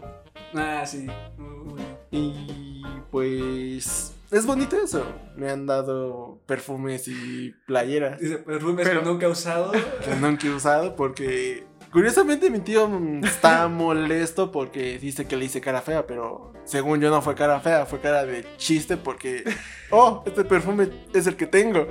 Ah, 0.54 0.84
sí. 0.86 1.08
Bien. 1.38 1.98
Y 2.12 2.84
pues 3.12 4.14
es 4.32 4.46
bonito 4.46 4.76
eso. 4.78 5.06
Me 5.36 5.50
han 5.50 5.66
dado 5.66 6.40
perfumes 6.46 7.08
y 7.08 7.54
playeras 7.66 8.20
Dice, 8.20 8.38
perfumes 8.40 8.88
Pero- 8.88 9.02
que 9.02 9.06
nunca 9.06 9.26
he 9.26 9.30
usado. 9.30 9.72
que 10.04 10.16
nunca 10.20 10.48
he 10.48 10.50
usado 10.50 10.96
porque 10.96 11.66
curiosamente 11.92 12.50
mi 12.50 12.60
tío 12.60 12.90
está 13.24 13.68
molesto 13.68 14.52
porque 14.52 14.98
dice 15.00 15.26
que 15.28 15.36
le 15.38 15.46
hice 15.46 15.62
cara 15.62 15.82
fea, 15.82 16.06
pero 16.08 16.54
según 16.66 17.00
yo 17.02 17.10
no 17.10 17.22
fue 17.22 17.36
cara 17.36 17.60
fea, 17.60 17.86
fue 17.86 18.00
cara 18.00 18.26
de 18.26 18.46
chiste 18.58 18.98
porque, 18.98 19.44
oh, 19.92 20.24
este 20.26 20.44
perfume 20.44 20.90
es 21.14 21.28
el 21.28 21.36
que 21.36 21.48
tengo. 21.48 21.88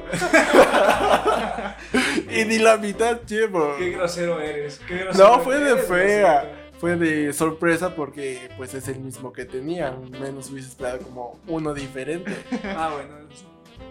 y 2.31 2.45
ni 2.45 2.59
la 2.59 2.77
mitad 2.77 3.21
llevo. 3.27 3.75
Qué 3.79 3.91
grosero 3.91 4.41
eres. 4.41 4.81
Qué 4.87 4.99
grosero 4.99 5.29
No, 5.37 5.41
fue 5.41 5.59
de 5.59 5.71
eres, 5.73 5.87
fea. 5.87 6.33
grosero. 6.43 6.67
Fue 6.79 6.95
de 6.97 7.33
sorpresa 7.33 7.95
porque 7.95 8.51
pues 8.59 8.75
es 8.75 8.87
el 8.89 9.01
mismo 9.01 9.33
que 9.33 9.47
tenía. 9.47 9.97
Menos 10.21 10.51
hubiese 10.51 10.69
esperado 10.69 10.99
como 10.99 11.39
uno 11.49 11.73
diferente. 11.73 12.37
Ah, 12.65 12.91
bueno. 12.95 13.27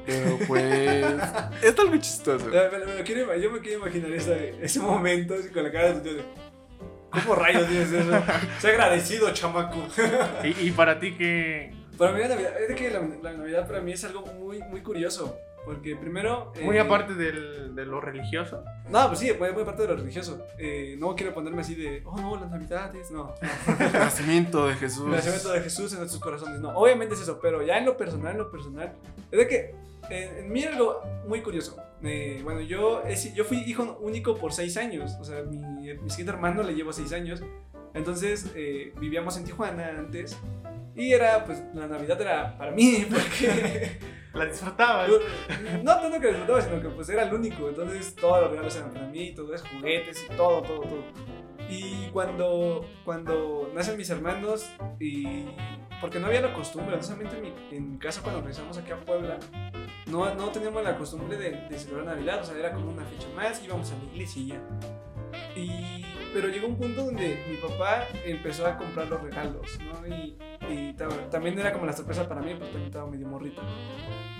Pero 0.06 0.38
pues 0.48 0.64
es 1.64 1.80
algo 1.80 1.98
chistoso. 1.98 2.46
Me- 2.48 2.70
me- 2.86 2.94
me 2.96 3.04
quiero 3.04 3.36
yo 3.38 3.52
me 3.52 3.60
quiero 3.60 3.80
imaginar 3.80 4.12
ese, 4.12 4.56
ese 4.62 4.80
momento 4.80 5.34
así, 5.36 5.50
con 5.50 5.64
la 5.64 5.72
cara 5.72 5.94
de 5.94 6.10
tu. 6.16 6.22
¿Cómo 7.10 7.36
rayos 7.36 7.70
dices 7.70 7.92
eso? 7.94 8.24
Sé 8.60 8.70
agradecido, 8.70 9.32
chamaco. 9.32 9.88
¿Y, 10.44 10.68
y 10.68 10.72
para 10.72 11.00
ti 11.00 11.14
qué? 11.16 11.74
Para 11.98 12.12
mí 12.12 12.20
la 12.20 12.28
Navidad, 12.28 12.52
es 12.62 12.76
que 12.76 12.92
la, 12.92 13.00
la 13.24 13.34
Navidad 13.34 13.66
para 13.68 13.80
mí 13.80 13.94
es 13.94 14.04
algo 14.04 14.26
muy, 14.26 14.60
muy 14.64 14.82
curioso. 14.82 15.38
Porque 15.66 15.96
primero... 15.96 16.54
Muy 16.64 16.78
eh, 16.78 16.82
aparte 16.82 17.14
del- 17.16 17.74
de 17.76 17.86
lo 17.86 18.00
religioso. 18.00 18.64
No, 18.90 19.08
pues 19.08 19.20
sí, 19.20 19.32
muy, 19.38 19.52
muy 19.52 19.64
aparte 19.64 19.82
de 19.82 19.88
lo 19.90 19.96
religioso. 19.96 20.46
Eh, 20.58 20.96
no 21.00 21.16
quiero 21.16 21.34
ponerme 21.34 21.62
así 21.62 21.76
de, 21.76 22.02
oh 22.06 22.16
no, 22.20 22.40
las 22.40 22.50
Navidades, 22.52 23.12
no. 23.12 23.34
El 23.80 23.94
nacimiento 23.94 24.68
de 24.68 24.76
Jesús. 24.76 25.06
El 25.06 25.12
nacimiento 25.12 25.52
de 25.52 25.62
Jesús 25.62 25.92
en 25.94 26.00
nuestros 26.00 26.22
corazones, 26.22 26.60
no. 26.62 26.70
Obviamente 26.70 27.16
es 27.16 27.22
eso, 27.22 27.40
pero 27.42 27.62
ya 27.64 27.78
en 27.78 27.86
lo 27.86 27.98
personal, 27.98 28.32
en 28.34 28.38
lo 28.38 28.52
personal, 28.52 28.94
es 29.32 29.38
de 29.40 29.48
que 29.48 29.76
eh, 30.10 30.42
en 30.42 30.52
mí 30.54 30.64
algo 30.64 31.02
muy 31.28 31.42
curioso. 31.42 31.76
Eh, 32.04 32.40
bueno, 32.44 32.62
yo, 32.62 33.02
he 33.06 33.16
si- 33.16 33.34
yo 33.34 33.44
fui 33.44 33.58
hijo 33.58 33.98
único 34.02 34.36
por 34.38 34.54
seis 34.54 34.78
años. 34.78 35.16
O 35.20 35.24
sea, 35.26 35.42
mi, 35.42 35.58
mi 35.58 36.10
siguiente 36.10 36.32
hermano 36.32 36.62
le 36.62 36.76
llevo 36.76 36.94
seis 36.94 37.12
años. 37.12 37.42
Entonces 37.96 38.52
eh, 38.56 38.94
vivíamos 39.00 39.36
en 39.38 39.46
Tijuana 39.46 39.88
antes. 39.98 40.38
Y 40.96 41.12
era, 41.12 41.44
pues, 41.44 41.62
la 41.74 41.88
Navidad 41.88 42.20
era 42.22 42.58
para 42.58 42.72
mí, 42.72 43.06
porque 43.10 44.00
La 44.34 44.46
disfrutabas. 44.46 45.10
no 45.84 45.96
tanto 45.96 46.20
que 46.20 46.28
disfrutaba, 46.28 46.62
sino 46.62 46.82
que 46.82 46.90
pues 46.90 47.10
era 47.10 47.24
el 47.24 47.34
único. 47.34 47.70
Entonces 47.70 48.16
todos 48.16 48.42
los 48.42 48.52
regalos 48.52 48.76
eran 48.76 48.92
para 48.92 49.08
mí, 49.08 49.34
todo 49.34 49.54
eso, 49.54 49.66
juguetes 49.74 50.26
y 50.26 50.36
todo, 50.36 50.62
todo, 50.62 50.82
todo. 50.82 51.04
Y 51.70 52.10
cuando, 52.12 52.86
cuando 53.04 53.72
nacen 53.74 53.98
mis 53.98 54.10
hermanos, 54.10 54.70
y 55.00 55.46
porque 56.00 56.20
no 56.20 56.28
había 56.28 56.42
la 56.42 56.54
costumbre, 56.54 56.94
honestamente 56.94 57.36
en 57.38 57.42
mi, 57.42 57.76
en 57.76 57.92
mi 57.94 57.98
casa 57.98 58.22
cuando 58.22 58.42
regresamos 58.42 58.78
aquí 58.78 58.92
a 58.92 58.98
Puebla, 58.98 59.40
no, 60.06 60.36
no 60.36 60.50
teníamos 60.50 60.84
la 60.84 60.98
costumbre 60.98 61.38
de, 61.38 61.52
de 61.70 61.80
celebrar 61.80 62.06
Navidad, 62.06 62.42
o 62.42 62.46
sea, 62.46 62.58
era 62.58 62.72
como 62.72 62.92
una 62.92 63.06
fecha 63.06 63.28
más, 63.36 63.64
íbamos 63.64 63.92
a 63.92 63.96
la 63.98 64.04
iglesia 64.12 64.42
y 64.42 64.48
ya. 64.48 64.62
Y, 65.56 66.06
pero 66.36 66.50
llegó 66.50 66.68
un 66.68 66.76
punto 66.76 67.06
donde 67.06 67.42
mi 67.50 67.56
papá 67.56 68.06
empezó 68.26 68.68
a 68.68 68.76
comprar 68.78 69.08
los 69.08 69.22
regalos, 69.22 69.80
¿no? 69.80 70.06
Y, 70.06 70.38
y 70.70 70.94
ta- 70.94 71.08
también 71.30 71.58
era 71.58 71.72
como 71.72 71.86
la 71.86 71.94
sorpresa 71.94 72.28
para 72.28 72.42
mí, 72.42 72.52
porque 72.56 72.66
también 72.74 72.88
estaba 72.88 73.10
medio 73.10 73.26
morrito. 73.28 73.62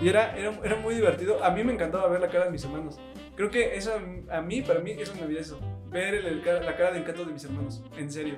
Y 0.02 0.10
era, 0.10 0.38
era, 0.38 0.52
era 0.62 0.76
muy 0.76 0.94
divertido. 0.96 1.42
A 1.42 1.52
mí 1.52 1.64
me 1.64 1.72
encantaba 1.72 2.10
ver 2.10 2.20
la 2.20 2.28
cara 2.28 2.46
de 2.46 2.52
mis 2.52 2.66
hermanos. 2.66 3.00
Creo 3.38 3.50
que 3.50 3.78
eso, 3.78 3.94
a 4.30 4.42
mí, 4.42 4.62
para 4.62 4.82
mí, 4.82 4.92
eso 4.92 5.14
es 5.14 5.22
Navidad, 5.22 5.40
eso. 5.42 5.58
Ver 5.90 6.16
el- 6.16 6.26
el 6.26 6.42
la 6.66 6.76
cara 6.76 6.92
de 6.92 7.00
encanto 7.00 7.24
de 7.24 7.32
mis 7.32 7.46
hermanos, 7.46 7.82
en 7.98 8.12
serio. 8.12 8.36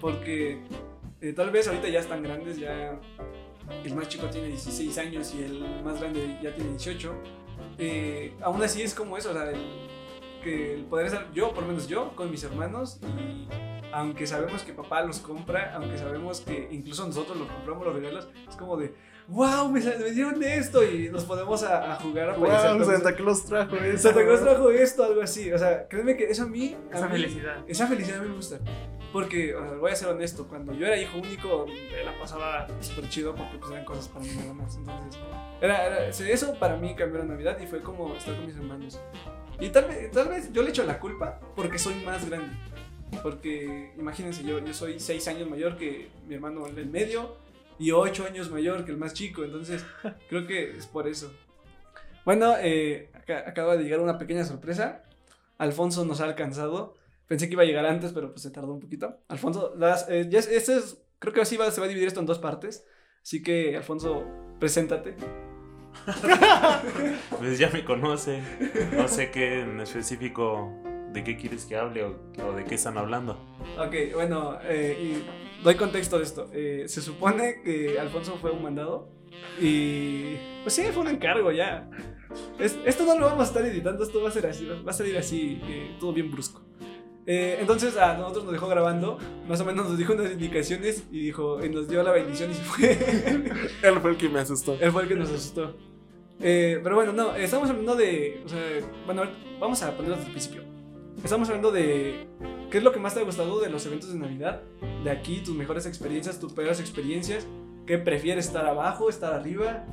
Porque 0.00 0.60
eh, 1.20 1.32
tal 1.32 1.50
vez 1.50 1.66
ahorita 1.66 1.88
ya 1.88 1.98
están 1.98 2.22
grandes, 2.22 2.58
ya 2.58 2.96
el 3.84 3.94
más 3.94 4.08
chico 4.08 4.26
tiene 4.28 4.46
16 4.48 4.96
años 4.98 5.34
y 5.34 5.42
el 5.42 5.82
más 5.82 6.00
grande 6.00 6.38
ya 6.40 6.54
tiene 6.54 6.70
18. 6.70 7.12
Eh, 7.78 8.32
aún 8.40 8.62
así 8.62 8.82
es 8.82 8.94
como 8.94 9.16
eso, 9.16 9.30
o 9.30 9.32
sea, 9.34 9.50
el, 9.50 9.58
que 10.40 10.74
el 10.74 10.84
poder 10.84 11.06
estar, 11.06 11.30
yo, 11.32 11.52
por 11.52 11.62
lo 11.62 11.68
menos 11.68 11.86
yo, 11.88 12.14
con 12.16 12.30
mis 12.30 12.42
hermanos 12.44 12.98
y 13.18 13.48
aunque 13.92 14.26
sabemos 14.26 14.62
que 14.62 14.72
papá 14.72 15.02
los 15.02 15.18
compra, 15.18 15.72
aunque 15.74 15.98
sabemos 15.98 16.40
que 16.40 16.68
incluso 16.70 17.06
nosotros 17.06 17.36
los 17.38 17.48
compramos 17.48 17.84
los 17.86 17.94
regalos, 17.94 18.28
es 18.48 18.54
como 18.56 18.76
de, 18.76 18.94
wow, 19.28 19.68
me, 19.68 19.80
me 19.80 20.10
dieron 20.12 20.40
esto 20.42 20.84
y 20.84 21.08
nos 21.08 21.24
podemos 21.24 21.62
a, 21.64 21.92
a 21.92 21.96
jugar 21.96 22.30
a 22.30 22.34
Wow, 22.36 22.48
Santa 22.84 23.10
eso. 23.10 23.16
Claus 23.16 23.44
trajo 23.46 23.76
eso. 23.76 23.98
Santa 23.98 24.22
Claus 24.24 24.40
trajo 24.42 24.70
esto, 24.70 25.04
algo 25.04 25.22
así. 25.22 25.52
O 25.52 25.58
sea, 25.58 25.88
créeme 25.88 26.16
que 26.16 26.24
eso 26.30 26.44
a 26.44 26.46
mí. 26.46 26.76
a 26.92 26.96
Esa 26.96 27.06
mí- 27.06 27.12
felicidad. 27.12 27.64
Esa 27.66 27.86
felicidad 27.88 28.18
a 28.20 28.22
mí 28.22 28.28
me 28.28 28.36
gusta. 28.36 28.58
Porque, 29.12 29.56
o 29.56 29.60
sea, 29.68 29.76
voy 29.78 29.90
a 29.90 29.96
ser 29.96 30.08
honesto, 30.08 30.46
cuando 30.46 30.72
yo 30.72 30.86
era 30.86 30.96
hijo 30.96 31.18
único, 31.18 31.66
me 31.66 32.04
la 32.04 32.16
pasaba 32.16 32.68
súper 32.80 33.08
chido 33.08 33.34
porque 33.34 33.58
pues 33.58 33.72
eran 33.72 33.84
cosas 33.84 34.06
para 34.06 34.24
mí 34.24 34.30
nada 34.38 34.54
más. 34.54 34.76
Entonces, 34.76 35.20
era, 35.60 35.84
era- 35.84 36.06
eso 36.08 36.54
para 36.60 36.76
mí 36.76 36.94
cambió 36.94 37.18
la 37.18 37.24
Navidad 37.24 37.58
y 37.60 37.66
fue 37.66 37.80
como 37.82 38.14
estar 38.14 38.36
con 38.36 38.46
mis 38.46 38.54
hermanos. 38.54 39.00
Y 39.60 39.68
tal 39.70 39.84
vez, 39.86 40.10
tal 40.10 40.28
vez 40.28 40.52
yo 40.52 40.62
le 40.62 40.70
echo 40.70 40.84
la 40.84 40.98
culpa 40.98 41.38
porque 41.54 41.78
soy 41.78 41.94
más 42.04 42.28
grande. 42.28 42.48
Porque 43.22 43.92
imagínense, 43.98 44.42
yo, 44.44 44.58
yo 44.58 44.72
soy 44.72 44.98
6 45.00 45.26
años 45.28 45.48
mayor 45.50 45.76
que 45.76 46.08
mi 46.26 46.34
hermano 46.36 46.66
el 46.66 46.74
del 46.74 46.88
medio 46.88 47.36
y 47.78 47.90
8 47.90 48.24
años 48.26 48.50
mayor 48.50 48.84
que 48.84 48.92
el 48.92 48.96
más 48.96 49.12
chico. 49.14 49.44
Entonces, 49.44 49.84
creo 50.28 50.46
que 50.46 50.76
es 50.76 50.86
por 50.86 51.06
eso. 51.08 51.32
Bueno, 52.24 52.54
eh, 52.60 53.10
acaba 53.46 53.76
de 53.76 53.84
llegar 53.84 54.00
una 54.00 54.18
pequeña 54.18 54.44
sorpresa. 54.44 55.02
Alfonso 55.58 56.04
nos 56.04 56.20
ha 56.20 56.24
alcanzado. 56.24 56.94
Pensé 57.26 57.46
que 57.48 57.52
iba 57.54 57.62
a 57.62 57.66
llegar 57.66 57.86
antes, 57.86 58.12
pero 58.12 58.30
pues 58.30 58.42
se 58.42 58.50
tardó 58.50 58.72
un 58.72 58.80
poquito. 58.80 59.18
Alfonso, 59.28 59.74
las, 59.76 60.08
eh, 60.08 60.26
ya 60.30 60.38
es- 60.38 60.48
este 60.48 60.76
es, 60.76 61.02
creo 61.18 61.32
que 61.34 61.40
así 61.42 61.56
va, 61.56 61.70
se 61.70 61.80
va 61.80 61.86
a 61.86 61.88
dividir 61.88 62.08
esto 62.08 62.20
en 62.20 62.26
dos 62.26 62.38
partes. 62.38 62.84
Así 63.22 63.42
que, 63.42 63.76
Alfonso, 63.76 64.24
preséntate. 64.58 65.16
Pues 67.38 67.58
ya 67.58 67.70
me 67.70 67.84
conocen. 67.84 68.42
No 68.96 69.08
sé 69.08 69.30
qué 69.30 69.60
en 69.60 69.80
específico 69.80 70.72
de 71.12 71.24
qué 71.24 71.36
quieres 71.36 71.64
que 71.64 71.76
hable 71.76 72.04
o, 72.04 72.52
de 72.54 72.64
qué 72.64 72.74
están 72.76 72.96
hablando. 72.98 73.32
Ok, 73.78 73.94
bueno, 74.14 74.58
eh, 74.64 75.22
doy 75.62 75.74
contexto 75.74 76.18
de 76.18 76.24
esto. 76.24 76.48
Eh, 76.52 76.84
se 76.86 77.00
supone 77.00 77.62
que 77.64 77.98
Alfonso 77.98 78.36
fue 78.40 78.50
un 78.50 78.62
mandado 78.62 79.08
y 79.60 80.36
pues 80.62 80.74
sí, 80.74 80.82
fue 80.92 81.02
un 81.02 81.08
encargo 81.08 81.50
ya. 81.52 81.88
Es- 82.58 82.78
esto 82.84 83.04
no 83.04 83.18
lo 83.18 83.26
vamos 83.26 83.40
a 83.46 83.48
estar 83.48 83.64
editando, 83.64 84.04
esto 84.04 84.22
va 84.22 84.28
a 84.28 84.32
ser 84.32 84.46
así, 84.46 84.66
va 84.66 84.90
a 84.90 84.94
salir 84.94 85.16
así, 85.16 85.60
eh, 85.64 85.96
todo 85.98 86.12
bien 86.12 86.30
brusco. 86.30 86.62
Eh, 87.26 87.58
entonces 87.60 87.96
a 87.96 88.16
nosotros 88.16 88.44
nos 88.44 88.52
dejó 88.52 88.66
grabando, 88.68 89.18
más 89.46 89.60
o 89.60 89.64
menos 89.64 89.88
nos 89.88 89.98
dijo 89.98 90.14
unas 90.14 90.32
indicaciones 90.32 91.04
y 91.12 91.20
dijo, 91.20 91.64
y 91.64 91.68
nos 91.68 91.88
dio 91.88 92.02
la 92.02 92.12
bendición 92.12 92.50
y 92.50 92.54
se 92.54 92.62
fue. 92.62 92.90
Él 93.82 94.00
fue 94.00 94.10
el 94.12 94.16
que 94.16 94.28
me 94.28 94.40
asustó. 94.40 94.76
Él 94.80 94.90
fue 94.90 95.02
el 95.02 95.08
que 95.08 95.16
nos 95.16 95.30
asustó. 95.30 95.76
Eh, 96.40 96.80
pero 96.82 96.96
bueno, 96.96 97.12
no, 97.12 97.34
estamos 97.36 97.68
hablando 97.68 97.94
de. 97.94 98.42
O 98.44 98.48
sea, 98.48 98.60
bueno, 99.04 99.22
vamos 99.60 99.82
a 99.82 99.94
ponerlo 99.94 100.16
desde 100.16 100.28
el 100.28 100.32
principio. 100.32 100.62
Estamos 101.22 101.48
hablando 101.48 101.70
de. 101.70 102.26
¿Qué 102.70 102.78
es 102.78 102.84
lo 102.84 102.92
que 102.92 102.98
más 102.98 103.14
te 103.14 103.20
ha 103.20 103.24
gustado 103.24 103.60
de 103.60 103.68
los 103.68 103.84
eventos 103.84 104.12
de 104.12 104.18
Navidad? 104.18 104.62
De 105.04 105.10
aquí, 105.10 105.42
tus 105.44 105.54
mejores 105.54 105.86
experiencias, 105.86 106.40
tus 106.40 106.52
peores 106.52 106.80
experiencias. 106.80 107.46
¿Qué 107.86 107.98
prefieres 107.98 108.46
estar 108.46 108.64
abajo, 108.66 109.10
estar 109.10 109.34
arriba? 109.34 109.84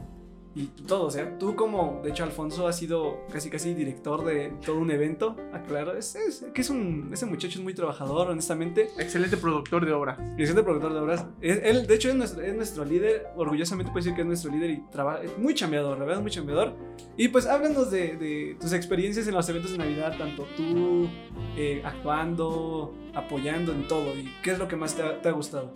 Y 0.59 0.65
todo, 0.87 1.05
o 1.05 1.11
sea, 1.11 1.37
tú 1.37 1.55
como, 1.55 2.01
de 2.03 2.09
hecho, 2.09 2.23
Alfonso 2.23 2.67
ha 2.67 2.73
sido 2.73 3.19
casi 3.31 3.51
casi 3.51 3.75
director 3.75 4.25
de 4.25 4.51
todo 4.65 4.79
un 4.79 4.89
evento. 4.89 5.35
Ah, 5.53 5.61
claro, 5.61 5.95
es, 5.95 6.15
es- 6.15 6.47
que 6.51 6.61
es 6.61 6.69
un, 6.71 7.11
ese 7.13 7.27
muchacho 7.27 7.59
es 7.59 7.63
muy 7.63 7.75
trabajador, 7.75 8.29
honestamente. 8.31 8.89
Excelente 8.97 9.37
productor 9.37 9.85
de 9.85 9.91
obra. 9.93 10.17
Y 10.35 10.41
excelente 10.41 10.63
productor 10.63 10.93
de 10.95 10.99
obras. 10.99 11.25
Es- 11.41 11.61
él, 11.63 11.85
de 11.85 11.93
hecho, 11.93 12.09
es 12.09 12.15
nuestro, 12.15 12.41
es 12.41 12.55
nuestro 12.55 12.85
líder. 12.85 13.27
Orgullosamente 13.35 13.91
puedo 13.91 14.03
decir 14.03 14.15
que 14.15 14.21
es 14.21 14.27
nuestro 14.27 14.51
líder 14.51 14.71
y 14.71 14.81
trabaja. 14.89 15.21
Es 15.21 15.37
muy 15.37 15.53
chambeador, 15.53 15.99
la 15.99 16.05
verdad, 16.05 16.21
muy 16.23 16.31
chambeador. 16.31 16.73
Y 17.17 17.27
pues 17.27 17.45
háblanos 17.45 17.91
de, 17.91 18.17
de 18.17 18.57
tus 18.59 18.73
experiencias 18.73 19.27
en 19.27 19.35
los 19.35 19.47
eventos 19.49 19.71
de 19.73 19.77
Navidad, 19.77 20.17
tanto 20.17 20.47
tú 20.57 21.07
eh, 21.55 21.83
actuando, 21.85 22.95
apoyando 23.13 23.73
en 23.73 23.87
todo. 23.87 24.17
¿Y 24.17 24.27
qué 24.41 24.53
es 24.53 24.57
lo 24.57 24.67
que 24.67 24.75
más 24.75 24.95
te 24.95 25.03
ha, 25.03 25.21
te 25.21 25.29
ha 25.29 25.33
gustado? 25.33 25.71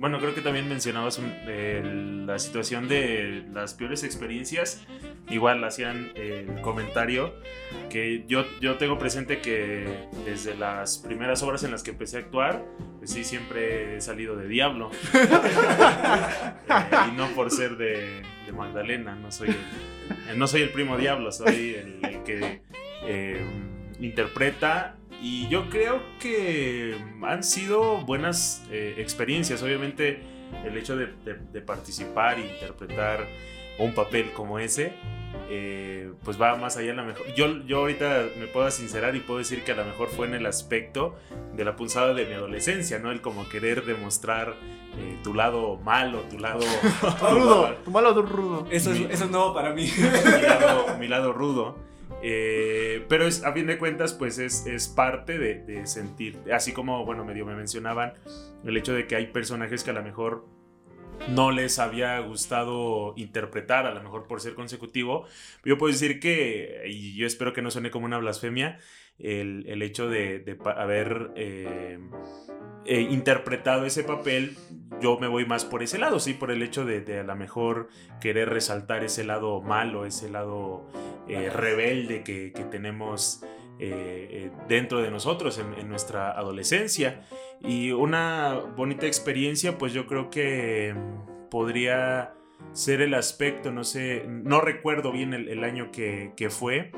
Bueno, 0.00 0.18
creo 0.18 0.34
que 0.34 0.40
también 0.40 0.66
mencionabas 0.66 1.18
un- 1.18 2.26
la 2.26 2.38
situación 2.38 2.88
de 2.88 3.44
las 3.52 3.74
peores 3.74 4.02
experiencias. 4.02 4.82
Igual 5.28 5.62
hacían 5.62 6.12
el 6.14 6.62
comentario 6.62 7.34
que 7.90 8.24
yo, 8.26 8.46
yo 8.62 8.76
tengo 8.78 8.98
presente 8.98 9.40
que 9.40 10.08
desde 10.24 10.54
las 10.56 10.96
primeras 10.98 11.42
obras 11.42 11.64
en 11.64 11.70
las 11.70 11.82
que 11.82 11.90
empecé 11.90 12.16
a 12.16 12.20
actuar, 12.20 12.64
pues 12.98 13.10
sí, 13.12 13.24
siempre 13.24 13.96
he 13.96 14.00
salido 14.00 14.36
de 14.36 14.48
diablo. 14.48 14.90
Eh, 16.70 16.96
y 17.08 17.16
no 17.16 17.26
por 17.34 17.50
ser 17.50 17.76
de, 17.76 18.22
de 18.46 18.52
Magdalena, 18.52 19.14
no 19.16 19.30
soy 19.32 19.48
el, 20.30 20.38
no 20.38 20.46
soy 20.46 20.62
el 20.62 20.70
primo 20.70 20.96
diablo, 20.96 21.30
soy 21.32 21.74
el, 21.74 21.98
el 22.04 22.22
que 22.22 22.62
eh, 23.06 23.44
interpreta. 23.98 24.96
Y 25.22 25.48
yo 25.48 25.68
creo 25.68 26.00
que 26.18 26.96
han 27.22 27.44
sido 27.44 27.98
buenas 27.98 28.64
eh, 28.70 28.94
experiencias. 28.98 29.62
Obviamente, 29.62 30.22
el 30.64 30.76
hecho 30.76 30.96
de, 30.96 31.06
de- 31.24 31.34
de 31.52 31.60
participar 31.60 32.38
e 32.38 32.42
interpretar 32.46 33.26
un 33.78 33.94
papel 33.94 34.30
como 34.32 34.58
ese, 34.58 34.92
eh, 35.48 36.10
pues 36.24 36.40
va 36.40 36.56
más 36.56 36.76
allá 36.76 36.92
a 36.92 36.94
lo 36.94 37.04
mejor. 37.04 37.26
Yo, 37.34 37.62
yo 37.66 37.78
ahorita 37.78 38.26
me 38.38 38.46
puedo 38.46 38.70
sincerar 38.70 39.14
y 39.16 39.20
puedo 39.20 39.38
decir 39.38 39.62
que 39.62 39.72
a 39.72 39.76
lo 39.76 39.84
mejor 39.84 40.08
fue 40.08 40.26
en 40.26 40.34
el 40.34 40.46
aspecto 40.46 41.16
de 41.54 41.64
la 41.64 41.76
punzada 41.76 42.14
de 42.14 42.24
mi 42.26 42.34
adolescencia, 42.34 42.98
¿no? 42.98 43.10
El 43.10 43.20
como 43.20 43.48
querer 43.48 43.84
demostrar 43.84 44.54
eh, 44.98 45.18
tu 45.22 45.34
lado 45.34 45.76
malo, 45.78 46.20
tu 46.30 46.38
lado 46.38 46.60
Rudo. 47.30 47.74
Tu 47.84 47.90
malo 47.90 48.12
rudo. 48.22 48.66
Eso 48.70 48.92
es, 48.92 49.00
Mi- 49.00 49.06
eso 49.06 49.24
es 49.24 49.30
nuevo 49.30 49.52
para 49.54 49.72
mí. 49.72 49.90
mi 49.96 50.42
lado, 50.42 50.98
mi 50.98 51.08
lado 51.08 51.32
rudo. 51.32 51.89
Eh, 52.22 53.04
pero 53.08 53.26
es, 53.26 53.44
a 53.44 53.52
fin 53.52 53.66
de 53.66 53.78
cuentas, 53.78 54.12
pues 54.12 54.38
es, 54.38 54.66
es 54.66 54.88
parte 54.88 55.38
de, 55.38 55.62
de 55.64 55.86
sentir, 55.86 56.38
así 56.52 56.72
como, 56.72 57.04
bueno, 57.04 57.24
medio 57.24 57.46
me 57.46 57.54
mencionaban, 57.54 58.12
el 58.64 58.76
hecho 58.76 58.92
de 58.92 59.06
que 59.06 59.16
hay 59.16 59.28
personajes 59.28 59.84
que 59.84 59.90
a 59.90 59.94
lo 59.94 60.02
mejor 60.02 60.46
no 61.28 61.50
les 61.50 61.78
había 61.78 62.18
gustado 62.20 63.14
interpretar, 63.16 63.86
a 63.86 63.94
lo 63.94 64.02
mejor 64.02 64.26
por 64.26 64.40
ser 64.40 64.54
consecutivo. 64.54 65.26
Yo 65.64 65.78
puedo 65.78 65.92
decir 65.92 66.18
que, 66.20 66.82
y 66.86 67.14
yo 67.16 67.26
espero 67.26 67.52
que 67.52 67.62
no 67.62 67.70
suene 67.70 67.90
como 67.90 68.06
una 68.06 68.18
blasfemia, 68.18 68.78
el, 69.18 69.64
el 69.68 69.82
hecho 69.82 70.08
de, 70.08 70.38
de 70.38 70.58
haber 70.76 71.30
eh, 71.36 71.98
eh, 72.84 73.00
interpretado 73.00 73.84
ese 73.84 74.04
papel, 74.04 74.56
yo 75.00 75.18
me 75.18 75.28
voy 75.28 75.46
más 75.46 75.64
por 75.64 75.82
ese 75.82 75.98
lado, 75.98 76.20
sí, 76.20 76.34
por 76.34 76.50
el 76.50 76.62
hecho 76.62 76.84
de, 76.84 77.00
de 77.00 77.20
a 77.20 77.24
lo 77.24 77.36
mejor 77.36 77.88
querer 78.20 78.48
resaltar 78.48 79.04
ese 79.04 79.24
lado 79.24 79.60
malo, 79.60 80.04
ese 80.04 80.28
lado 80.30 80.86
eh, 81.28 81.50
rebelde 81.50 82.22
que, 82.22 82.52
que 82.52 82.64
tenemos 82.64 83.42
eh, 83.78 84.50
dentro 84.68 85.00
de 85.00 85.10
nosotros 85.10 85.58
en, 85.58 85.72
en 85.78 85.88
nuestra 85.88 86.32
adolescencia. 86.32 87.22
Y 87.60 87.92
una 87.92 88.54
bonita 88.76 89.06
experiencia, 89.06 89.78
pues 89.78 89.92
yo 89.92 90.06
creo 90.06 90.30
que 90.30 90.94
mm, 90.94 91.48
podría 91.50 92.34
ser 92.72 93.00
el 93.00 93.14
aspecto, 93.14 93.72
no 93.72 93.84
sé, 93.84 94.24
no 94.28 94.60
recuerdo 94.60 95.12
bien 95.12 95.34
el, 95.34 95.48
el 95.48 95.64
año 95.64 95.90
que, 95.90 96.32
que 96.36 96.50
fue. 96.50 96.92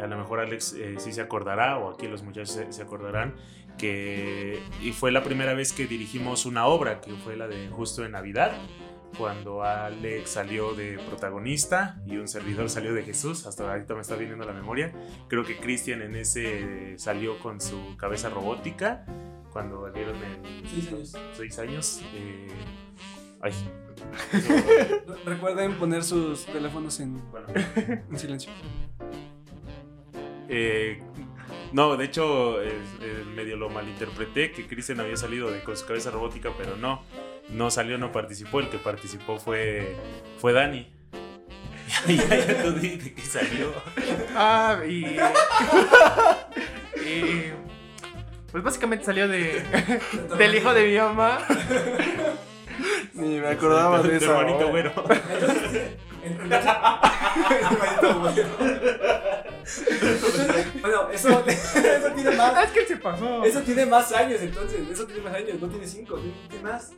A 0.00 0.06
lo 0.06 0.18
mejor 0.18 0.40
Alex 0.40 0.74
eh, 0.74 0.96
sí 0.98 1.12
se 1.12 1.22
acordará, 1.22 1.78
o 1.78 1.90
aquí 1.90 2.06
los 2.06 2.22
muchachos 2.22 2.50
se, 2.50 2.70
se 2.70 2.82
acordarán, 2.82 3.34
que 3.78 4.60
y 4.82 4.92
fue 4.92 5.12
la 5.12 5.22
primera 5.22 5.54
vez 5.54 5.72
que 5.72 5.86
dirigimos 5.86 6.46
una 6.46 6.66
obra, 6.66 7.00
que 7.00 7.12
fue 7.12 7.36
la 7.36 7.46
de 7.48 7.68
Justo 7.68 8.02
de 8.02 8.08
Navidad, 8.08 8.52
cuando 9.18 9.62
Alex 9.62 10.30
salió 10.30 10.74
de 10.74 10.98
protagonista 11.08 12.00
y 12.06 12.16
un 12.16 12.28
servidor 12.28 12.68
salió 12.68 12.92
de 12.92 13.02
Jesús, 13.02 13.46
hasta 13.46 13.70
ahorita 13.70 13.94
me 13.94 14.00
está 14.02 14.16
viniendo 14.16 14.44
la 14.44 14.52
memoria. 14.52 14.92
Creo 15.28 15.44
que 15.44 15.56
Cristian 15.56 16.02
en 16.02 16.16
ese 16.16 16.98
salió 16.98 17.38
con 17.38 17.60
su 17.60 17.96
cabeza 17.96 18.28
robótica, 18.28 19.06
cuando 19.52 19.80
valieron 19.82 20.16
en 20.16 20.66
Seis 20.68 20.88
años. 20.92 21.12
seis 21.34 21.58
años. 21.58 22.02
eh, 22.14 22.48
ay, 23.40 23.52
Recuerden 25.24 25.74
poner 25.78 26.02
sus 26.02 26.44
teléfonos 26.44 27.00
en, 27.00 27.18
bueno, 27.30 27.46
en 28.10 28.18
silencio. 28.18 28.52
Eh, 30.48 31.00
no, 31.72 31.96
de 31.96 32.04
hecho, 32.04 32.62
eh, 32.62 32.72
eh, 33.00 33.24
medio 33.34 33.56
lo 33.56 33.68
malinterpreté, 33.68 34.52
que 34.52 34.66
Kristen 34.66 35.00
había 35.00 35.16
salido 35.16 35.50
de, 35.50 35.62
con 35.62 35.76
su 35.76 35.86
cabeza 35.86 36.10
robótica, 36.10 36.50
pero 36.56 36.76
no, 36.76 37.02
no 37.48 37.70
salió, 37.70 37.98
no 37.98 38.12
participó, 38.12 38.60
el 38.60 38.68
que 38.68 38.78
participó 38.78 39.38
fue, 39.38 39.96
fue 40.38 40.52
Dani. 40.52 40.92
ya, 42.08 42.14
ya, 42.14 42.46
ya 42.46 42.62
tú 42.62 42.72
di 42.72 42.96
de 42.96 43.14
qué 43.14 43.22
salió. 43.22 43.72
Ah, 44.34 44.80
y. 44.86 45.04
y. 47.08 47.52
Pues 48.50 48.64
básicamente 48.64 49.04
salió 49.04 49.28
de. 49.28 49.62
del 50.38 50.54
hijo 50.54 50.74
de 50.74 50.86
mi 50.88 50.96
mamá. 50.98 51.38
Ni 53.14 53.38
me 53.38 53.48
acordaba 53.48 54.02
de 54.02 54.08
Tu 54.10 54.14
esa. 54.16 54.38
hermanito 54.38 54.68
güero. 54.68 54.92
bueno, 60.80 61.10
eso, 61.12 61.28
eso 61.46 62.10
tiene 62.14 62.30
más. 62.32 62.64
es 62.64 62.70
que 62.70 62.86
se 62.86 62.96
pasó. 62.96 63.44
Eso 63.44 63.60
tiene 63.62 63.86
más 63.86 64.12
años 64.12 64.40
entonces. 64.40 64.80
Eso 64.90 65.06
tiene 65.06 65.22
más 65.22 65.34
años. 65.34 65.60
No 65.60 65.68
tiene 65.68 65.86
cinco, 65.86 66.14
tiene, 66.16 66.34
tiene 66.48 66.64
más. 66.64 66.92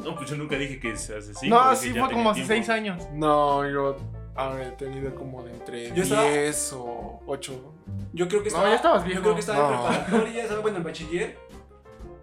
No, 0.00 0.14
pues 0.16 0.30
yo 0.30 0.36
nunca 0.36 0.56
dije 0.56 0.80
que 0.80 0.96
se 0.96 1.16
hace 1.16 1.32
cinco. 1.34 1.54
no, 1.56 1.76
sí 1.76 1.90
fue 1.90 2.10
como 2.10 2.30
hace 2.30 2.40
tiempo. 2.40 2.54
seis 2.54 2.68
años. 2.68 3.02
No, 3.12 3.68
yo 3.70 3.96
habré 4.34 4.70
tenido 4.72 5.14
como 5.14 5.42
de 5.44 5.52
entre 5.52 5.94
Yo 5.94 6.02
estaba- 6.02 6.24
10 6.28 6.72
o 6.74 7.20
8. 7.26 7.74
Yo 8.14 8.26
creo 8.28 8.42
que 8.42 8.48
No, 8.50 8.56
estaba. 8.56 8.68
ya 8.70 8.76
estabas 8.76 9.02
Yo 9.02 9.06
viejo. 9.08 9.22
creo 9.22 9.34
que 9.34 9.40
estaba 9.40 9.58
en 9.68 9.74
No. 9.74 9.82
preparatoria, 9.88 10.42
estaba 10.42 10.60
bueno 10.60 10.78
en 10.78 10.84
bachiller. 10.84 11.38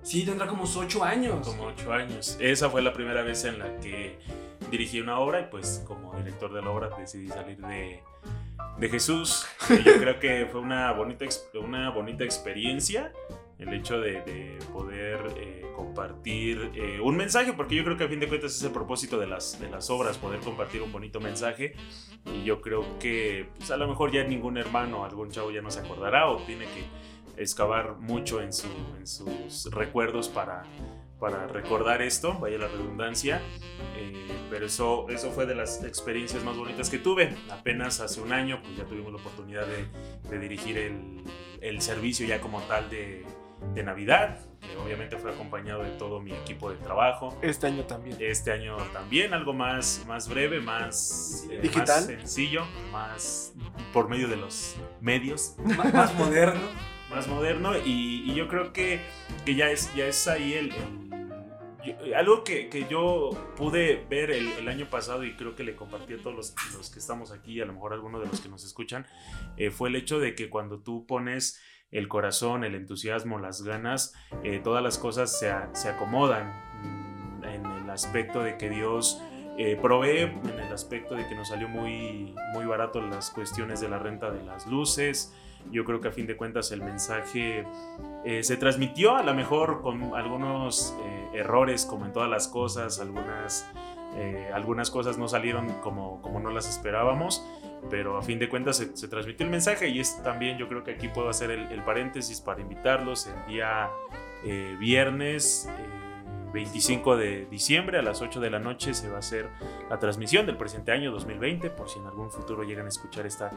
Sí, 0.10 0.26
tendrá 0.26 0.48
como 0.48 0.64
unos 0.64 0.76
ocho 0.76 1.04
años. 1.04 1.48
Como 1.48 1.66
ocho 1.66 1.94
años. 1.94 2.36
Esa 2.40 2.68
fue 2.68 2.82
la 2.82 2.94
primera 2.94 3.22
vez 3.22 3.46
en 3.46 3.60
la 3.60 3.80
que 3.80 4.18
dirigí 4.72 5.00
una 5.00 5.20
obra 5.20 5.42
y 5.42 5.44
pues 5.52 5.84
como 5.86 6.16
director 6.16 6.52
de 6.52 6.64
la 6.64 6.72
obra 6.72 6.90
decidí 6.98 7.28
salir 7.28 7.60
de, 7.60 8.02
de 8.80 8.90
Jesús. 8.90 9.46
Y 9.70 9.84
yo 9.84 10.00
creo 10.00 10.18
que 10.20 10.48
fue 10.52 10.62
una 10.62 10.92
bonita, 10.94 11.26
una 11.62 11.92
bonita 11.92 12.24
experiencia 12.24 13.14
el 13.60 13.72
hecho 13.72 14.00
de, 14.00 14.22
de 14.24 14.58
poder 14.74 15.20
eh, 15.38 15.70
compartir 15.76 16.72
eh, 16.74 17.00
un 17.02 17.16
mensaje, 17.16 17.54
porque 17.54 17.76
yo 17.76 17.84
creo 17.84 17.96
que 17.96 18.06
a 18.06 18.08
fin 18.08 18.20
de 18.20 18.28
cuentas 18.28 18.56
es 18.56 18.64
el 18.64 18.72
propósito 18.72 19.20
de 19.20 19.28
las, 19.28 19.60
de 19.60 19.70
las 19.70 19.92
obras, 19.92 20.18
poder 20.18 20.40
compartir 20.40 20.82
un 20.82 20.92
bonito 20.92 21.20
mensaje. 21.20 21.76
Y 22.26 22.46
yo 22.46 22.62
creo 22.62 22.98
que 22.98 23.50
pues, 23.58 23.70
a 23.70 23.78
lo 23.78 23.88
mejor 23.88 24.12
ya 24.12 24.24
ningún 24.24 24.58
hermano, 24.58 25.06
algún 25.06 25.30
chavo 25.30 25.52
ya 25.52 25.62
no 25.62 25.70
se 25.70 25.82
acordará 25.82 26.30
o 26.30 26.38
tiene 26.38 26.66
que 26.66 26.86
excavar 27.40 27.96
mucho 27.98 28.42
en, 28.42 28.54
su, 28.54 28.68
en 28.98 29.08
sus 29.08 29.72
recuerdos 29.72 30.28
para, 30.28 30.64
para 31.20 31.48
recordar 31.48 32.02
esto, 32.02 32.38
vaya 32.40 32.58
la 32.58 32.68
redundancia. 32.68 33.42
Eh, 33.96 34.28
pero 34.50 34.66
eso, 34.66 35.08
eso 35.10 35.32
fue 35.32 35.46
de 35.46 35.56
las 35.56 35.84
experiencias 35.84 36.44
más 36.44 36.58
bonitas 36.58 36.90
que 36.90 37.00
tuve. 37.00 37.36
Apenas 37.50 38.00
hace 38.00 38.22
un 38.22 38.34
año, 38.34 38.62
pues 38.62 38.78
ya 38.78 38.86
tuvimos 38.86 39.12
la 39.14 39.20
oportunidad 39.20 39.66
de, 39.66 39.88
de 40.30 40.40
dirigir 40.40 40.78
el, 40.78 41.24
el 41.62 41.82
servicio 41.82 42.28
ya 42.28 42.42
como 42.42 42.62
tal 42.62 42.90
de, 42.90 43.26
de 43.74 43.84
Navidad. 43.84 44.38
que 44.60 44.76
obviamente 44.78 45.18
fue 45.18 45.32
acompañado 45.32 45.84
de 45.84 45.92
todo 45.92 46.20
mi 46.20 46.34
equipo 46.34 46.70
de 46.70 46.78
trabajo. 46.78 47.38
Este 47.42 47.68
año 47.68 47.84
también. 47.86 48.18
Este 48.20 48.52
año 48.52 48.78
también 48.92 49.34
algo 49.34 49.54
más, 49.54 50.04
más 50.08 50.28
breve, 50.28 50.60
más, 50.60 51.46
eh, 51.50 51.60
¿Digital? 51.62 51.88
más 51.88 52.06
sencillo, 52.06 52.66
más 52.92 53.54
por 53.94 54.10
medio 54.10 54.28
de 54.28 54.36
los 54.36 54.76
medios 55.00 55.56
Más, 55.60 55.94
más 55.94 56.16
moderno. 56.16 56.62
Más 57.10 57.28
moderno 57.28 57.78
y, 57.78 58.24
y 58.30 58.36
yo 58.36 58.48
creo 58.48 58.72
que, 58.74 59.00
que 59.46 59.56
ya, 59.56 59.70
es, 59.72 59.94
ya 59.96 60.06
es 60.06 60.28
ahí 60.28 60.54
el... 60.54 60.72
el- 60.72 61.10
algo 62.16 62.44
que, 62.44 62.68
que 62.70 62.86
yo 62.90 63.30
pude 63.56 64.06
ver 64.10 64.32
el, 64.32 64.48
el 64.50 64.68
año 64.68 64.86
pasado 64.88 65.24
y 65.24 65.34
creo 65.36 65.56
que 65.56 65.64
le 65.64 65.76
compartí 65.76 66.14
a 66.14 66.18
todos 66.18 66.36
los, 66.36 66.56
los 66.78 66.90
que 66.92 67.00
estamos 67.00 67.32
aquí, 67.32 67.62
a 67.62 67.66
lo 67.66 67.74
mejor 67.74 67.94
algunos 67.94 68.22
de 68.22 68.28
los 68.28 68.42
que 68.42 68.50
nos 68.50 68.64
escuchan, 68.66 69.08
eh, 69.58 69.72
fue 69.72 69.90
el 69.90 69.96
hecho 69.96 70.20
de 70.20 70.36
que 70.36 70.50
cuando 70.50 70.80
tú 70.82 71.06
pones 71.08 71.60
el 71.92 72.08
corazón, 72.10 72.64
el 72.66 72.76
entusiasmo, 72.76 73.40
las 73.40 73.64
ganas, 73.64 74.14
eh, 74.44 74.60
todas 74.64 74.84
las 74.84 74.98
cosas 74.98 75.40
se, 75.40 75.52
se 75.74 75.88
acomodan 75.90 76.52
en 77.44 77.66
el 77.66 77.90
aspecto 77.90 78.44
de 78.44 78.58
que 78.58 78.70
Dios 78.70 79.20
eh, 79.58 79.78
provee 79.82 80.20
en 80.24 80.60
el 80.60 80.72
aspecto 80.74 81.16
de 81.16 81.28
que 81.28 81.36
nos 81.36 81.48
salió 81.48 81.70
muy, 81.70 82.36
muy 82.54 82.66
barato 82.66 83.02
las 83.02 83.32
cuestiones 83.32 83.80
de 83.82 83.90
la 83.90 83.98
renta 84.00 84.30
de 84.32 84.44
las 84.44 84.68
luces. 84.68 85.34
Yo 85.72 85.86
creo 85.86 86.02
que 86.02 86.08
a 86.08 86.12
fin 86.12 86.28
de 86.28 86.36
cuentas 86.36 86.72
el 86.72 86.82
mensaje 86.82 87.66
eh, 88.26 88.44
se 88.44 88.58
transmitió 88.58 89.16
a 89.16 89.24
lo 89.24 89.34
mejor 89.34 89.82
con 89.82 90.16
algunos 90.16 90.96
eh, 91.04 91.40
errores 91.40 91.86
como 91.86 92.06
en 92.06 92.14
todas 92.14 92.30
las 92.30 92.48
cosas, 92.48 93.00
algunas, 93.00 93.70
algunas 94.54 94.90
cosas 94.90 95.18
no 95.18 95.28
salieron 95.28 95.70
como, 95.82 96.22
como 96.22 96.40
no 96.40 96.50
las 96.50 96.68
esperábamos, 96.68 97.46
pero 97.90 98.18
a 98.18 98.24
fin 98.24 98.40
de 98.40 98.50
cuentas 98.50 98.78
se, 98.78 99.08
transmitió 99.08 99.46
el 99.46 99.52
mensaje 99.52 99.90
y 99.90 100.00
es 100.00 100.22
también 100.24 100.58
yo 100.58 100.68
creo 100.68 100.84
que 100.84 100.92
aquí 100.92 101.08
puedo 101.08 101.30
hacer 101.30 101.52
el, 101.52 101.72
el 101.72 101.84
paréntesis 101.84 102.42
para 102.42 102.60
invitarlos 102.60 103.28
el 103.28 103.54
día 103.54 103.90
viernes 104.80 105.70
25 106.52 107.18
de 107.18 107.46
diciembre 107.46 108.00
a 108.00 108.02
las 108.02 108.22
8 108.22 108.40
de 108.40 108.50
la 108.50 108.60
noche 108.60 108.94
se 108.94 109.10
va 109.10 109.18
a 109.18 109.20
hacer 109.20 109.50
la 109.90 110.00
transmisión 110.00 110.46
del 110.46 110.58
presente 110.58 110.92
año 110.92 111.12
2020, 111.12 111.70
por 111.70 111.90
si 111.90 112.00
en 112.00 112.08
algún 112.08 112.32
futuro 112.32 112.64
llegan 112.64 112.86
a 112.86 112.90
escuchar 112.90 113.26
esta 113.26 113.52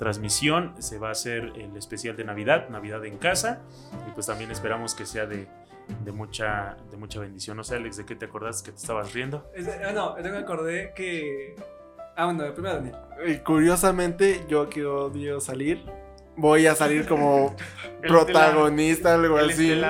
transmisión, 0.00 0.72
se 0.78 0.98
va 0.98 1.08
a 1.08 1.12
hacer 1.12 1.52
el 1.56 1.76
especial 1.76 2.16
de 2.16 2.24
Navidad, 2.24 2.70
Navidad 2.70 3.04
en 3.04 3.18
casa, 3.18 3.60
y 4.08 4.10
pues 4.12 4.26
también 4.26 4.50
esperamos 4.50 4.94
que 4.94 5.04
sea 5.04 5.26
de, 5.26 5.46
de 6.02 6.10
mucha, 6.10 6.78
de 6.90 6.96
mucha 6.96 7.20
bendición. 7.20 7.58
No 7.58 7.64
sé, 7.64 7.76
Alex, 7.76 7.98
¿de 7.98 8.06
qué 8.06 8.16
te 8.16 8.24
acordás 8.24 8.62
que 8.62 8.72
te 8.72 8.78
estabas 8.78 9.12
riendo? 9.12 9.46
ah, 9.86 9.92
no, 9.92 10.16
yo 10.16 10.30
me 10.30 10.38
acordé 10.38 10.94
que... 10.96 11.54
Ah, 12.16 12.24
bueno, 12.24 12.50
primero 12.54 12.76
Daniel. 12.76 12.96
Y 13.26 13.36
curiosamente, 13.40 14.46
yo 14.48 14.70
que 14.70 14.86
odio 14.86 15.38
salir, 15.38 15.84
voy 16.34 16.66
a 16.66 16.74
salir 16.74 17.06
como 17.06 17.54
protagonista, 18.00 19.14
algo 19.14 19.36
así. 19.36 19.82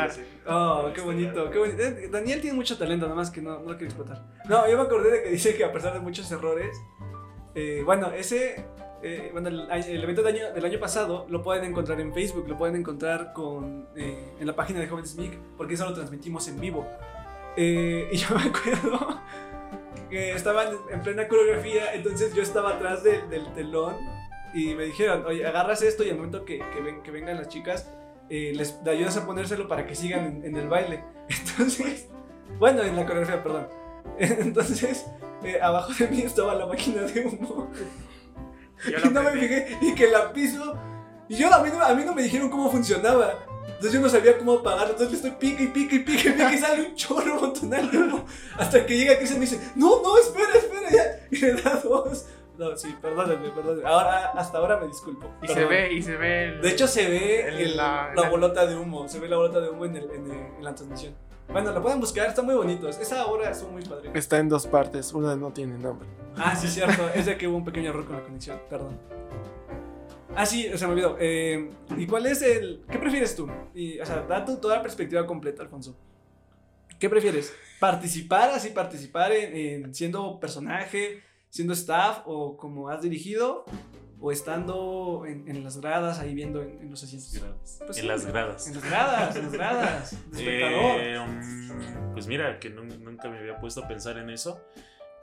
Oh, 0.45 0.91
qué 0.93 1.03
bonito, 1.03 1.51
qué 1.51 1.59
bonito. 1.59 1.83
Daniel 2.11 2.41
tiene 2.41 2.57
mucho 2.57 2.77
talento, 2.77 3.07
nada 3.07 3.15
más 3.15 3.31
que 3.31 3.41
no, 3.41 3.61
no 3.61 3.71
lo 3.71 3.79
quiero 3.79 3.85
explotar. 3.85 4.25
No, 4.49 4.69
yo 4.69 4.77
me 4.77 4.83
acordé 4.83 5.13
de 5.13 5.23
que 5.23 5.29
dice 5.31 5.57
que 5.57 5.65
a 5.65 5.73
pesar 5.73 5.93
de 5.93 6.01
muchos 6.01 6.29
errores, 6.33 6.77
eh, 7.55 7.83
bueno, 7.85 8.11
ese, 8.11 8.65
eh, 9.03 9.31
bueno, 9.33 9.49
el, 9.49 10.03
evento 10.03 10.23
del 10.23 10.35
año, 10.35 10.53
del 10.53 10.65
año 10.65 10.79
pasado 10.79 11.27
lo 11.29 11.43
pueden 11.43 11.65
encontrar 11.65 12.01
en 12.01 12.13
Facebook, 12.13 12.47
lo 12.49 12.57
pueden 12.59 12.77
encontrar 12.77 13.33
con, 13.33 13.89
en 13.97 14.47
la 14.47 14.55
página 14.55 14.81
de 14.81 14.89
Jóvenes 14.89 15.17
Mic, 15.17 15.39
porque 15.57 15.75
eso 15.75 15.87
lo 15.87 15.95
transmitimos 15.95 16.47
en 16.49 16.61
vivo. 16.61 16.87
y 17.57 18.17
yo 18.17 18.35
me 18.37 18.43
acuerdo 18.43 19.21
que 20.09 20.33
estaban 20.33 20.69
en 20.91 21.03
plena 21.03 21.29
coreografía, 21.29 21.95
entonces 21.95 22.35
yo 22.35 22.43
estaba 22.43 22.71
atrás 22.71 23.03
del 23.05 23.53
telón 23.55 23.97
y 24.53 24.75
me 24.75 24.85
dijeron, 24.85 25.25
oye, 25.27 25.47
agarras 25.47 25.83
esto 25.83 26.05
y 26.05 26.11
al 26.11 26.17
momento 26.17 26.45
que, 26.45 26.59
que, 26.59 26.81
ven, 26.81 27.03
que 27.03 27.11
vengan 27.11 27.37
las 27.37 27.49
chicas, 27.49 27.89
eh, 28.29 28.53
les 28.55 28.79
ayudas 28.87 29.17
a 29.17 29.27
ponérselo 29.27 29.69
para 29.69 29.87
que 29.87 29.95
sigan 29.95 30.43
en, 30.45 30.57
el 30.57 30.69
baile. 30.69 31.05
Entonces, 31.29 32.09
bueno, 32.59 32.83
en 32.83 32.97
la 32.97 33.07
coreografía, 33.07 33.43
perdón. 33.43 33.69
Entonces, 34.19 35.07
eh, 35.45 35.59
abajo 35.61 35.93
de 35.99 36.09
mí 36.09 36.23
estaba 36.23 36.55
la 36.55 36.67
máquina 36.67 37.03
de 37.03 37.27
humo. 37.27 37.71
Y 38.87 39.09
no 39.09 39.22
me 39.22 39.33
fijé 39.33 39.78
y 39.81 39.95
que 39.95 40.09
la 40.09 40.33
piso. 40.33 40.78
Y 41.28 41.37
yo 41.37 41.53
a 41.53 41.62
mí, 41.62 41.70
no, 41.72 41.83
a 41.83 41.95
mí 41.95 42.03
no 42.05 42.14
me 42.14 42.22
dijeron 42.22 42.51
cómo 42.51 42.70
funcionaba. 42.70 43.47
Entonces 43.66 43.93
yo 43.93 44.01
no 44.01 44.09
sabía 44.09 44.37
cómo 44.37 44.55
apagarlo. 44.55 44.93
Entonces 44.93 45.11
le 45.11 45.16
estoy 45.16 45.31
pique 45.33 45.62
y 45.64 45.66
pique 45.68 45.97
y 45.97 45.99
pique 46.01 46.28
y 46.28 46.33
pique 46.33 46.55
y 46.55 46.59
sale 46.59 46.83
un 46.89 46.95
chorro 46.95 47.41
montonal 47.41 47.91
de 47.91 47.99
humo. 47.99 48.26
Hasta 48.59 48.85
que 48.85 48.97
llega 48.97 49.16
Cristian 49.16 49.43
y 49.43 49.47
me 49.47 49.51
dice, 49.51 49.72
no, 49.76 50.03
no, 50.03 50.18
espera, 50.18 50.53
espera 50.55 50.91
ya. 50.91 51.26
Y 51.31 51.41
me 51.41 51.62
da 51.62 51.81
dos. 51.83 52.26
No, 52.59 52.76
sí, 52.76 52.95
perdónenme, 53.01 53.49
perdónenme. 53.51 53.89
Ahora, 53.89 54.33
hasta 54.33 54.59
ahora 54.59 54.76
me 54.78 54.89
disculpo. 54.89 55.31
Y 55.43 55.49
se 55.49 55.64
ve, 55.64 55.93
y 55.95 56.03
se 56.03 56.16
ve. 56.16 56.59
de 56.61 56.68
hecho, 56.68 56.87
se 56.87 57.09
ve 57.09 57.72
la, 57.74 58.12
bolota 58.28 58.66
de 58.66 58.76
humo. 58.76 59.09
Se 59.09 59.18
ve 59.18 59.28
la 59.28 59.37
bolota 59.37 59.61
de 59.61 59.70
humo 59.70 59.87
en, 59.87 59.97
el, 59.97 60.11
en, 60.11 60.62
la 60.62 60.74
transmisión. 60.74 61.14
Bueno, 61.53 61.73
la 61.73 61.83
pueden 61.83 62.01
buscar, 62.01 62.29
están 62.29 62.45
muy 62.45 62.55
bonitos. 62.55 62.99
Esa 62.99 63.27
obra 63.27 63.53
son 63.55 63.73
muy 63.73 63.83
padres. 63.83 64.13
Está 64.15 64.39
en 64.39 64.49
dos 64.49 64.67
partes, 64.67 65.13
una 65.13 65.35
no 65.35 65.53
tiene 65.53 65.77
nombre. 65.79 66.09
Ah, 66.37 66.55
sí, 66.55 66.69
cierto. 66.69 67.09
es 67.15 67.27
de 67.27 67.37
que 67.37 67.49
hubo 67.49 67.57
un 67.57 67.65
pequeño 67.65 67.91
error 67.91 68.07
con 68.07 68.17
la 68.17 68.23
conexión, 68.23 68.61
perdón. 68.71 68.99
Ah, 70.37 70.47
sí, 70.47 70.71
se 70.73 70.87
me 70.87 70.93
olvidó. 70.93 71.17
Eh, 71.19 71.71
¿Y 71.97 72.07
cuál 72.07 72.27
es 72.27 72.43
el. 72.43 72.85
¿Qué 72.89 72.99
prefieres 72.99 73.35
tú? 73.35 73.49
Y, 73.75 73.99
o 73.99 74.07
sea, 74.07 74.23
da 74.23 74.45
tu, 74.45 74.59
toda 74.59 74.77
la 74.77 74.83
perspectiva 74.83 75.27
completa, 75.27 75.63
Alfonso. 75.63 75.97
¿Qué 77.01 77.11
prefieres? 77.11 77.53
¿Participar, 77.81 78.51
así 78.51 78.69
participar 78.71 79.33
en 79.33 79.93
siendo 79.93 80.39
personaje? 80.39 81.23
siendo 81.51 81.75
staff 81.75 82.23
o 82.25 82.57
como 82.57 82.89
has 82.89 83.03
dirigido 83.03 83.65
o 84.21 84.33
estando 84.33 85.25
en, 85.27 85.64
las 85.64 85.81
gradas 85.81 86.18
ahí 86.18 86.35
viendo 86.35 86.62
en, 86.62 86.91
los 86.91 87.03
asientos. 87.03 87.43
Pues 87.87 87.99
en 87.99 88.07
las 88.07 88.27
gradas. 88.27 88.66
En 88.68 88.75
las 88.75 88.85
gradas, 88.85 89.37
en 89.37 89.43
las 89.43 89.53
gradas. 89.53 90.16
Eh, 90.37 91.18
um, 91.18 92.12
pues 92.12 92.27
mira, 92.27 92.59
que 92.59 92.71
nunca 92.71 93.29
me 93.29 93.39
había 93.39 93.59
puesto 93.59 93.85
a 93.85 93.89
pensar 93.89 94.18
en 94.18 94.31
eso. 94.31 94.64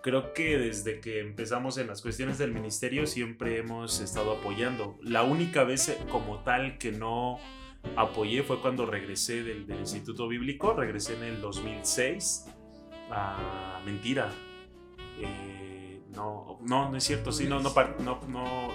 Creo 0.02 0.34
que 0.34 0.58
desde 0.58 1.00
que 1.00 1.20
empezamos 1.20 1.78
en 1.78 1.88
las 1.88 2.02
cuestiones 2.02 2.38
del 2.38 2.54
ministerio 2.54 3.06
siempre 3.08 3.58
hemos 3.58 4.00
estado 4.00 4.32
apoyando. 4.32 4.98
La 5.02 5.24
única 5.24 5.64
vez 5.64 5.96
como 6.10 6.44
tal 6.44 6.78
que 6.78 6.92
no 6.92 7.40
apoyé 7.96 8.44
fue 8.44 8.62
cuando 8.62 8.86
regresé 8.86 9.44
del, 9.44 9.68
del 9.68 9.80
Instituto 9.80 10.28
Bíblico. 10.28 10.74
Regresé 10.74 11.16
en 11.16 11.24
el 11.24 11.42
2006. 11.42 12.46
Ah, 13.12 13.82
mentira. 13.86 14.32
Eh, 15.20 15.57
no, 16.14 16.58
no, 16.62 16.90
no 16.90 16.98
es 16.98 17.04
cierto, 17.04 17.32
sí, 17.32 17.46
no, 17.46 17.60
no, 17.60 17.74
no, 18.00 18.20
no, 18.28 18.72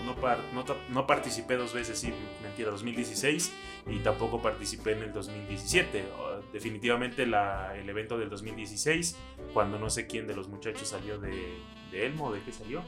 no, 0.90 1.06
participé 1.06 1.56
dos 1.56 1.72
veces, 1.72 1.98
sí, 1.98 2.12
mentira, 2.42 2.70
2016 2.70 3.52
y 3.86 3.98
tampoco 3.98 4.40
participé 4.40 4.92
en 4.92 5.02
el 5.04 5.12
2017. 5.12 6.04
Definitivamente 6.52 7.26
la, 7.26 7.74
el 7.76 7.88
evento 7.88 8.18
del 8.18 8.28
2016, 8.28 9.16
cuando 9.54 9.78
no 9.78 9.88
sé 9.88 10.06
quién 10.06 10.26
de 10.26 10.34
los 10.34 10.48
muchachos 10.48 10.88
salió 10.88 11.18
de, 11.18 11.58
de 11.90 12.06
Elmo, 12.06 12.32
¿de 12.32 12.42
qué 12.42 12.52
salió? 12.52 12.82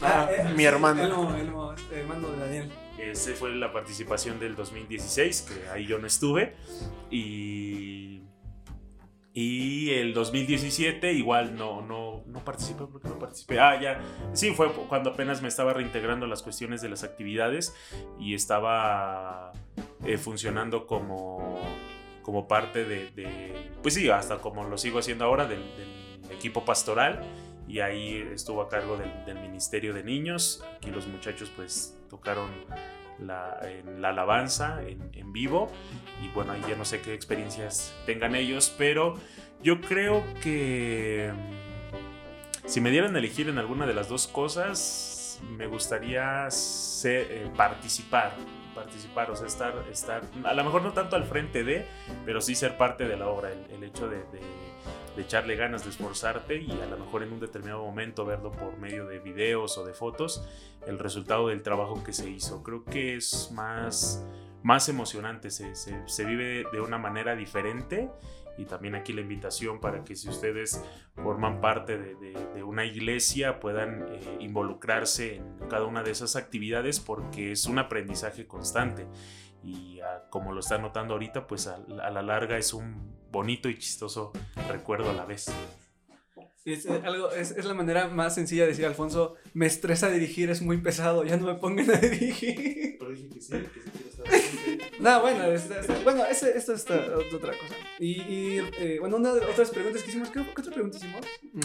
Ah, 0.00 0.26
ah 0.28 0.32
eh, 0.32 0.54
mi 0.54 0.64
hermano. 0.64 1.04
Elmo, 1.04 1.34
Elmo, 1.34 1.72
este, 1.74 2.00
hermano 2.00 2.30
de 2.30 2.38
Daniel. 2.38 2.72
Ese 2.98 3.34
fue 3.34 3.54
la 3.54 3.72
participación 3.72 4.40
del 4.40 4.56
2016, 4.56 5.42
que 5.42 5.68
ahí 5.70 5.86
yo 5.86 5.98
no 5.98 6.06
estuve. 6.06 6.56
Y 7.10 8.22
y 9.34 9.90
el 9.90 10.14
2017 10.14 11.12
igual 11.12 11.54
no, 11.54 11.82
no, 11.82 12.24
no 12.26 12.44
participé 12.44 12.84
porque 12.90 13.08
no 13.08 13.18
participé. 13.18 13.60
Ah, 13.60 13.80
ya. 13.80 14.00
Sí, 14.32 14.50
fue 14.52 14.72
cuando 14.72 15.10
apenas 15.10 15.42
me 15.42 15.48
estaba 15.48 15.72
reintegrando 15.72 16.26
las 16.26 16.42
cuestiones 16.42 16.80
de 16.80 16.88
las 16.88 17.04
actividades 17.04 17.74
y 18.18 18.34
estaba 18.34 19.52
eh, 20.04 20.16
funcionando 20.16 20.86
como, 20.86 21.60
como 22.22 22.48
parte 22.48 22.84
de, 22.84 23.54
Pues 23.82 23.94
sí, 23.94 24.08
hasta 24.08 24.38
como 24.38 24.64
lo 24.64 24.78
sigo 24.78 24.98
haciendo 24.98 25.24
ahora, 25.24 25.46
del, 25.46 25.62
equipo 26.30 26.64
pastoral. 26.64 27.22
Y 27.68 27.80
ahí 27.80 28.26
estuvo 28.32 28.62
a 28.62 28.68
cargo 28.68 28.96
del, 28.96 29.24
del 29.26 29.40
Ministerio 29.40 29.92
de 29.92 30.02
Niños. 30.02 30.64
Aquí 30.76 30.90
los 30.90 31.06
muchachos 31.06 31.52
pues 31.54 31.98
tocaron 32.08 32.50
la, 33.20 33.58
en 33.62 34.00
la 34.00 34.10
alabanza 34.10 34.80
en, 34.82 35.32
vivo. 35.32 35.70
Y 36.22 36.28
bueno, 36.28 36.52
ahí 36.52 36.62
ya 36.68 36.76
no 36.76 36.84
sé 36.84 37.00
qué 37.00 37.14
experiencias 37.14 37.94
tengan 38.06 38.34
ellos, 38.34 38.74
pero 38.76 39.14
yo 39.62 39.80
creo 39.80 40.24
que 40.42 41.32
mm, 41.32 42.68
si 42.68 42.80
me 42.80 42.90
dieran 42.90 43.14
a 43.14 43.18
elegir 43.18 43.48
en 43.48 43.58
alguna 43.58 43.86
de 43.86 43.94
las 43.94 44.08
dos 44.08 44.26
cosas, 44.26 45.40
me 45.56 45.66
gustaría 45.66 46.48
eh, 47.04 47.50
participar. 47.56 48.32
Participar, 48.74 49.30
o 49.30 49.36
sea, 49.36 49.48
estar, 49.48 49.74
estar, 49.90 50.22
a 50.44 50.54
lo 50.54 50.64
mejor 50.64 50.82
no 50.82 50.92
tanto 50.92 51.16
al 51.16 51.24
frente 51.24 51.64
de, 51.64 51.84
pero 52.24 52.40
sí 52.40 52.54
ser 52.54 52.76
parte 52.76 53.08
de 53.08 53.16
la 53.16 53.26
obra. 53.26 53.50
El, 53.50 53.82
hecho 53.82 54.08
de 54.08 54.22
echarle 55.22 55.56
ganas, 55.56 55.84
de 55.84 55.90
esforzarte 55.90 56.60
y 56.60 56.70
a 56.70 56.86
lo 56.86 56.98
mejor 56.98 57.22
en 57.22 57.32
un 57.32 57.40
determinado 57.40 57.84
momento 57.84 58.24
verlo 58.24 58.52
por 58.52 58.76
medio 58.78 59.06
de 59.06 59.18
videos 59.18 59.78
o 59.78 59.84
de 59.84 59.94
fotos, 59.94 60.46
el 60.86 60.98
resultado 60.98 61.48
del 61.48 61.62
trabajo 61.62 62.02
que 62.04 62.12
se 62.12 62.28
hizo. 62.30 62.62
Creo 62.62 62.84
que 62.84 63.16
es 63.16 63.50
más, 63.52 64.24
más 64.62 64.88
emocionante, 64.88 65.50
se, 65.50 65.74
se, 65.74 66.24
vive 66.24 66.64
de 66.72 66.80
una 66.80 66.98
manera 66.98 67.34
diferente 67.36 68.10
y 68.56 68.64
también 68.64 68.94
aquí 68.94 69.12
la 69.12 69.20
invitación 69.20 69.80
para 69.80 70.02
que 70.04 70.16
si 70.16 70.28
ustedes 70.28 70.82
forman 71.14 71.60
parte 71.60 71.96
de, 71.96 72.14
de, 72.54 72.62
una 72.62 72.84
iglesia 72.84 73.60
puedan 73.60 74.04
eh, 74.08 74.20
involucrarse 74.40 75.36
en 75.36 75.68
cada 75.68 75.84
una 75.84 76.02
de 76.02 76.10
esas 76.10 76.34
actividades 76.34 76.98
porque 76.98 77.52
es 77.52 77.66
un 77.66 77.78
aprendizaje 77.78 78.46
constante 78.48 79.06
y 79.62 80.00
ah, 80.00 80.24
como 80.30 80.52
lo 80.52 80.60
está 80.60 80.78
notando 80.78 81.14
ahorita, 81.14 81.46
pues 81.46 81.66
a, 81.66 81.78
la 81.88 82.22
larga 82.22 82.56
es 82.58 82.72
un 82.72 83.17
bonito 83.30 83.68
y 83.68 83.78
chistoso 83.78 84.32
recuerdo 84.68 85.10
a 85.10 85.14
la 85.14 85.24
vez. 85.24 85.46
Es, 86.64 86.84
eh, 86.84 87.00
algo, 87.04 87.30
es, 87.30 87.52
es, 87.52 87.64
la 87.64 87.72
manera 87.72 88.08
más 88.08 88.34
sencilla 88.34 88.62
de 88.62 88.68
decir, 88.68 88.84
Alfonso, 88.84 89.36
me 89.54 89.66
estresa 89.66 90.10
dirigir, 90.10 90.50
es 90.50 90.60
muy 90.60 90.76
pesado, 90.78 91.24
ya 91.24 91.36
no 91.38 91.46
me 91.46 91.54
pongan 91.54 91.90
a 91.90 91.96
dirigir. 91.96 92.96
Pero 92.98 93.10
dije 93.10 93.28
que 93.28 93.40
sí, 93.40 93.52
que 93.52 93.80
sí 93.80 94.07
No, 95.00 95.20
bueno, 95.22 95.44
está- 95.44 95.78
está- 95.80 95.98
bueno, 96.02 96.24
ese- 96.26 96.56
esto 96.58 96.74
es 96.74 96.82
otra 96.82 97.52
cosa. 97.52 97.74
Y, 98.00 98.20
y, 98.22 98.58
eh, 98.78 98.96
bueno, 99.00 99.16
una 99.16 99.32
de 99.32 99.40
las 99.42 99.50
otras 99.50 99.70
preguntas 99.70 100.02
que 100.02 100.08
hicimos, 100.10 100.28
¿qué, 100.30 100.42
qué 100.42 100.60
otra 100.60 100.72
pregunta 100.72 100.96
hicimos? 100.98 101.20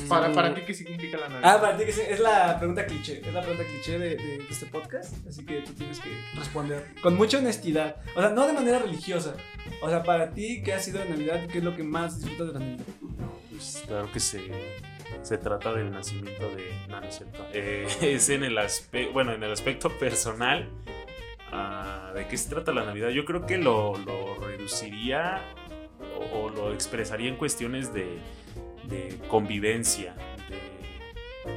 Para, 0.07 0.29
Mm, 0.29 0.35
para 0.35 0.53
ti, 0.53 0.61
¿qué 0.67 0.73
significa 0.75 1.17
la 1.17 1.29
Navidad? 1.29 1.55
Ah, 1.55 1.61
para 1.61 1.77
ti 1.77 1.83
es 1.83 2.19
la 2.19 2.57
pregunta 2.59 2.85
cliché, 2.85 3.21
es 3.25 3.33
la 3.33 3.41
pregunta 3.41 3.63
cliché 3.65 3.97
de, 3.97 4.15
de 4.17 4.45
este 4.49 4.67
podcast, 4.67 5.15
así 5.27 5.43
que 5.45 5.61
tú 5.61 5.73
tienes 5.73 5.99
que 5.99 6.09
responder 6.35 6.85
con 7.01 7.15
mucha 7.15 7.39
honestidad, 7.39 7.95
o 8.15 8.19
sea, 8.21 8.29
no 8.29 8.45
de 8.45 8.53
manera 8.53 8.77
religiosa, 8.79 9.35
o 9.81 9.89
sea, 9.89 10.03
para 10.03 10.29
ti, 10.31 10.61
¿qué 10.63 10.73
ha 10.73 10.79
sido 10.79 10.99
de 10.99 11.09
Navidad? 11.09 11.47
¿Qué 11.51 11.57
es 11.57 11.63
lo 11.63 11.75
que 11.75 11.83
más 11.83 12.19
disfrutas 12.21 12.47
de 12.47 12.53
la 12.53 12.59
Navidad? 12.59 12.85
Pues 13.49 13.83
claro 13.87 14.11
que 14.11 14.19
se, 14.19 14.41
se 15.23 15.37
trata 15.37 15.73
del 15.73 15.91
nacimiento 15.91 16.49
de. 16.55 16.71
No, 16.89 16.99
no 17.01 17.07
es 17.07 17.15
cierto. 17.17 17.45
Eh, 17.53 17.87
es 18.01 18.29
en 18.29 18.43
el 18.43 18.57
aspecto. 18.57 19.13
Bueno, 19.13 19.31
en 19.33 19.43
el 19.43 19.51
aspecto 19.51 19.89
personal. 19.97 20.69
¿De 22.13 22.27
qué 22.27 22.37
se 22.37 22.49
trata 22.49 22.71
la 22.71 22.85
Navidad? 22.85 23.09
Yo 23.09 23.25
creo 23.25 23.45
que 23.45 23.57
lo, 23.57 23.95
reduciría 24.39 25.41
o, 26.31 26.49
lo 26.49 26.73
expresaría 26.73 27.29
en 27.29 27.37
cuestiones 27.37 27.93
de, 27.93 28.19
convivencia, 29.27 30.15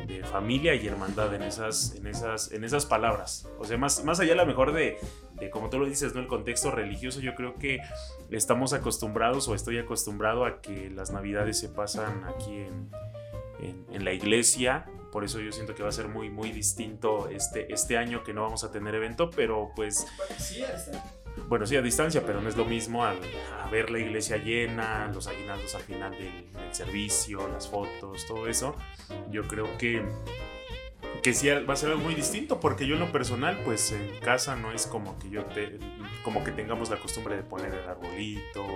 de, 0.07 0.25
familia 0.25 0.75
y 0.75 0.87
hermandad 0.87 1.33
en 1.35 1.43
esas, 1.43 1.95
en 1.95 2.07
esas, 2.07 2.51
en 2.53 2.65
esas 2.65 2.87
palabras. 2.87 3.49
O 3.59 3.65
sea, 3.65 3.77
más, 3.77 4.03
más 4.05 4.19
allá 4.19 4.33
a 4.33 4.37
lo 4.37 4.47
mejor 4.47 4.73
de, 4.73 4.99
de, 5.35 5.51
como 5.51 5.71
tú 5.71 5.79
lo 5.79 5.87
dices, 5.87 6.15
¿no? 6.15 6.21
El 6.21 6.27
contexto 6.27 6.71
religioso, 6.71 7.21
yo 7.21 7.35
creo 7.35 7.55
que 7.55 7.79
estamos 8.31 8.73
acostumbrados 8.73 9.47
o 9.49 9.55
estoy 9.55 9.79
acostumbrado 9.79 10.45
a 10.45 10.61
que 10.61 10.91
las 10.91 11.11
navidades 11.11 11.61
se 11.61 11.69
pasan 11.69 12.25
aquí 12.25 12.57
en, 12.57 13.87
en 13.93 14.05
la 14.05 14.13
iglesia. 14.13 14.87
Por 15.13 15.25
eso 15.25 15.41
yo 15.41 15.53
siento 15.53 15.75
que 15.75 15.83
va 15.83 15.89
a 15.89 15.93
ser 15.93 16.09
muy, 16.09 16.31
muy 16.31 16.51
distinto 16.51 17.29
este, 17.29 17.73
este 17.73 17.97
año 17.97 18.23
que 18.23 18.33
no 18.35 18.43
vamos 18.43 18.65
a 18.65 18.71
tener 18.71 18.95
evento, 18.95 19.31
pero 19.31 19.71
pues 19.75 20.07
Sí, 20.39 20.63
bueno, 21.49 21.67
sí, 21.67 21.77
a 21.77 21.83
distancia, 21.83 22.25
pero 22.25 22.41
no 22.41 22.49
es 22.49 22.57
lo 22.57 22.65
mismo 22.65 23.05
al, 23.05 23.19
a 23.63 23.69
ver 23.69 23.91
la 23.91 23.99
iglesia 23.99 24.39
llena, 24.39 25.11
los 25.13 25.27
aguinaldos 25.27 25.75
al 25.75 25.83
final 25.83 26.13
del, 26.13 26.53
del 26.53 26.75
servicio, 26.75 27.47
las 27.49 27.69
fotos, 27.69 28.27
todo 28.27 28.49
eso. 28.49 28.75
Yo 29.31 29.47
creo 29.47 29.77
que, 29.79 30.03
que 31.23 31.35
sí 31.35 31.49
va 31.49 31.75
a 31.75 31.77
ser 31.77 31.91
algo 31.91 32.03
muy 32.03 32.15
distinto, 32.15 32.59
porque 32.59 32.87
yo 32.87 32.95
en 32.95 33.01
lo 33.01 33.13
personal, 33.13 33.61
pues 33.65 33.93
en 33.93 34.19
casa 34.21 34.57
no 34.57 34.73
es 34.73 34.87
como 34.87 35.19
que 35.19 35.31
yo 35.31 35.45
te, 35.45 35.79
como 36.27 36.43
que 36.43 36.51
tengamos 36.51 36.91
la 36.91 36.97
costumbre 36.97 37.37
de 37.37 37.45
poner 37.45 37.73
el 37.73 37.89
arbolito 37.89 38.67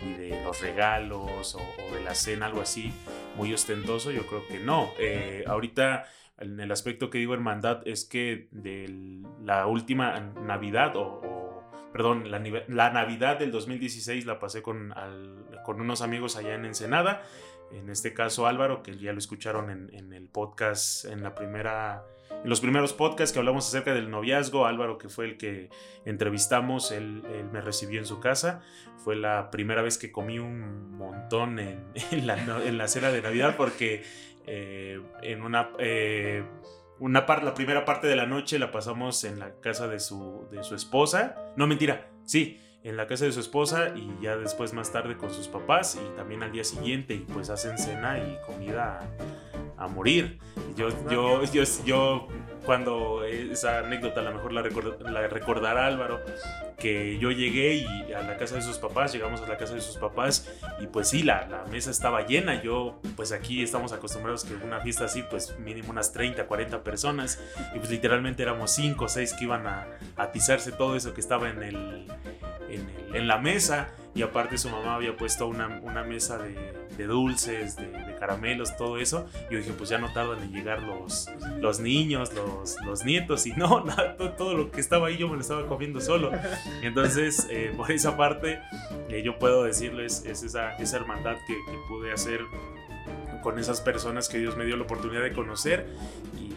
y 0.00 0.12
de 0.12 0.44
los 0.44 0.60
regalos 0.60 1.56
o, 1.56 1.92
de 1.92 2.00
la 2.04 2.14
cena, 2.14 2.46
algo 2.46 2.60
así 2.60 2.92
muy 3.34 3.52
ostentoso. 3.52 4.12
Yo 4.12 4.24
creo 4.28 4.46
que 4.46 4.60
no. 4.60 4.92
Eh, 5.00 5.42
ahorita 5.48 6.04
en 6.38 6.60
el 6.60 6.70
aspecto 6.70 7.10
que 7.10 7.18
digo 7.18 7.34
hermandad 7.34 7.82
es 7.84 8.04
que 8.04 8.46
de 8.52 9.24
la 9.42 9.66
última 9.66 10.20
Navidad 10.20 10.92
o, 10.94 11.64
perdón, 11.92 12.30
la, 12.30 12.40
la 12.68 12.90
Navidad 12.90 13.40
del 13.40 13.50
2016 13.50 14.24
la 14.24 14.38
pasé 14.38 14.62
con, 14.62 14.94
con 15.64 15.80
unos 15.80 16.00
amigos 16.00 16.36
allá 16.36 16.54
en 16.54 16.64
Ensenada. 16.64 17.22
En 17.72 17.90
este 17.90 18.14
caso 18.14 18.46
Álvaro, 18.46 18.84
que 18.84 18.96
ya 18.96 19.12
lo 19.12 19.18
escucharon 19.18 19.90
en 19.92 20.12
el 20.12 20.28
podcast, 20.28 21.06
en 21.06 21.24
la 21.24 21.34
primera, 21.34 22.04
en 22.44 22.50
los 22.50 22.60
primeros 22.60 22.92
podcasts 22.92 23.32
que 23.32 23.38
hablamos 23.38 23.66
acerca 23.66 23.94
del 23.94 24.10
noviazgo. 24.10 24.66
Álvaro, 24.66 24.98
que 24.98 25.08
fue 25.08 25.24
el 25.24 25.38
que 25.38 25.70
entrevistamos, 26.04 26.92
él, 26.92 27.22
me 27.50 27.62
recibió 27.62 27.98
en 27.98 28.06
su 28.06 28.20
casa. 28.20 28.60
Fue 28.98 29.16
la 29.16 29.50
primera 29.50 29.80
vez 29.80 29.96
que 29.96 30.12
comí 30.12 30.38
un 30.38 30.96
montón 30.96 31.58
en, 31.58 31.86
la, 32.26 32.36
en 32.64 32.78
la 32.78 32.86
cena 32.86 33.10
de 33.10 33.22
Navidad 33.22 33.56
porque 33.56 34.04
eh, 34.46 35.00
en 35.22 35.42
una, 35.42 35.70
eh, 35.78 36.44
una 36.98 37.24
la 37.26 37.54
primera 37.54 37.86
parte 37.86 38.06
de 38.06 38.16
la 38.16 38.26
noche 38.26 38.58
la 38.58 38.70
pasamos 38.70 39.24
en 39.24 39.38
la 39.38 39.58
casa 39.60 39.88
de 39.88 39.98
su, 39.98 40.46
de 40.50 40.62
su 40.64 40.74
esposa. 40.74 41.36
No, 41.56 41.66
mentira, 41.66 42.10
sí, 42.24 42.60
en 42.82 42.98
la 42.98 43.06
casa 43.06 43.24
de 43.24 43.32
su 43.32 43.40
esposa 43.40 43.94
y 43.96 44.22
ya 44.22 44.36
después 44.36 44.74
más 44.74 44.92
tarde 44.92 45.16
con 45.16 45.32
sus 45.32 45.48
papás 45.48 45.96
y 45.96 46.16
también 46.16 46.42
al 46.42 46.52
día 46.52 46.64
siguiente 46.64 47.14
y 47.14 47.20
pues 47.20 47.48
hacen 47.48 47.78
cena 47.78 48.18
y 48.18 48.38
comida 48.46 49.00
a, 49.76 49.86
morir. 49.88 50.38
Yo, 50.76 50.88
yo, 51.10 51.42
yo, 51.44 51.62
yo, 51.84 52.28
cuando 52.64 53.24
esa 53.24 53.80
anécdota 53.80 54.20
a 54.20 54.24
lo 54.24 54.32
mejor 54.32 54.52
la, 54.52 54.62
record- 54.62 55.00
la 55.00 55.26
recordará 55.28 55.86
Álvaro, 55.86 56.20
que 56.78 57.18
yo 57.18 57.30
llegué 57.30 57.74
y 57.76 58.12
a 58.12 58.22
la 58.22 58.36
casa 58.36 58.56
de 58.56 58.62
sus 58.62 58.78
papás, 58.78 59.12
llegamos 59.12 59.40
a 59.42 59.46
la 59.46 59.56
casa 59.56 59.74
de 59.74 59.80
sus 59.80 59.96
papás 59.98 60.50
y 60.80 60.86
pues 60.86 61.08
sí, 61.08 61.22
la, 61.22 61.46
la 61.46 61.64
mesa 61.70 61.90
estaba 61.90 62.26
llena. 62.26 62.62
Yo, 62.62 63.00
pues 63.16 63.32
aquí 63.32 63.62
estamos 63.62 63.92
acostumbrados 63.92 64.44
que 64.44 64.54
una 64.54 64.80
fiesta 64.80 65.04
así, 65.04 65.22
pues 65.28 65.58
mínimo 65.58 65.90
unas 65.90 66.12
30, 66.12 66.46
40 66.46 66.82
personas 66.82 67.38
y 67.74 67.78
pues 67.78 67.90
literalmente 67.90 68.42
éramos 68.42 68.70
5 68.72 69.04
o 69.04 69.08
6 69.08 69.34
que 69.34 69.44
iban 69.44 69.66
a, 69.66 69.86
a 70.16 70.22
atizarse 70.22 70.72
todo 70.72 70.96
eso 70.96 71.12
que 71.14 71.20
estaba 71.20 71.50
en, 71.50 71.62
el, 71.62 72.06
en, 73.12 73.28
la 73.28 73.38
mesa. 73.38 73.88
Y 74.14 74.22
aparte 74.22 74.58
su 74.58 74.70
mamá 74.70 74.94
había 74.94 75.16
puesto 75.16 75.48
una, 75.48 75.68
mesa 76.04 76.38
de, 76.38 77.06
dulces, 77.06 77.76
de, 77.76 78.16
caramelos, 78.20 78.76
todo 78.76 78.98
eso. 78.98 79.26
Y 79.50 79.54
yo 79.54 79.58
dije, 79.58 79.72
pues 79.72 79.90
ya 79.90 79.98
no 79.98 80.12
tardan 80.12 80.42
en 80.42 80.52
llegar 80.52 80.82
los, 80.82 81.28
los 81.58 81.80
niños, 81.80 82.32
los, 82.32 82.76
los 82.84 83.04
nietos. 83.04 83.46
Y 83.46 83.52
no, 83.52 83.80
nada, 83.84 84.16
todo, 84.36 84.54
lo 84.54 84.70
que 84.70 84.80
estaba 84.80 85.08
ahí 85.08 85.16
yo 85.16 85.28
me 85.28 85.34
lo 85.34 85.40
estaba 85.40 85.66
comiendo 85.66 86.00
solo. 86.00 86.30
Entonces, 86.82 87.48
eh, 87.50 87.72
por 87.76 87.90
esa 87.90 88.16
parte, 88.16 88.60
eh, 89.08 89.22
yo 89.24 89.38
puedo 89.38 89.64
decirles, 89.64 90.24
es 90.24 90.44
esa, 90.44 90.76
esa 90.76 90.96
hermandad 90.96 91.36
que, 91.46 91.54
que 91.54 91.78
pude 91.88 92.12
hacer 92.12 92.40
con 93.44 93.58
esas 93.58 93.80
personas 93.80 94.28
que 94.28 94.38
Dios 94.38 94.56
me 94.56 94.64
dio 94.64 94.76
la 94.76 94.84
oportunidad 94.84 95.22
de 95.22 95.32
conocer. 95.32 95.86
Y, 96.36 96.54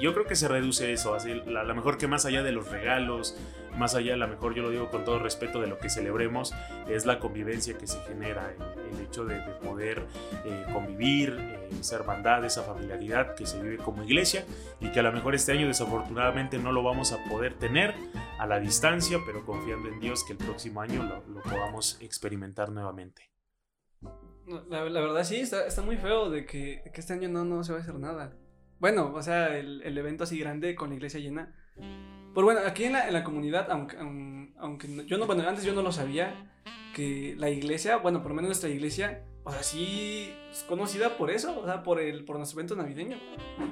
yo 0.00 0.14
creo 0.14 0.24
que 0.24 0.34
se 0.34 0.48
reduce 0.48 0.94
eso, 0.94 1.14
así, 1.14 1.42
la, 1.46 1.62
la 1.62 1.74
mejor 1.74 1.98
que 1.98 2.06
más 2.06 2.24
allá 2.24 2.42
de 2.42 2.52
los 2.52 2.70
regalos, 2.70 3.36
más 3.76 3.94
allá, 3.94 4.14
a 4.14 4.16
lo 4.16 4.28
mejor 4.28 4.54
yo 4.54 4.62
lo 4.62 4.70
digo 4.70 4.90
con 4.90 5.04
todo 5.04 5.18
respeto 5.18 5.60
de 5.60 5.66
lo 5.66 5.78
que 5.78 5.90
celebremos, 5.90 6.54
es 6.88 7.06
la 7.06 7.18
convivencia 7.18 7.76
que 7.76 7.86
se 7.86 8.00
genera, 8.02 8.52
el, 8.52 8.94
el 8.94 9.04
hecho 9.04 9.24
de, 9.24 9.36
de 9.36 9.52
poder 9.54 10.06
eh, 10.44 10.64
convivir, 10.72 11.36
eh, 11.38 11.68
esa 11.78 11.96
hermandad, 11.96 12.44
esa 12.44 12.62
familiaridad 12.62 13.34
que 13.34 13.46
se 13.46 13.60
vive 13.60 13.78
como 13.78 14.04
iglesia 14.04 14.44
y 14.80 14.90
que 14.90 15.00
a 15.00 15.02
lo 15.02 15.12
mejor 15.12 15.34
este 15.34 15.52
año 15.52 15.66
desafortunadamente 15.66 16.58
no 16.58 16.72
lo 16.72 16.82
vamos 16.82 17.12
a 17.12 17.22
poder 17.28 17.54
tener 17.54 17.94
a 18.38 18.46
la 18.46 18.60
distancia, 18.60 19.18
pero 19.24 19.44
confiando 19.44 19.88
en 19.88 20.00
Dios 20.00 20.24
que 20.24 20.32
el 20.32 20.38
próximo 20.38 20.80
año 20.80 21.02
lo, 21.02 21.26
lo 21.26 21.42
podamos 21.42 21.98
experimentar 22.00 22.70
nuevamente. 22.70 23.30
La, 24.68 24.84
la 24.84 25.00
verdad 25.00 25.24
sí, 25.24 25.36
está, 25.36 25.66
está 25.66 25.82
muy 25.82 25.96
feo 25.96 26.30
de 26.30 26.44
que, 26.44 26.82
que 26.92 27.00
este 27.00 27.12
año 27.12 27.28
no, 27.28 27.44
no 27.44 27.62
se 27.62 27.72
va 27.72 27.78
a 27.78 27.82
hacer 27.82 27.94
nada. 27.94 28.36
Bueno, 28.78 29.12
o 29.14 29.22
sea, 29.22 29.56
el, 29.56 29.82
el 29.82 29.96
evento 29.98 30.24
así 30.24 30.38
grande 30.38 30.74
con 30.74 30.88
la 30.88 30.96
iglesia 30.96 31.20
llena. 31.20 31.54
Pero 32.34 32.44
bueno, 32.44 32.60
aquí 32.66 32.84
en 32.84 32.92
la, 32.92 33.06
en 33.08 33.12
la 33.14 33.24
comunidad, 33.24 33.66
aunque, 33.70 33.96
aun- 33.98 34.54
aunque 34.58 34.88
no- 34.88 35.02
yo 35.02 35.18
no, 35.18 35.26
bueno, 35.26 35.46
antes 35.48 35.64
yo 35.64 35.72
no 35.72 35.82
lo 35.82 35.92
sabía, 35.92 36.50
que 36.94 37.34
la 37.38 37.50
iglesia, 37.50 37.96
bueno, 37.96 38.20
por 38.22 38.30
lo 38.30 38.36
menos 38.36 38.48
nuestra 38.50 38.68
iglesia, 38.70 39.24
o 39.44 39.50
sea, 39.52 39.62
sí 39.62 40.32
es 40.50 40.62
conocida 40.64 41.16
por 41.16 41.30
eso, 41.30 41.58
o 41.60 41.64
sea, 41.64 41.82
por, 41.82 42.00
el, 42.00 42.24
por 42.24 42.36
nuestro 42.36 42.58
evento 42.60 42.76
navideño. 42.76 43.16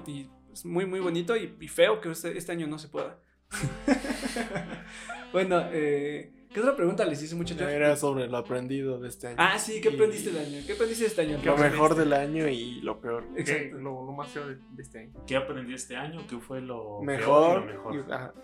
Y 0.07 0.29
es 0.53 0.65
muy, 0.65 0.87
muy 0.87 1.01
bonito 1.01 1.37
y, 1.37 1.57
y 1.61 1.69
feo 1.69 2.01
que 2.01 2.11
este, 2.11 2.37
este 2.39 2.53
año 2.53 2.67
no 2.67 2.79
se 2.79 2.89
pueda. 2.89 3.21
bueno, 5.33 5.63
eh, 5.73 6.33
¿qué 6.53 6.61
otra 6.61 6.75
pregunta 6.77 7.05
les 7.05 7.23
hice 7.23 7.35
muchachos? 7.35 7.69
Era 7.69 7.97
sobre 7.97 8.27
lo 8.29 8.37
aprendido 8.39 8.99
de 8.99 9.09
este 9.09 9.29
año. 9.29 9.37
Ah, 9.39 9.59
sí, 9.59 9.81
¿qué 9.81 9.91
Y 9.91 9.95
aprendiste 9.95 10.31
del 10.33 10.47
año? 10.47 10.63
¿Qué 10.67 10.73
aprendiste 10.73 11.05
de 11.05 11.09
este 11.09 11.23
año? 11.23 11.39
Lo 11.45 11.57
mejor 11.57 11.95
del 11.95 12.13
año 12.13 12.49
y 12.49 12.81
lo 12.83 13.01
peor. 13.01 13.25
Exacto. 13.37 13.77
Lo, 13.79 14.05
lo 14.07 14.13
más 14.13 14.29
feo 14.29 14.47
de, 14.49 14.57
de 14.57 14.83
este 14.83 14.99
año. 15.01 15.13
¿Qué 15.27 15.37
aprendí 15.37 15.75
este 15.75 15.97
año? 15.97 16.23
¿Qué 16.29 16.39
fue 16.39 16.61
lo 16.61 17.01
peor 17.01 17.03
y 17.03 17.07
Mejor. 17.07 17.61
lo 17.61 17.67
mejor? 17.67 17.95
y- 17.95 18.13
ajá. 18.13 18.35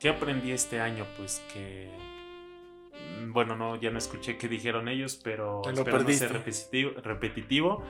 ¿Qué 0.00 0.08
aprendí 0.08 0.50
este 0.52 0.80
año? 0.80 1.06
Pues 1.16 1.44
que. 1.52 1.90
mm, 3.22 3.32
Bueno, 3.32 3.54
no, 3.54 3.76
ya 3.76 3.90
no 3.90 3.98
escuché 3.98 4.36
qué 4.38 4.48
dijeron 4.48 4.88
ellos, 4.88 5.20
pero 5.22 5.60
Te 5.62 5.70
lo 5.70 5.74
espero 5.76 5.98
no 5.98 6.04
perdiste. 6.04 6.26
ser 6.26 6.32
repetitivo. 6.36 6.90
repetitivo. 7.02 7.82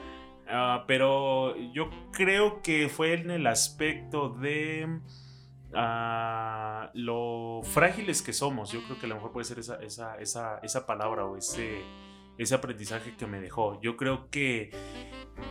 Ah, 0.49 0.85
pero 0.89 1.57
yo 1.73 1.89
creo 2.13 2.61
que 2.63 2.89
fue 2.89 3.13
en 3.15 3.31
el 3.31 3.47
aspecto 3.47 4.29
de 4.31 4.99
ah, 5.73 6.91
lo 6.95 7.61
frágiles 7.63 8.23
que 8.23 8.33
somos. 8.33 8.73
Yo 8.73 8.83
creo 8.83 8.99
que 8.99 9.07
a 9.07 9.09
lo 9.11 9.15
mejor 9.15 9.31
puede 9.31 9.45
ser 9.45 9.61
esa, 9.61 9.77
esa, 9.81 10.17
esa, 10.19 10.59
esa 10.59 10.87
palabra 10.87 11.25
o 11.25 11.37
ese, 11.37 11.81
ese 12.43 12.55
aprendizaje 12.55 13.14
que 13.16 13.26
me 13.26 13.38
dejó. 13.38 13.80
Yo 13.82 13.97
creo 13.99 14.30
que 14.30 14.70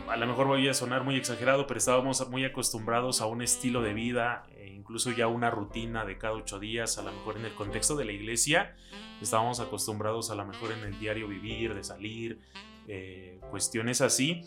a 0.08 0.16
lo 0.16 0.26
mejor 0.26 0.48
voy 0.48 0.68
a 0.68 0.74
sonar 0.74 1.04
muy 1.04 1.16
exagerado, 1.16 1.66
pero 1.66 1.78
estábamos 1.78 2.28
muy 2.28 2.44
acostumbrados 2.44 3.20
a 3.20 3.26
un 3.26 3.42
estilo 3.42 3.80
de 3.80 3.94
vida, 3.94 4.46
e 4.56 4.68
incluso 4.68 5.12
ya 5.12 5.28
una 5.28 5.50
rutina 5.50 6.04
de 6.04 6.18
cada 6.18 6.34
ocho 6.34 6.58
días, 6.58 6.98
a 6.98 7.02
lo 7.02 7.12
mejor 7.12 7.36
en 7.36 7.44
el 7.44 7.54
contexto 7.54 7.94
de 7.94 8.06
la 8.06 8.12
iglesia, 8.12 8.74
estábamos 9.22 9.60
acostumbrados 9.60 10.30
a 10.30 10.34
lo 10.34 10.44
mejor 10.44 10.72
en 10.72 10.80
el 10.80 10.98
diario 10.98 11.28
vivir, 11.28 11.74
de 11.74 11.84
salir, 11.84 12.40
eh, 12.88 13.38
cuestiones 13.50 14.00
así. 14.00 14.42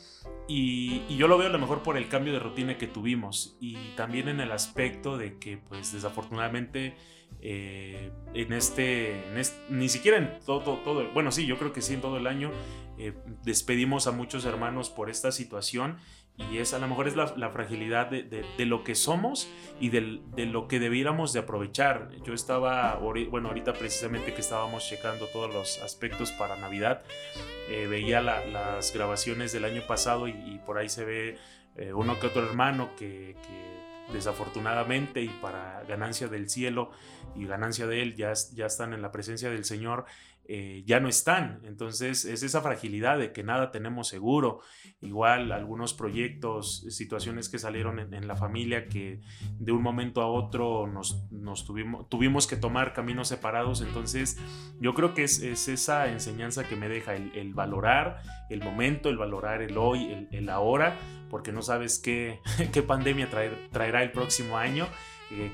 Y, 0.50 1.04
y 1.08 1.16
yo 1.16 1.30
lo 1.30 1.38
veo 1.38 1.48
a 1.48 1.52
lo 1.52 1.60
mejor 1.60 1.82
por 1.82 1.96
el 1.96 2.10
cambio 2.10 2.34
de 2.34 2.40
rutina 2.40 2.78
que 2.78 2.88
tuvimos 2.88 3.56
y 3.62 3.96
también 3.96 4.28
en 4.28 4.42
el 4.42 4.52
aspecto 4.52 5.18
de 5.18 5.38
que 5.40 5.58
pues 5.58 5.94
desafortunadamente 5.94 6.98
eh, 7.42 8.12
en, 8.34 8.54
este, 8.54 9.28
en 9.28 9.38
este- 9.38 9.60
ni 9.70 9.90
siquiera 9.90 10.18
en 10.18 10.40
todo, 10.46 10.80
bueno 11.14 11.32
sí, 11.32 11.46
yo 11.46 11.58
creo 11.58 11.74
que 11.74 11.82
sí 11.82 11.94
en 11.94 12.02
todo 12.02 12.18
el 12.18 12.28
año 12.28 12.52
eh, 12.98 13.14
despedimos 13.44 14.08
a 14.08 14.12
muchos 14.12 14.46
hermanos 14.46 14.90
por 14.90 15.10
esta 15.10 15.32
situación 15.32 15.98
y 16.38 16.58
es 16.58 16.74
a 16.74 16.80
lo 16.80 16.88
mejor 16.88 17.08
es 17.08 17.16
la, 17.16 17.50
fragilidad 17.50 18.10
de, 18.10 18.66
lo 18.66 18.84
que 18.84 18.96
somos 18.96 19.48
y 19.80 19.90
de, 19.90 20.20
de, 20.36 20.46
lo 20.48 20.68
que 20.68 20.80
debiéramos 20.80 21.32
de 21.32 21.42
aprovechar. 21.42 22.10
Yo 22.24 22.34
estaba, 22.34 22.96
bueno, 22.96 23.50
ahorita 23.50 23.74
precisamente 23.74 24.34
que 24.34 24.42
estábamos 24.42 24.88
checando 24.88 25.28
todos 25.28 25.54
los 25.54 25.80
aspectos 25.84 26.32
para 26.32 26.56
Navidad, 26.56 27.04
eh, 27.70 27.86
veía 27.88 28.20
la, 28.22 28.44
las 28.48 28.92
grabaciones 28.94 29.52
del 29.54 29.66
año 29.66 29.84
pasado 29.88 30.28
y, 30.28 30.60
por 30.66 30.80
ahí 30.80 30.90
se 30.90 31.06
ve 31.06 31.38
uno 31.94 32.20
que 32.20 32.28
otro 32.28 32.48
hermano 32.48 32.96
que, 32.96 33.36
desafortunadamente 34.12 35.22
y 35.22 35.30
para 35.30 35.84
ganancia 35.88 36.28
del 36.28 36.50
cielo 36.50 36.92
y 37.36 37.46
ganancia 37.46 37.88
de 37.88 38.02
él 38.02 38.16
ya, 38.16 38.34
ya 38.54 38.66
están 38.66 38.94
en 38.94 39.02
la 39.02 39.12
presencia 39.12 39.50
del 39.50 39.66
Señor 39.66 40.06
eh, 40.46 40.84
ya 40.86 41.00
no 41.00 41.08
están. 41.08 41.62
Entonces 41.64 42.26
es 42.26 42.44
esa 42.44 42.62
fragilidad 42.62 43.18
de 43.18 43.32
que 43.32 43.44
nada 43.44 43.72
tenemos 43.72 44.10
seguro. 44.10 44.60
Igual 45.00 45.54
algunos 45.54 45.94
proyectos, 45.94 46.86
situaciones 46.90 47.48
que 47.48 47.60
salieron 47.60 48.00
en, 48.00 48.28
la 48.28 48.36
familia 48.36 48.88
que 48.88 49.22
de 49.58 49.72
un 49.72 49.82
momento 49.82 50.22
a 50.22 50.28
otro 50.28 50.86
nos, 50.86 51.32
nos, 51.32 51.66
tuvimos, 51.66 52.10
tuvimos 52.10 52.46
que 52.46 52.58
tomar 52.58 52.94
caminos 52.94 53.30
separados. 53.30 53.82
Entonces 53.82 54.38
yo 54.82 54.94
creo 54.94 55.14
que 55.14 55.24
es, 55.24 55.42
es 55.42 55.70
esa 55.70 56.10
enseñanza 56.10 56.68
que 56.68 56.76
me 56.76 56.90
deja 56.90 57.16
el, 57.16 57.54
valorar 57.54 58.22
el 58.50 58.62
momento, 58.62 59.10
el 59.10 59.18
valorar 59.18 59.62
el 59.62 59.78
hoy, 59.78 60.28
el 60.30 60.50
ahora, 60.50 61.00
porque 61.34 61.52
no 61.52 61.64
sabes 61.64 61.98
qué, 61.98 62.42
qué 62.72 62.84
pandemia 62.84 63.28
traer, 63.28 63.58
traerá 63.72 64.04
el 64.04 64.12
próximo 64.12 64.56
año 64.56 64.88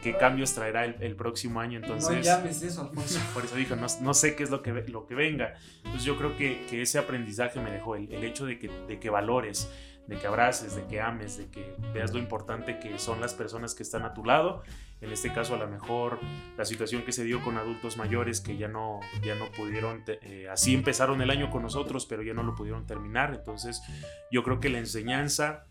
qué 0.01 0.17
cambios 0.17 0.53
traerá 0.53 0.83
el, 0.83 0.97
el, 0.99 1.15
próximo 1.15 1.61
año. 1.61 1.79
Entonces, 1.79 2.17
no 2.17 2.21
llames 2.21 2.61
eso, 2.61 2.81
Alfonso. 2.81 3.17
Por 3.33 3.45
eso 3.45 3.55
dijo, 3.55 3.77
no, 3.77 3.87
no, 4.01 4.13
sé 4.13 4.35
qué 4.35 4.43
es 4.43 4.49
lo 4.49 4.61
que, 4.61 4.73
lo 4.73 5.05
que 5.05 5.15
venga. 5.15 5.53
Entonces 5.77 6.03
yo 6.03 6.17
creo 6.17 6.35
que, 6.35 6.65
que 6.69 6.81
ese 6.81 6.99
aprendizaje 6.99 7.61
me 7.61 7.71
dejó 7.71 7.95
el, 7.95 8.11
el 8.11 8.25
hecho 8.25 8.45
de 8.45 8.59
que, 8.59 8.67
de 8.67 8.99
que 8.99 9.09
valores, 9.09 9.69
de 10.05 10.17
que 10.17 10.27
abraces, 10.27 10.75
de 10.75 10.85
que 10.85 10.99
ames, 10.99 11.37
de 11.37 11.49
que 11.49 11.73
veas 11.93 12.11
lo 12.11 12.19
importante 12.19 12.77
que 12.77 12.99
son 12.99 13.21
las 13.21 13.33
personas 13.33 13.73
que 13.73 13.83
están 13.83 14.03
a 14.03 14.13
tu 14.13 14.25
lado. 14.25 14.63
En 15.01 15.11
este 15.11 15.31
caso, 15.31 15.55
a 15.55 15.57
lo 15.57 15.67
mejor 15.67 16.19
la 16.57 16.65
situación 16.65 17.03
que 17.03 17.11
se 17.11 17.23
dio 17.23 17.41
con 17.41 17.57
adultos 17.57 17.95
mayores 17.97 18.41
que 18.41 18.57
ya 18.57 18.67
no, 18.67 18.99
ya 19.23 19.35
no 19.35 19.45
pudieron, 19.51 20.03
eh, 20.07 20.47
así 20.51 20.73
empezaron 20.73 21.21
el 21.21 21.29
año 21.29 21.49
con 21.49 21.63
nosotros, 21.63 22.05
pero 22.05 22.21
ya 22.21 22.33
no 22.33 22.43
lo 22.43 22.55
pudieron 22.55 22.85
terminar. 22.85 23.33
Entonces, 23.33 23.81
yo 24.29 24.43
creo 24.43 24.59
que 24.59 24.69
la 24.69 24.79
enseñanza 24.79 25.65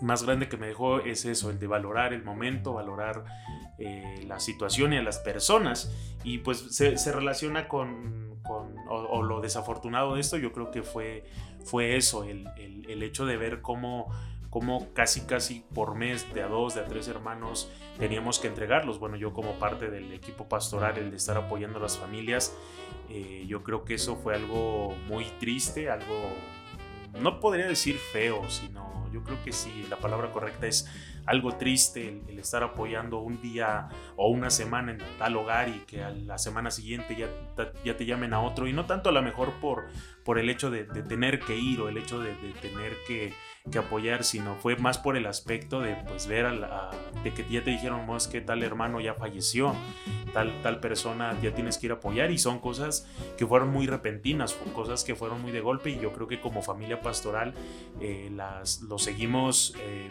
más 0.00 0.22
grande 0.22 0.48
que 0.48 0.56
me 0.56 0.68
dejó 0.68 1.00
es 1.00 1.24
eso, 1.24 1.50
el 1.50 1.58
de 1.58 1.66
valorar 1.66 2.12
el 2.12 2.22
momento, 2.22 2.72
valorar 2.72 3.24
eh, 3.78 4.24
la 4.26 4.40
situación 4.40 4.92
y 4.92 4.96
a 4.96 5.02
las 5.02 5.18
personas. 5.18 5.92
Y 6.24 6.38
pues 6.38 6.74
se, 6.74 6.96
se 6.98 7.12
relaciona 7.12 7.68
con, 7.68 8.40
con 8.42 8.76
o, 8.88 8.94
o, 8.94 9.22
lo 9.22 9.40
desafortunado 9.40 10.14
de 10.14 10.20
esto, 10.20 10.36
yo 10.36 10.52
creo 10.52 10.70
que 10.70 10.82
fue, 10.82 11.24
fue 11.64 11.96
eso, 11.96 12.24
el, 12.24 12.48
el, 12.56 12.88
el 12.88 13.02
hecho 13.02 13.26
de 13.26 13.36
ver 13.36 13.60
cómo, 13.60 14.12
cómo 14.50 14.92
casi 14.94 15.22
casi 15.22 15.64
por 15.74 15.94
mes 15.94 16.32
de 16.34 16.42
a 16.42 16.48
dos, 16.48 16.74
de 16.74 16.80
a 16.80 16.86
tres 16.86 17.08
hermanos 17.08 17.70
teníamos 17.98 18.38
que 18.38 18.48
entregarlos. 18.48 18.98
Bueno, 18.98 19.16
yo 19.16 19.32
como 19.32 19.58
parte 19.58 19.90
del 19.90 20.12
equipo 20.12 20.48
pastoral, 20.48 20.98
el 20.98 21.10
de 21.10 21.16
estar 21.16 21.36
apoyando 21.36 21.78
a 21.78 21.82
las 21.82 21.98
familias, 21.98 22.56
eh, 23.08 23.44
yo 23.46 23.62
creo 23.62 23.84
que 23.84 23.94
eso 23.94 24.16
fue 24.16 24.34
algo 24.34 24.94
muy 25.06 25.24
triste, 25.38 25.90
algo, 25.90 26.32
no 27.20 27.40
podría 27.40 27.66
decir 27.66 27.96
feo, 27.96 28.48
sino 28.48 29.08
yo 29.12 29.22
creo 29.22 29.42
que 29.42 29.52
sí, 29.52 29.86
la 29.88 29.96
palabra 29.96 30.30
correcta 30.32 30.66
es 30.66 30.86
algo 31.26 31.56
triste 31.56 32.08
el, 32.08 32.22
el, 32.28 32.38
estar 32.38 32.62
apoyando 32.62 33.18
un 33.18 33.40
día 33.40 33.88
o 34.16 34.28
una 34.28 34.50
semana 34.50 34.92
en 34.92 34.98
tal 35.18 35.36
hogar 35.36 35.68
y 35.68 35.80
que 35.86 36.02
a 36.02 36.10
la 36.10 36.38
semana 36.38 36.70
siguiente 36.70 37.16
ya, 37.16 37.28
ya 37.84 37.96
te 37.96 38.06
llamen 38.06 38.32
a 38.32 38.40
otro 38.40 38.66
y 38.66 38.72
no 38.72 38.86
tanto 38.86 39.10
a 39.10 39.12
lo 39.12 39.22
mejor 39.22 39.52
por, 39.60 39.88
por 40.24 40.38
el 40.38 40.48
hecho 40.48 40.70
de, 40.70 40.84
de 40.84 41.02
tener 41.02 41.40
que 41.40 41.56
ir 41.56 41.80
o 41.80 41.88
el 41.88 41.98
hecho 41.98 42.20
de, 42.20 42.34
de 42.36 42.52
tener 42.60 42.92
que, 43.06 43.34
que, 43.70 43.78
apoyar, 43.78 44.24
sino 44.24 44.54
fue 44.56 44.76
más 44.76 44.98
por 44.98 45.16
el 45.16 45.26
aspecto 45.26 45.80
de 45.80 45.94
pues 46.08 46.26
ver 46.26 46.46
a 46.46 46.52
la, 46.52 46.90
de 47.22 47.32
que 47.32 47.44
ya 47.48 47.62
te 47.62 47.70
dijeron, 47.70 48.08
es 48.16 48.26
que 48.26 48.40
tal 48.40 48.62
hermano 48.62 49.00
ya 49.00 49.14
falleció, 49.14 49.74
tal, 50.32 50.52
tal 50.62 50.80
persona 50.80 51.38
ya 51.42 51.54
tienes 51.54 51.78
que 51.78 51.86
ir 51.86 51.92
a 51.92 51.96
apoyar 51.96 52.30
y 52.30 52.38
son 52.38 52.58
cosas 52.60 53.06
que 53.36 53.46
fueron 53.46 53.70
muy 53.70 53.86
repentinas, 53.86 54.54
cosas 54.74 55.04
que 55.04 55.14
fueron 55.14 55.42
muy 55.42 55.52
de 55.52 55.60
golpe 55.60 55.90
y 55.90 55.98
yo 55.98 56.12
creo 56.12 56.28
que 56.28 56.40
como 56.40 56.62
familia 56.62 57.00
pastoral 57.00 57.54
eh, 58.00 58.30
las, 58.34 58.82
lo 58.82 58.98
seguimos 58.98 59.74
eh, 59.80 60.10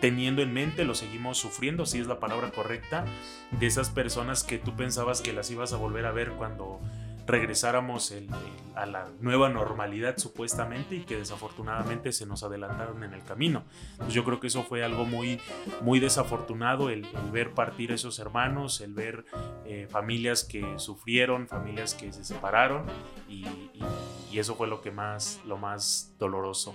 teniendo 0.00 0.42
en 0.42 0.52
mente, 0.52 0.84
lo 0.84 0.94
seguimos 0.94 1.38
sufriendo, 1.38 1.86
si 1.86 1.98
es 1.98 2.06
la 2.06 2.20
palabra 2.20 2.50
correcta, 2.50 3.04
de 3.52 3.66
esas 3.66 3.90
personas 3.90 4.44
que 4.44 4.58
tú 4.58 4.76
pensabas 4.76 5.20
que 5.20 5.32
las 5.32 5.50
ibas 5.50 5.72
a 5.72 5.76
volver 5.76 6.06
a 6.06 6.12
ver 6.12 6.30
cuando 6.32 6.80
regresáramos 7.28 8.10
el, 8.10 8.24
el, 8.24 8.32
a 8.74 8.86
la 8.86 9.06
nueva 9.20 9.50
normalidad 9.50 10.16
supuestamente 10.16 10.96
y 10.96 11.00
que 11.00 11.16
desafortunadamente 11.16 12.10
se 12.10 12.24
nos 12.26 12.42
adelantaron 12.42 13.04
en 13.04 13.12
el 13.12 13.22
camino. 13.22 13.64
Pues 13.98 14.14
yo 14.14 14.24
creo 14.24 14.40
que 14.40 14.46
eso 14.46 14.64
fue 14.64 14.82
algo 14.82 15.04
muy, 15.04 15.38
muy 15.82 16.00
desafortunado, 16.00 16.88
el, 16.88 17.04
el 17.04 17.30
ver 17.30 17.52
partir 17.52 17.92
esos 17.92 18.18
hermanos, 18.18 18.80
el 18.80 18.94
ver 18.94 19.26
eh, 19.66 19.86
familias 19.90 20.42
que 20.42 20.78
sufrieron, 20.78 21.46
familias 21.48 21.94
que 21.94 22.12
se 22.12 22.24
separaron 22.24 22.86
y, 23.28 23.46
y, 23.46 23.84
y, 24.32 24.38
eso 24.38 24.54
fue 24.54 24.66
lo 24.66 24.80
que 24.80 24.90
más, 24.90 25.40
lo 25.44 25.58
más 25.58 26.14
doloroso. 26.18 26.74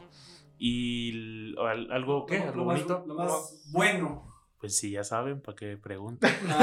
Y 0.60 1.56
algo, 1.58 2.28
¿qué? 2.28 2.38
Lo, 2.40 2.44
¿Algo 2.44 2.58
lo 2.58 2.64
bonito? 2.66 3.00
Más, 3.00 3.08
lo 3.08 3.16
más 3.16 3.70
bueno. 3.72 4.33
Pues 4.64 4.78
sí, 4.78 4.92
ya 4.92 5.04
saben, 5.04 5.42
¿para 5.42 5.58
qué 5.58 5.76
preguntan? 5.76 6.32
No, 6.48 6.58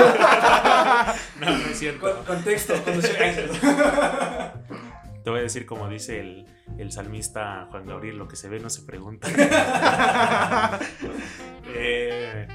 no, 1.46 1.58
no 1.58 1.66
es 1.66 1.78
cierto. 1.78 2.00
Con, 2.00 2.24
contexto, 2.24 2.72
Te 5.22 5.28
voy 5.28 5.40
a 5.40 5.42
decir 5.42 5.66
como 5.66 5.86
dice 5.86 6.20
el, 6.20 6.46
el, 6.78 6.92
salmista 6.92 7.66
Juan 7.70 7.84
Gabriel, 7.84 8.16
lo 8.16 8.26
que 8.26 8.36
se 8.36 8.48
ve 8.48 8.58
no 8.58 8.70
se 8.70 8.80
pregunta. 8.84 9.28
eh, 11.74 12.48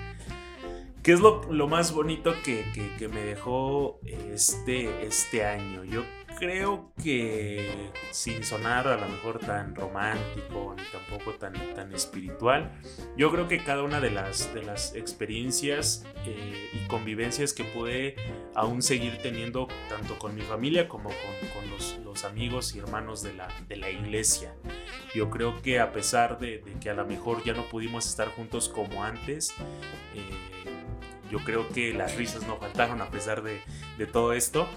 ¿Qué 1.04 1.14
es 1.14 1.20
lo, 1.20 1.44
lo 1.54 1.68
más 1.68 1.92
bonito 1.92 2.34
que, 2.44 2.66
que, 2.74 2.96
que, 2.98 3.08
me 3.08 3.22
dejó 3.22 4.00
este, 4.04 5.06
este 5.06 5.46
año? 5.46 5.84
Yo 5.84 6.02
creo 6.38 6.92
que 7.02 7.92
sin 8.12 8.44
sonar 8.44 8.88
a 8.88 8.98
lo 8.98 9.08
mejor 9.08 9.40
tan 9.40 9.76
romántico 9.76 10.76
ni 10.78 10.84
tampoco 10.92 11.34
tan, 11.38 11.54
tan 11.74 11.94
espiritual, 11.94 12.72
yo 13.18 13.32
creo 13.32 13.48
que 13.48 13.64
cada 13.64 13.84
una 13.84 14.00
de 14.00 14.12
las, 14.12 14.54
de 14.54 14.64
las 14.64 14.96
experiencias 14.96 16.06
eh, 16.26 16.70
y 16.74 16.88
convivencias 16.88 17.54
que 17.54 17.64
pude 17.64 18.16
aún 18.54 18.82
seguir 18.82 19.18
teniendo 19.22 19.68
tanto 19.90 20.18
con 20.20 20.36
mi 20.36 20.42
familia 20.42 20.88
como 20.88 21.10
con, 21.10 21.50
con 21.54 21.70
los, 21.70 21.98
los, 22.04 22.26
amigos 22.26 22.76
y 22.76 22.80
hermanos 22.80 23.22
de 23.24 23.34
la, 23.34 23.48
de 23.68 23.76
la 23.76 23.90
iglesia. 23.90 24.56
Yo 25.14 25.30
creo 25.30 25.62
que 25.62 25.80
a 25.80 25.92
pesar 25.92 26.40
de, 26.40 26.60
de, 26.60 26.74
que 26.80 26.90
a 26.90 26.94
lo 26.94 27.06
mejor 27.06 27.44
ya 27.44 27.54
no 27.54 27.66
pudimos 27.66 28.08
estar 28.08 28.30
juntos 28.30 28.70
como 28.70 29.04
antes, 29.04 29.52
eh, 30.14 30.56
yo 31.30 31.40
creo 31.40 31.68
que 31.70 31.94
las 31.94 32.16
risas 32.16 32.48
no 32.48 32.58
faltaron 32.58 33.02
a 33.02 33.10
pesar 33.10 33.44
de, 33.44 33.60
de 33.98 34.08
todo 34.08 34.34
esto. 34.34 34.68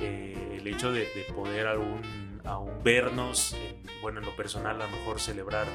Eh, 0.00 0.58
el 0.58 0.66
hecho 0.66 0.92
de, 0.92 1.00
de, 1.00 1.24
poder 1.34 1.66
aún, 1.66 2.40
aún 2.44 2.82
vernos, 2.82 3.56
bueno, 4.00 4.20
en 4.20 4.26
lo 4.26 4.34
personal 4.36 4.80
a 4.80 4.86
lo 4.86 4.96
mejor 4.96 5.20
celebrar 5.20 5.66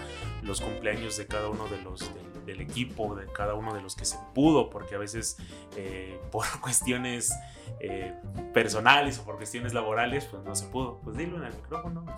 los 0.44 0.62
cumpleaños 0.62 1.18
de 1.18 1.28
cada 1.28 1.50
uno 1.50 1.68
de 1.68 1.82
los 1.82 2.10
del 2.48 2.62
equipo, 2.62 3.14
de 3.16 3.28
cada 3.28 3.54
uno 3.54 3.76
de 3.76 3.82
los 3.82 3.96
que 3.96 4.06
se 4.06 4.18
pudo, 4.34 4.70
porque 4.72 4.96
a 4.96 4.98
veces 4.98 5.38
eh, 5.76 6.20
por 6.32 6.46
cuestiones 6.62 7.32
eh, 7.80 8.14
personales 8.54 9.20
o 9.20 9.26
por 9.26 9.36
cuestiones 9.36 9.74
laborales, 9.74 10.26
pues 10.26 10.44
no 10.44 10.56
se 10.56 10.66
pudo. 10.66 11.00
Pues 11.04 11.18
dilo 11.18 11.38
en 11.38 11.44
el 11.44 11.54
micrófono. 11.54 12.06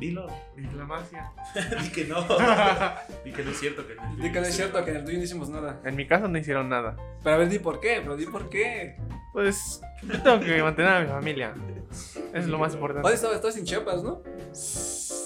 Dilo. 0.00 0.26
Diplomacia. 0.56 1.30
Di 1.82 1.90
que 1.90 2.06
no. 2.06 2.26
di 3.22 3.32
que 3.32 3.44
no 3.44 3.50
es 3.50 3.60
cierto. 3.60 3.86
Que 3.86 3.94
no, 3.94 4.16
di 4.16 4.32
que 4.32 4.40
no 4.40 4.46
es 4.46 4.56
cierto, 4.56 4.82
que 4.82 4.92
en 4.92 4.96
el 4.96 5.04
tuyo 5.04 5.18
no 5.18 5.24
hicimos 5.24 5.50
nada. 5.50 5.78
En 5.84 5.94
mi 5.94 6.06
caso 6.06 6.26
no 6.26 6.38
hicieron 6.38 6.70
nada. 6.70 6.96
Pero 7.22 7.34
a 7.34 7.38
ver, 7.38 7.50
di 7.50 7.58
por 7.58 7.80
qué, 7.80 8.00
pero 8.00 8.16
di 8.16 8.24
por 8.24 8.48
qué. 8.48 8.96
Pues 9.34 9.82
yo 10.02 10.22
tengo 10.22 10.40
que 10.40 10.62
mantener 10.62 10.90
a 10.90 11.00
mi 11.00 11.06
familia. 11.06 11.54
Eso 11.90 12.32
es 12.32 12.46
lo 12.46 12.58
más 12.58 12.72
importante. 12.72 13.02
¿Dónde 13.02 13.16
estabas? 13.16 13.36
Estabas 13.36 13.56
en 13.58 13.64
Chiapas, 13.66 14.02
¿no? 14.02 14.22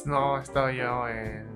No, 0.06 0.40
estaba 0.40 0.72
yo 0.72 1.08
en. 1.08 1.46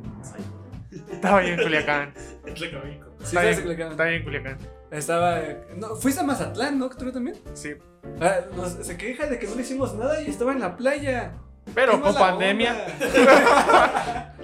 Estaba 1.10 1.42
yo 1.42 1.54
en 1.54 1.62
Culiacán. 1.62 2.14
En 2.46 2.54
Tlacavico. 2.54 3.06
Sí, 3.18 3.24
estaba, 3.36 3.50
en 3.50 3.60
Culiacán. 3.60 3.90
Estaba 3.90 4.10
en 4.10 4.22
Culiacán. 4.24 4.58
Estaba. 4.90 5.42
No, 5.76 5.96
fuiste 5.96 6.20
a 6.20 6.24
Mazatlán, 6.24 6.78
¿no? 6.78 6.88
¿Tú 6.88 7.12
también? 7.12 7.36
Sí. 7.52 7.74
Ah, 8.20 8.40
nos, 8.56 8.70
se 8.72 8.96
queja 8.96 9.26
de 9.26 9.38
que 9.38 9.46
no 9.46 9.54
le 9.54 9.62
hicimos 9.62 9.94
nada 9.94 10.20
y 10.22 10.28
estaba 10.28 10.52
en 10.52 10.60
la 10.60 10.76
playa. 10.76 11.34
Pero 11.74 12.00
con 12.00 12.14
pandemia. 12.14 12.86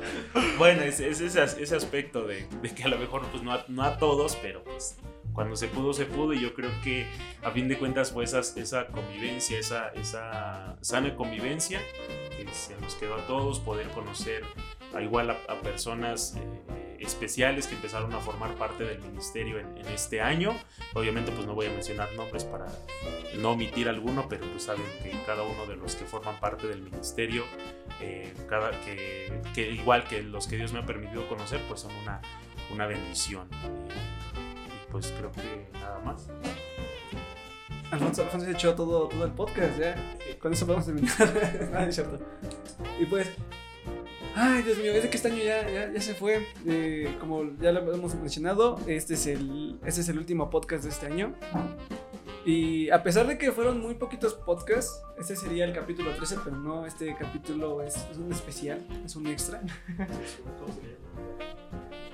bueno, 0.58 0.82
es, 0.82 1.00
es 1.00 1.20
ese, 1.20 1.42
ese, 1.42 1.76
aspecto 1.76 2.26
de, 2.26 2.46
de, 2.60 2.74
que 2.74 2.84
a 2.84 2.88
lo 2.88 2.98
mejor 2.98 3.26
pues, 3.30 3.42
no, 3.42 3.52
a, 3.52 3.64
no 3.68 3.82
a 3.82 3.96
todos, 3.96 4.36
pero 4.36 4.62
pues 4.62 4.98
cuando 5.32 5.56
se 5.56 5.68
pudo, 5.68 5.92
se 5.92 6.06
pudo. 6.06 6.32
Y 6.32 6.40
yo 6.40 6.54
creo 6.54 6.70
que 6.82 7.06
a 7.42 7.50
fin 7.50 7.68
de 7.68 7.78
cuentas 7.78 8.12
fue 8.12 8.24
esa, 8.24 8.40
esa 8.40 8.86
convivencia, 8.88 9.58
esa, 9.58 9.88
esa 9.90 10.76
sana 10.80 11.14
convivencia 11.16 11.80
que 12.36 12.46
se 12.52 12.76
nos 12.80 12.94
quedó 12.94 13.14
a 13.16 13.26
todos, 13.26 13.60
poder 13.60 13.88
conocer 13.88 14.42
a 14.94 15.02
igual 15.02 15.30
a, 15.30 15.38
a 15.48 15.60
personas. 15.60 16.36
Eh, 16.36 16.74
especiales 17.04 17.66
que 17.66 17.74
empezaron 17.74 18.12
a 18.14 18.18
formar 18.18 18.54
parte 18.54 18.84
del 18.84 19.00
ministerio 19.00 19.58
en, 19.58 19.76
en, 19.76 19.86
este 19.88 20.20
año. 20.20 20.54
Obviamente 20.94 21.32
pues 21.32 21.46
no 21.46 21.54
voy 21.54 21.66
a 21.66 21.70
mencionar 21.70 22.12
nombres 22.14 22.44
para 22.44 22.66
no 23.38 23.52
omitir 23.52 23.88
alguno, 23.88 24.26
pero 24.28 24.46
pues 24.50 24.64
saben 24.64 24.84
que 25.02 25.12
cada 25.26 25.42
uno 25.42 25.66
de 25.66 25.76
los 25.76 25.94
que 25.94 26.04
forman 26.04 26.38
parte 26.40 26.66
del 26.66 26.82
ministerio, 26.82 27.44
eh, 28.00 28.32
cada, 28.48 28.70
que, 28.82 29.40
que, 29.54 29.70
igual 29.70 30.04
que 30.04 30.22
los 30.22 30.46
que 30.46 30.56
Dios 30.56 30.72
me 30.72 30.80
ha 30.80 30.86
permitido 30.86 31.28
conocer, 31.28 31.60
pues 31.68 31.80
son 31.80 31.92
una, 32.02 32.20
una 32.72 32.86
bendición. 32.86 33.48
Y 33.52 34.90
pues 34.90 35.12
creo 35.16 35.32
que 35.32 35.68
nada 35.78 35.98
más. 36.00 36.28
Alfonso, 37.90 38.22
Alfonso 38.22 38.50
echó 38.50 38.74
todo, 38.74 39.08
todo 39.08 39.24
el 39.24 39.32
podcast, 39.32 39.78
ya. 39.78 39.94
Con 40.40 40.52
eso 40.52 40.66
podemos 40.66 40.86
terminar. 40.86 41.70
ah, 41.74 41.84
es 41.84 41.94
cierto. 41.94 42.18
Y 42.98 43.04
pues, 43.06 43.30
ay, 44.34 44.62
Dios 44.62 44.78
mío, 44.78 44.92
es 44.92 45.02
de 45.02 45.10
que 45.10 45.16
este 45.16 45.28
año 45.28 45.42
ya, 45.42 45.68
ya, 45.68 45.92
ya 45.92 46.00
se 46.00 46.14
fue. 46.14 46.46
Eh, 46.66 47.16
como 47.20 47.56
ya 47.60 47.72
lo 47.72 47.92
hemos 47.92 48.14
mencionado, 48.16 48.80
este 48.86 49.14
es, 49.14 49.26
el, 49.26 49.78
este 49.84 50.00
es 50.00 50.08
el 50.08 50.18
último 50.18 50.50
podcast 50.50 50.84
de 50.84 50.90
este 50.90 51.06
año. 51.06 51.34
Y 52.44 52.90
a 52.90 53.02
pesar 53.02 53.26
de 53.26 53.38
que 53.38 53.52
fueron 53.52 53.80
muy 53.80 53.94
poquitos 53.94 54.34
podcasts, 54.34 55.02
este 55.18 55.34
sería 55.34 55.64
el 55.64 55.72
capítulo 55.72 56.14
13, 56.14 56.36
pero 56.44 56.56
no, 56.56 56.84
este 56.84 57.16
capítulo 57.18 57.82
es, 57.82 57.96
es 58.10 58.18
un 58.18 58.30
especial, 58.30 58.86
es 59.04 59.16
un 59.16 59.26
extra. 59.28 59.62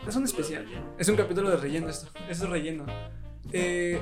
es 0.07 0.17
un 0.17 0.25
especial. 0.25 0.67
Es 0.99 1.09
un 1.09 1.17
capítulo 1.17 1.51
de 1.51 1.57
relleno 1.57 1.89
esto, 1.89 2.09
es 2.29 2.41
relleno. 2.41 2.87
Eh, 3.53 4.01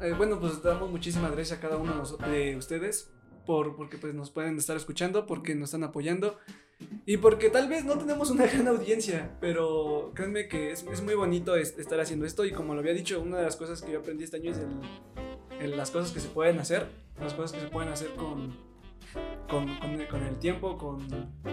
eh, 0.00 0.14
bueno, 0.16 0.40
pues 0.40 0.62
damos 0.62 0.90
muchísimas 0.90 1.30
gracias 1.30 1.58
a 1.58 1.60
cada 1.60 1.76
uno 1.76 2.02
de 2.26 2.56
ustedes 2.56 3.12
por, 3.46 3.76
porque 3.76 3.98
pues 3.98 4.14
nos 4.14 4.30
pueden 4.30 4.58
estar 4.58 4.76
escuchando, 4.76 5.26
porque 5.26 5.54
nos 5.54 5.68
están 5.68 5.84
apoyando 5.84 6.38
y 7.06 7.16
porque 7.16 7.48
tal 7.48 7.68
vez 7.68 7.84
no 7.84 7.96
tenemos 7.98 8.30
una 8.30 8.46
gran 8.52 8.68
audiencia, 8.68 9.36
pero 9.40 10.12
créanme 10.14 10.46
que 10.46 10.72
es, 10.72 10.84
es 10.84 11.02
muy 11.02 11.14
bonito 11.14 11.56
estar 11.56 12.00
haciendo 12.00 12.26
esto 12.26 12.44
y 12.44 12.52
como 12.52 12.74
lo 12.74 12.80
había 12.80 12.92
dicho, 12.92 13.20
una 13.20 13.38
de 13.38 13.44
las 13.44 13.56
cosas 13.56 13.82
que 13.82 13.92
yo 13.92 14.00
aprendí 14.00 14.24
este 14.24 14.36
año 14.36 14.50
es 14.52 14.58
el, 14.58 15.62
el, 15.64 15.76
las 15.76 15.90
cosas 15.90 16.12
que 16.12 16.20
se 16.20 16.28
pueden 16.28 16.58
hacer, 16.58 16.86
las 17.20 17.34
cosas 17.34 17.52
que 17.52 17.60
se 17.60 17.68
pueden 17.68 17.90
hacer 17.90 18.10
con, 18.10 18.54
con, 19.48 19.78
con, 19.78 20.06
con 20.06 20.22
el 20.22 20.38
tiempo, 20.38 20.76
con, 20.76 21.08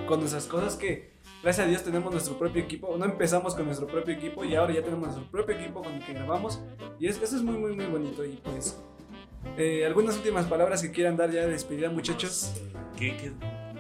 con 0.08 0.24
esas 0.24 0.46
cosas 0.46 0.76
que 0.76 1.14
gracias 1.42 1.66
a 1.66 1.70
Dios 1.70 1.84
tenemos 1.84 2.12
nuestro 2.12 2.38
propio 2.38 2.62
equipo. 2.62 2.98
No 2.98 3.06
empezamos 3.06 3.56
con 3.56 3.66
nuestro 3.66 3.88
propio 3.88 4.14
equipo 4.14 4.44
y 4.44 4.56
ahora 4.56 4.74
ya 4.74 4.84
tenemos 4.84 5.08
nuestro 5.08 5.32
propio 5.32 5.56
equipo 5.56 5.82
con 5.82 5.94
el 5.94 6.06
que 6.06 6.14
grabamos. 6.14 6.62
Y 7.00 7.08
es, 7.08 7.22
eso 7.22 7.38
es 7.38 7.42
muy, 7.42 7.58
muy, 7.58 7.74
muy 7.74 7.86
bonito. 7.86 8.26
Y 8.26 8.42
pues, 8.44 8.78
eh, 9.58 9.86
algunas 9.86 10.18
últimas 10.18 10.46
palabras 10.48 10.82
que 10.82 10.92
quieran 10.92 11.16
dar 11.16 11.32
ya 11.32 11.46
de 11.46 11.52
despedida, 11.52 11.90
muchachos. 11.90 12.54
¿Qué, 12.98 13.16
qué 13.18 13.32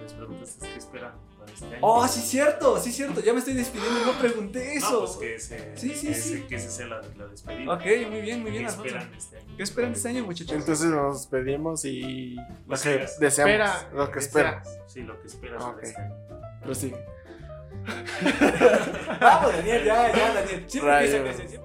les 0.02 0.14
preguntas 0.14 0.58
qué 0.62 0.78
esperan 0.78 1.35
este 1.56 1.66
año? 1.66 1.78
Oh, 1.82 2.08
sí, 2.08 2.22
cierto, 2.22 2.80
sí, 2.80 2.92
cierto. 2.92 3.20
Ya 3.22 3.34
me 3.34 3.40
estoy 3.40 3.54
despidiendo 3.56 4.02
y 4.02 4.06
no 4.06 4.12
pregunté 4.20 4.76
eso. 4.76 4.92
No, 4.92 5.00
pues 5.06 5.18
que 5.18 5.36
ese, 5.36 5.72
Sí, 5.78 5.90
sí, 5.96 6.08
que 6.08 6.14
sí. 6.14 6.34
ese- 6.34 6.46
que 6.48 6.56
ese 6.56 6.70
sea 6.72 6.86
la, 6.88 7.02
la 7.18 7.26
despedida. 7.28 7.74
Ok, 7.74 7.82
muy 8.10 8.22
bien, 8.22 8.42
muy 8.42 8.52
bien, 8.52 8.64
¿Qué 8.64 8.70
Alfonso. 8.70 8.86
esperan 8.96 9.14
este 9.16 9.38
año? 9.38 9.54
¿Qué 9.58 9.64
esperan 9.64 9.92
este 9.94 10.10
año, 10.10 10.24
muchachos? 10.26 10.56
Entonces 10.56 10.86
nos 10.88 11.18
despedimos 11.22 11.86
y 11.86 12.36
lo 12.36 12.44
Pues 12.68 12.82
que 12.84 12.90
esperas. 12.92 13.20
deseamos, 13.20 13.54
Espera, 13.54 13.90
lo 13.94 14.08
que 14.12 14.16
desea. 14.20 14.28
esperas. 14.28 14.80
Sí, 14.88 15.02
lo 15.02 15.20
que 15.22 15.28
esperas 15.28 15.64
Ok. 15.64 15.78
de 15.82 15.88
este 15.88 16.02
año. 16.02 16.16
Pero 16.62 16.76
sí. 16.76 16.94
Vamos, 19.22 19.52
Daniel, 19.56 19.84
ya, 19.86 20.12
ya, 20.16 20.34
Daniel. 20.34 20.66
Siempre. 20.68 21.60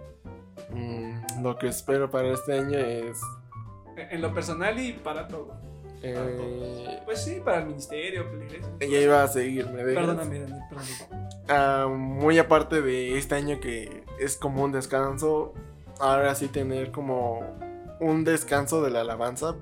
Mm, 0.70 1.42
lo 1.42 1.56
que 1.58 1.68
espero 1.68 2.10
para 2.10 2.28
este 2.32 2.58
año 2.58 2.78
es 2.78 3.18
En 3.96 4.20
lo 4.22 4.32
personal 4.32 4.78
y 4.78 4.92
para 4.92 5.26
todo. 5.28 5.58
Eh, 6.02 7.00
Pues 7.04 7.22
sí, 7.22 7.40
para 7.44 7.58
el 7.60 7.66
ministerio, 7.66 8.24
para 8.26 8.36
la 8.38 8.44
iglesia. 8.44 8.68
ya 8.80 9.00
iba 9.00 9.22
a 9.22 9.28
seguir, 9.28 9.66
me 9.68 9.84
dejas? 9.84 10.06
Perdóname, 10.06 10.40
Daniel, 10.40 10.60
perdóname. 10.68 11.28
Ah, 11.48 11.88
muy 11.90 12.38
aparte 12.38 12.80
de 12.82 13.18
este 13.18 13.34
año 13.34 13.60
que 13.60 14.04
es 14.18 14.36
como 14.36 14.62
un 14.62 14.72
descanso, 14.72 15.52
ahora 15.98 16.34
sí 16.34 16.48
tener 16.48 16.90
como 16.90 17.40
un 18.00 18.24
descanso 18.24 18.82
de 18.82 18.90
la 18.90 19.00
alabanza. 19.00 19.56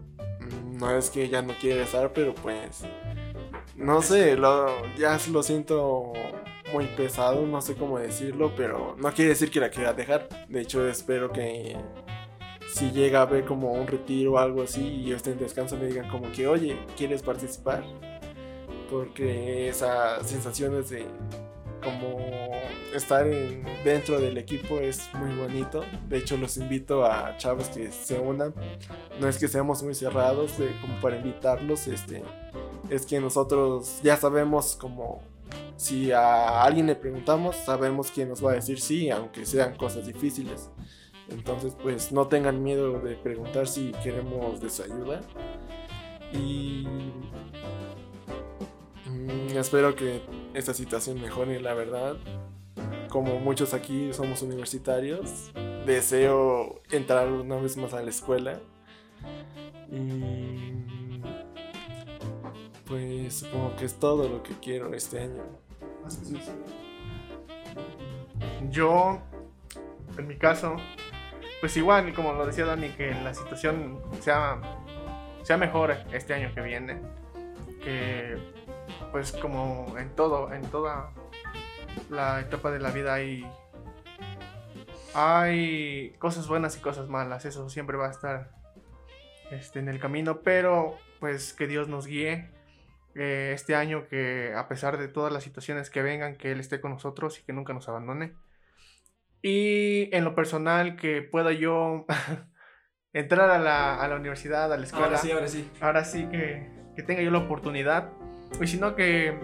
No 0.64 0.96
es 0.96 1.10
que 1.10 1.28
ya 1.28 1.42
no 1.42 1.54
quiera 1.60 1.82
estar, 1.82 2.12
pero 2.12 2.34
pues 2.34 2.84
no 3.74 4.02
sé, 4.02 4.36
lo, 4.36 4.68
ya 4.96 5.18
lo 5.30 5.42
siento 5.42 6.12
muy 6.72 6.86
pesado, 6.86 7.46
no 7.46 7.60
sé 7.62 7.74
cómo 7.74 7.98
decirlo, 7.98 8.52
pero 8.56 8.94
no 8.98 9.12
quiere 9.12 9.30
decir 9.30 9.50
que 9.50 9.60
la 9.60 9.70
quiera 9.70 9.92
dejar. 9.92 10.28
De 10.48 10.60
hecho, 10.60 10.86
espero 10.88 11.32
que 11.32 11.76
si 12.78 12.90
llega 12.92 13.18
a 13.20 13.22
haber 13.22 13.44
como 13.44 13.72
un 13.72 13.86
retiro 13.86 14.32
o 14.34 14.38
algo 14.38 14.62
así 14.62 14.80
y 14.86 15.04
yo 15.06 15.16
esté 15.16 15.32
en 15.32 15.38
descanso 15.38 15.76
me 15.76 15.86
digan 15.86 16.08
como 16.08 16.30
que, 16.32 16.46
oye, 16.46 16.76
¿quieres 16.96 17.22
participar? 17.22 17.82
Porque 18.90 19.68
esas 19.68 20.26
sensaciones 20.28 20.88
de 20.90 21.04
como 21.82 22.18
estar 22.94 23.26
en- 23.26 23.64
dentro 23.84 24.18
del 24.20 24.38
equipo 24.38 24.78
es 24.80 25.08
muy 25.14 25.34
bonito. 25.36 25.84
De 26.08 26.18
hecho, 26.18 26.36
los 26.36 26.56
invito 26.56 27.04
a 27.04 27.36
chavos 27.36 27.68
que 27.68 27.90
se 27.92 28.18
unan. 28.18 28.52
No 29.20 29.28
es 29.28 29.38
que 29.38 29.46
seamos 29.48 29.82
muy 29.82 29.94
cerrados 29.94 30.52
como 30.80 31.00
para 31.00 31.16
invitarlos. 31.16 31.86
Este, 31.86 32.22
es 32.90 33.06
que 33.06 33.20
nosotros 33.20 34.00
ya 34.02 34.16
sabemos 34.16 34.74
como 34.76 35.20
si 35.76 36.10
a 36.12 36.62
alguien 36.64 36.86
le 36.86 36.96
preguntamos, 36.96 37.54
sabemos 37.56 38.10
quién 38.10 38.28
nos 38.28 38.44
va 38.44 38.52
a 38.52 38.54
decir 38.54 38.80
sí, 38.80 39.10
aunque 39.10 39.46
sean 39.46 39.76
cosas 39.76 40.06
difíciles. 40.06 40.70
Entonces, 41.30 41.76
pues 41.82 42.12
no 42.12 42.28
tengan 42.28 42.62
miedo 42.62 43.00
de 43.00 43.14
preguntar 43.14 43.66
si 43.66 43.92
queremos 44.02 44.60
de 44.60 44.70
su 44.70 44.82
ayuda. 44.82 45.20
Y 46.32 46.86
mm, 49.06 49.56
espero 49.56 49.94
que 49.94 50.22
esta 50.54 50.74
situación 50.74 51.20
mejore, 51.20 51.60
la 51.60 51.74
verdad. 51.74 52.16
Como 53.08 53.38
muchos 53.40 53.74
aquí 53.74 54.12
somos 54.12 54.42
universitarios, 54.42 55.50
deseo 55.86 56.82
entrar 56.90 57.30
una 57.30 57.56
vez 57.56 57.76
más 57.76 57.94
a 57.94 58.02
la 58.02 58.10
escuela. 58.10 58.60
Y 59.90 60.78
pues 62.86 63.34
supongo 63.34 63.76
que 63.76 63.84
es 63.84 63.94
todo 63.94 64.28
lo 64.28 64.42
que 64.42 64.54
quiero 64.60 64.94
este 64.94 65.20
año. 65.20 65.42
Yo, 68.70 69.20
en 70.16 70.26
mi 70.26 70.36
caso, 70.36 70.76
pues 71.60 71.76
igual, 71.76 72.12
como 72.14 72.32
lo 72.32 72.46
decía 72.46 72.64
Dani, 72.64 72.90
que 72.90 73.12
la 73.12 73.34
situación 73.34 74.00
sea, 74.20 74.60
sea 75.42 75.56
mejor 75.56 75.96
este 76.12 76.34
año 76.34 76.52
que 76.54 76.60
viene. 76.60 77.00
Que, 77.82 78.36
pues, 79.12 79.32
como 79.32 79.96
en 79.98 80.10
todo, 80.10 80.52
en 80.52 80.62
toda 80.70 81.10
la 82.10 82.40
etapa 82.40 82.70
de 82.70 82.78
la 82.78 82.90
vida 82.90 83.14
hay, 83.14 83.50
hay 85.14 86.10
cosas 86.18 86.46
buenas 86.46 86.76
y 86.76 86.80
cosas 86.80 87.08
malas. 87.08 87.44
Eso 87.44 87.68
siempre 87.68 87.96
va 87.96 88.08
a 88.08 88.10
estar 88.10 88.50
este, 89.50 89.80
en 89.80 89.88
el 89.88 89.98
camino, 89.98 90.40
pero 90.42 90.96
pues 91.20 91.52
que 91.52 91.66
Dios 91.66 91.88
nos 91.88 92.06
guíe 92.06 92.50
eh, 93.14 93.52
este 93.54 93.74
año 93.74 94.06
que 94.08 94.52
a 94.54 94.68
pesar 94.68 94.98
de 94.98 95.08
todas 95.08 95.32
las 95.32 95.42
situaciones 95.42 95.90
que 95.90 96.02
vengan, 96.02 96.36
que 96.36 96.52
Él 96.52 96.60
esté 96.60 96.80
con 96.80 96.92
nosotros 96.92 97.38
y 97.40 97.42
que 97.42 97.52
nunca 97.52 97.72
nos 97.72 97.88
abandone. 97.88 98.34
Y 99.42 100.14
en 100.14 100.24
lo 100.24 100.34
personal, 100.34 100.96
que 100.96 101.22
pueda 101.22 101.52
yo 101.52 102.06
entrar 103.12 103.50
a 103.50 103.58
la, 103.58 104.00
a 104.00 104.08
la 104.08 104.16
universidad, 104.16 104.72
a 104.72 104.76
la 104.76 104.84
escuela. 104.84 105.06
Ahora 105.06 105.18
sí, 105.18 105.30
ahora 105.30 105.48
sí. 105.48 105.70
Ahora 105.80 106.04
sí 106.04 106.28
que, 106.30 106.70
que 106.96 107.02
tenga 107.02 107.22
yo 107.22 107.30
la 107.30 107.38
oportunidad. 107.38 108.10
Y 108.60 108.66
si 108.66 108.78
no, 108.78 108.96
que, 108.96 109.38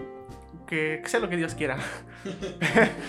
que, 0.67 0.99
que 1.01 1.09
sea 1.09 1.19
lo 1.19 1.29
que 1.29 1.37
Dios 1.37 1.55
quiera. 1.55 1.77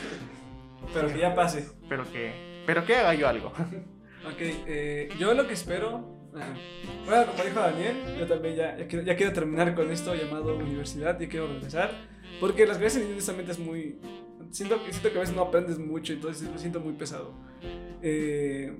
Pero 0.95 1.09
que 1.09 1.19
ya 1.19 1.35
pase. 1.35 1.69
Pero 1.89 2.11
que, 2.11 2.63
pero 2.67 2.85
que 2.85 2.97
haga 2.97 3.15
yo 3.15 3.29
algo. 3.29 3.49
Ok, 3.49 4.39
eh, 4.39 5.09
yo 5.19 5.35
lo 5.35 5.47
que 5.47 5.55
espero. 5.55 6.31
bueno, 7.05 7.27
como 7.27 7.45
dijo 7.45 7.61
Daniel, 7.61 7.97
yo 8.19 8.27
también 8.27 8.57
ya, 8.57 8.77
ya, 8.77 8.87
quiero, 8.87 9.05
ya 9.05 9.17
quiero 9.17 9.33
terminar 9.33 9.75
con 9.75 9.91
esto 9.91 10.15
llamado 10.15 10.57
universidad, 10.57 11.19
ya 11.19 11.29
quiero 11.29 11.49
regresar. 11.49 11.91
Porque 12.41 12.67
las 12.67 12.79
clases 12.79 13.05
honestamente 13.05 13.53
es 13.53 13.59
muy. 13.59 13.99
Siento, 14.51 14.79
siento 14.91 15.11
que 15.11 15.17
a 15.17 15.21
veces 15.21 15.35
no 15.37 15.43
aprendes 15.43 15.79
mucho, 15.79 16.13
entonces 16.13 16.49
lo 16.51 16.59
siento 16.59 16.81
muy 16.81 16.93
pesado. 16.95 17.31
Eh, 18.03 18.77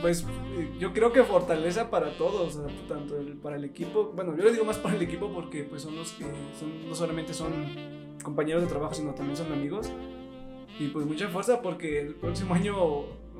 pues 0.00 0.22
eh, 0.56 0.70
yo 0.78 0.92
creo 0.92 1.12
que 1.12 1.22
fortaleza 1.22 1.90
para 1.90 2.16
todos, 2.16 2.58
tanto 2.88 3.18
el- 3.18 3.36
para 3.36 3.56
el 3.56 3.64
equipo. 3.64 4.12
Bueno, 4.14 4.36
yo 4.36 4.44
le 4.44 4.52
digo 4.52 4.64
más 4.64 4.78
para 4.78 4.94
el 4.96 5.02
equipo 5.02 5.32
porque 5.32 5.64
pues 5.64 5.82
son 5.82 5.96
los 5.96 6.12
que 6.12 6.24
son, 6.58 6.88
no 6.88 6.94
solamente 6.94 7.32
son 7.34 7.52
compañeros 8.22 8.62
de 8.62 8.68
trabajo, 8.68 8.94
sino 8.94 9.14
también 9.14 9.36
son 9.36 9.52
amigos. 9.52 9.90
Y 10.78 10.88
pues 10.88 11.06
mucha 11.06 11.28
fuerza 11.28 11.62
porque 11.62 12.00
el 12.00 12.14
próximo 12.16 12.54
año, 12.54 12.74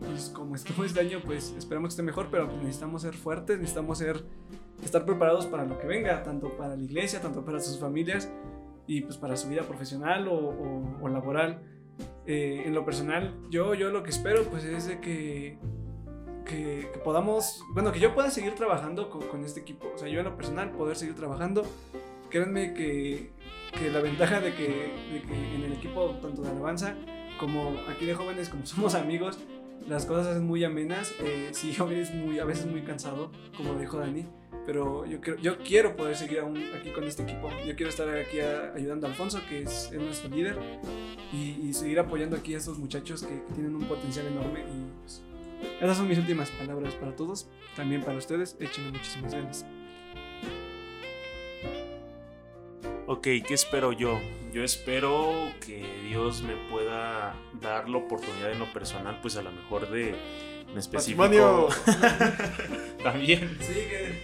pues 0.01 0.31
como 0.35 0.55
estuvo 0.55 0.85
este 0.85 1.01
año, 1.01 1.21
pues 1.25 1.55
esperamos 1.59 1.89
que 1.89 1.93
esté 1.95 2.03
mejor, 2.03 2.29
pero 2.31 2.47
pues, 2.49 2.59
necesitamos 2.63 3.03
ser 3.03 3.15
fuertes, 3.15 3.59
necesitamos 3.59 3.99
ser, 3.99 4.25
estar 4.85 5.05
preparados 5.05 5.47
para 5.47 5.65
lo 5.65 5.79
que 5.79 5.87
venga, 5.87 6.23
tanto 6.23 6.57
para 6.57 6.77
la 6.77 6.83
iglesia, 6.85 7.21
tanto 7.21 7.45
para 7.45 7.59
sus 7.61 7.79
familias 7.79 8.31
y 8.87 9.01
pues 9.03 9.17
para 9.17 9.37
su 9.37 9.49
vida 9.49 9.63
profesional 9.63 10.29
o, 10.29 10.35
o- 10.35 10.99
o 11.03 11.09
laboral. 11.09 11.63
Eh, 12.27 12.63
en 12.67 12.75
lo 12.75 12.85
personal, 12.85 13.35
yo, 13.51 13.75
yo 13.75 13.91
lo 13.91 14.03
que 14.03 14.11
espero 14.11 14.45
pues 14.45 14.65
es 14.65 14.87
de 14.89 14.99
que, 15.01 15.59
que, 16.47 16.89
que 16.93 16.99
podamos, 17.05 17.63
bueno, 17.75 17.93
que 17.93 18.01
yo 18.01 18.15
pueda 18.15 18.31
seguir 18.31 18.55
trabajando 18.55 19.11
con, 19.11 19.23
con 19.29 19.45
este 19.45 19.61
equipo, 19.61 19.89
o 19.95 19.99
sea, 19.99 20.09
yo 20.09 20.21
en 20.21 20.25
lo 20.25 20.37
personal 20.37 20.71
poder 20.73 20.97
seguir 20.97 21.15
trabajando. 21.15 21.63
Créanme 22.31 22.75
que, 22.75 23.31
que 23.79 23.91
la 23.91 24.01
ventaja 24.01 24.41
de 24.41 24.55
que, 24.55 24.67
de 25.13 25.23
que 25.27 25.55
en 25.55 25.63
el 25.65 25.73
equipo, 25.75 26.17
tanto 26.23 26.43
de 26.43 26.51
alabanza 26.51 26.97
como 27.39 27.75
aquí 27.89 28.07
de 28.07 28.15
jóvenes, 28.15 28.49
como 28.49 28.65
somos 28.67 28.95
amigos, 28.95 29.39
las 29.87 30.07
cosas 30.07 30.29
hacen 30.29 30.47
muy 30.47 30.65
amenas. 30.65 31.13
Eh, 31.21 31.51
sí, 31.53 31.77
veces 31.85 32.15
muy, 32.15 32.39
a 32.41 32.45
veces 32.45 32.67
muy 32.67 32.83
cansado, 32.83 33.31
como 33.57 33.75
dijo 33.75 33.99
Dani. 33.99 34.27
Pero 34.67 35.05
yo, 35.05 35.21
creo, 35.21 35.37
yo 35.37 35.59
quiero 35.59 35.95
poder 35.95 36.17
seguir 36.17 36.41
aún 36.41 36.57
aquí 36.75 36.91
con 36.91 37.05
este 37.05 37.23
equipo. 37.23 37.51
Yo 37.67 37.77
quiero 37.77 37.91
estar 37.91 38.09
aquí 38.09 38.41
ayudando 38.41 39.07
a 39.07 39.11
Alfonso, 39.11 39.41
que 39.49 39.63
es, 39.63 39.91
es 39.93 40.01
nuestro 40.01 40.31
líder, 40.31 40.57
y, 41.33 41.73
seguir 41.75 41.99
apoyando 41.99 42.37
aquí 42.37 42.55
a 42.55 42.59
estos 42.59 42.79
muchachos 42.79 43.23
que, 43.23 43.35
que 43.35 43.55
tienen 43.55 43.75
un 43.75 43.85
potencial 43.85 44.27
enorme. 44.27 44.61
Y 44.61 45.01
pues, 45.01 45.23
esas 45.81 45.97
son 45.97 46.09
mis 46.09 46.19
últimas 46.19 46.51
palabras 46.51 46.95
para 46.95 47.15
todos. 47.15 47.49
También 47.77 48.03
para 48.03 48.17
ustedes, 48.17 48.57
échenle 48.61 48.93
muchísimas 48.93 49.33
ganas. 49.33 49.67
Ok, 53.07 53.23
¿qué 53.23 53.53
espero 53.55 53.93
yo? 53.93 54.19
Yo 54.53 54.65
espero 54.65 55.35
que 55.61 55.85
Dios 56.09 56.43
me 56.43 56.55
pueda 56.71 57.35
dar 57.61 57.89
la 57.89 57.99
oportunidad 57.99 58.53
en 58.53 58.59
lo 58.59 58.73
personal, 58.73 59.19
pues 59.21 59.37
a 59.37 59.43
lo 59.43 59.53
mejor 59.53 59.91
de 59.91 60.15
en 60.75 60.79
específico. 60.79 61.23
Matrimonio. 61.23 61.69
También. 63.03 63.57
Sí, 63.61 63.75
que 63.75 64.15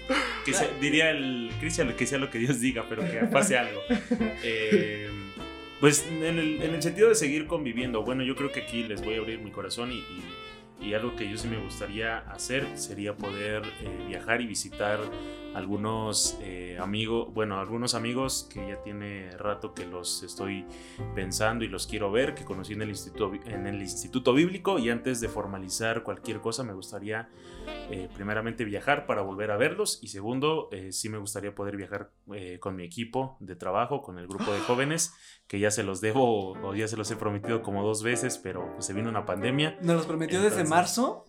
Que 0.45 0.53
sea- 0.55 0.69
diría 0.81 1.11
el 1.11 1.51
Cristian 1.61 1.95
que 1.97 2.07
sea 2.07 2.19
lo 2.19 2.31
que 2.31 2.39
Dios 2.39 2.61
diga, 2.61 2.85
pero 2.89 3.03
que 3.03 3.19
pase 3.31 3.57
algo. 3.59 3.81
Eh, 4.43 5.09
pues 5.81 6.07
en 6.11 6.23
el, 6.39 6.63
en 6.63 6.75
el 6.75 6.83
sentido 6.83 7.09
de 7.09 7.15
seguir 7.15 7.47
conviviendo, 7.47 8.03
bueno, 8.03 8.23
yo 8.23 8.37
creo 8.37 8.53
que 8.53 8.61
aquí 8.61 8.83
les 8.85 9.03
voy 9.03 9.15
a 9.15 9.19
abrir 9.19 9.39
mi 9.41 9.51
corazón 9.51 9.93
y, 9.93 9.97
y- 9.99 10.25
y 10.83 10.95
algo 10.95 11.15
que 11.15 11.29
yo 11.31 11.37
sí 11.37 11.47
me 11.47 11.59
gustaría 11.59 12.19
hacer 12.33 12.67
sería 12.75 13.15
poder 13.15 13.63
eh, 13.83 14.05
viajar 14.09 14.41
y 14.41 14.47
visitar 14.47 14.99
algunos 15.55 16.39
eh, 16.41 16.79
amigos, 16.81 17.33
bueno, 17.33 17.59
algunos 17.59 17.95
amigos 17.95 18.49
que 18.53 18.69
ya 18.69 18.83
tiene 18.83 19.31
rato 19.37 19.75
que 19.75 19.87
los 19.87 20.23
estoy 20.23 20.65
pensando 21.15 21.65
y 21.65 21.69
los 21.69 21.87
quiero 21.87 22.11
ver, 22.13 22.35
que 22.35 22.45
conocí 22.45 22.73
en 22.73 22.83
el 22.83 22.91
instituto, 22.91 23.33
en 23.47 23.67
el 23.67 23.81
instituto 23.81 24.33
bíblico 24.33 24.79
y 24.79 24.91
antes 24.91 25.21
de 25.21 25.29
formalizar 25.29 26.03
cualquier 26.03 26.41
cosa 26.41 26.63
me 26.63 26.73
gustaría 26.73 27.29
eh, 27.91 28.09
primeramente 28.15 28.65
viajar 28.65 29.07
para 29.07 29.23
volver 29.23 29.51
a 29.51 29.57
verlos 29.57 29.99
y 30.03 30.09
segundo, 30.09 30.69
eh, 30.73 30.93
sí 30.93 31.09
me 31.09 31.19
gustaría 31.19 31.55
poder 31.55 31.77
viajar 31.77 32.11
eh, 32.35 32.59
con 32.61 32.77
mi 32.77 32.85
equipo 32.85 33.37
de 33.41 33.57
trabajo, 33.57 34.03
con 34.03 34.19
el 34.19 34.29
grupo 34.29 34.53
de 34.53 34.61
jóvenes, 34.61 35.13
que 35.49 35.59
ya 35.59 35.71
se 35.71 35.83
los 35.83 36.01
debo 36.01 36.53
o 36.53 36.75
ya 36.75 36.87
se 36.87 36.97
los 36.97 37.11
he 37.11 37.17
prometido 37.17 37.63
como 37.63 37.83
dos 37.83 38.03
veces, 38.03 38.39
pero 38.39 38.73
pues, 38.75 38.87
se 38.87 38.93
vino 38.93 39.09
una 39.09 39.27
pandemia, 39.27 39.77
nos 39.83 39.97
los 39.97 40.07
prometió 40.07 40.41
desde 40.41 40.65
marzo 40.65 41.27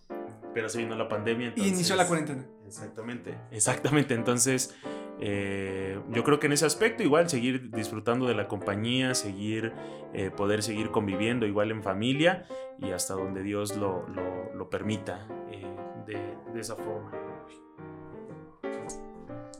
pero 0.54 0.68
se 0.68 0.78
vino 0.78 0.94
la 0.94 1.08
pandemia. 1.08 1.54
y 1.56 1.68
inició 1.68 1.96
la 1.96 2.06
cuarentena. 2.06 2.46
Exactamente, 2.80 3.34
exactamente. 3.50 4.14
Entonces, 4.14 4.74
eh, 5.20 6.00
yo 6.10 6.24
creo 6.24 6.38
que 6.40 6.46
en 6.46 6.52
ese 6.54 6.64
aspecto 6.66 7.02
igual 7.02 7.28
seguir 7.28 7.70
disfrutando 7.70 8.26
de 8.26 8.34
la 8.34 8.48
compañía, 8.48 9.14
seguir, 9.14 9.72
eh, 10.14 10.30
poder 10.30 10.62
seguir 10.62 10.90
conviviendo 10.90 11.46
igual 11.46 11.70
en 11.70 11.82
familia 11.82 12.46
y 12.80 12.90
hasta 12.92 13.14
donde 13.14 13.42
Dios 13.42 13.76
lo, 13.76 14.08
lo- 14.08 14.52
lo 14.54 14.70
permita 14.70 15.26
eh, 15.50 15.66
de, 16.06 16.18
de 16.54 16.60
esa 16.60 16.76
forma. 16.76 17.12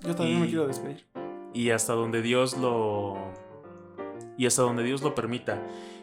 Yo 0.02 0.14
también 0.16 0.40
me 0.40 0.46
Y- 0.46 0.50
quiero 0.50 0.66
despedir. 0.66 1.04
y 1.52 1.70
hasta 1.70 1.92
donde 1.92 2.22
Dios 2.22 2.56
lo 2.56 3.16
y 4.38 4.46
hasta 4.46 4.62
donde 4.62 4.82
Dios 4.82 5.02
lo 5.02 5.14
permita 5.14 5.62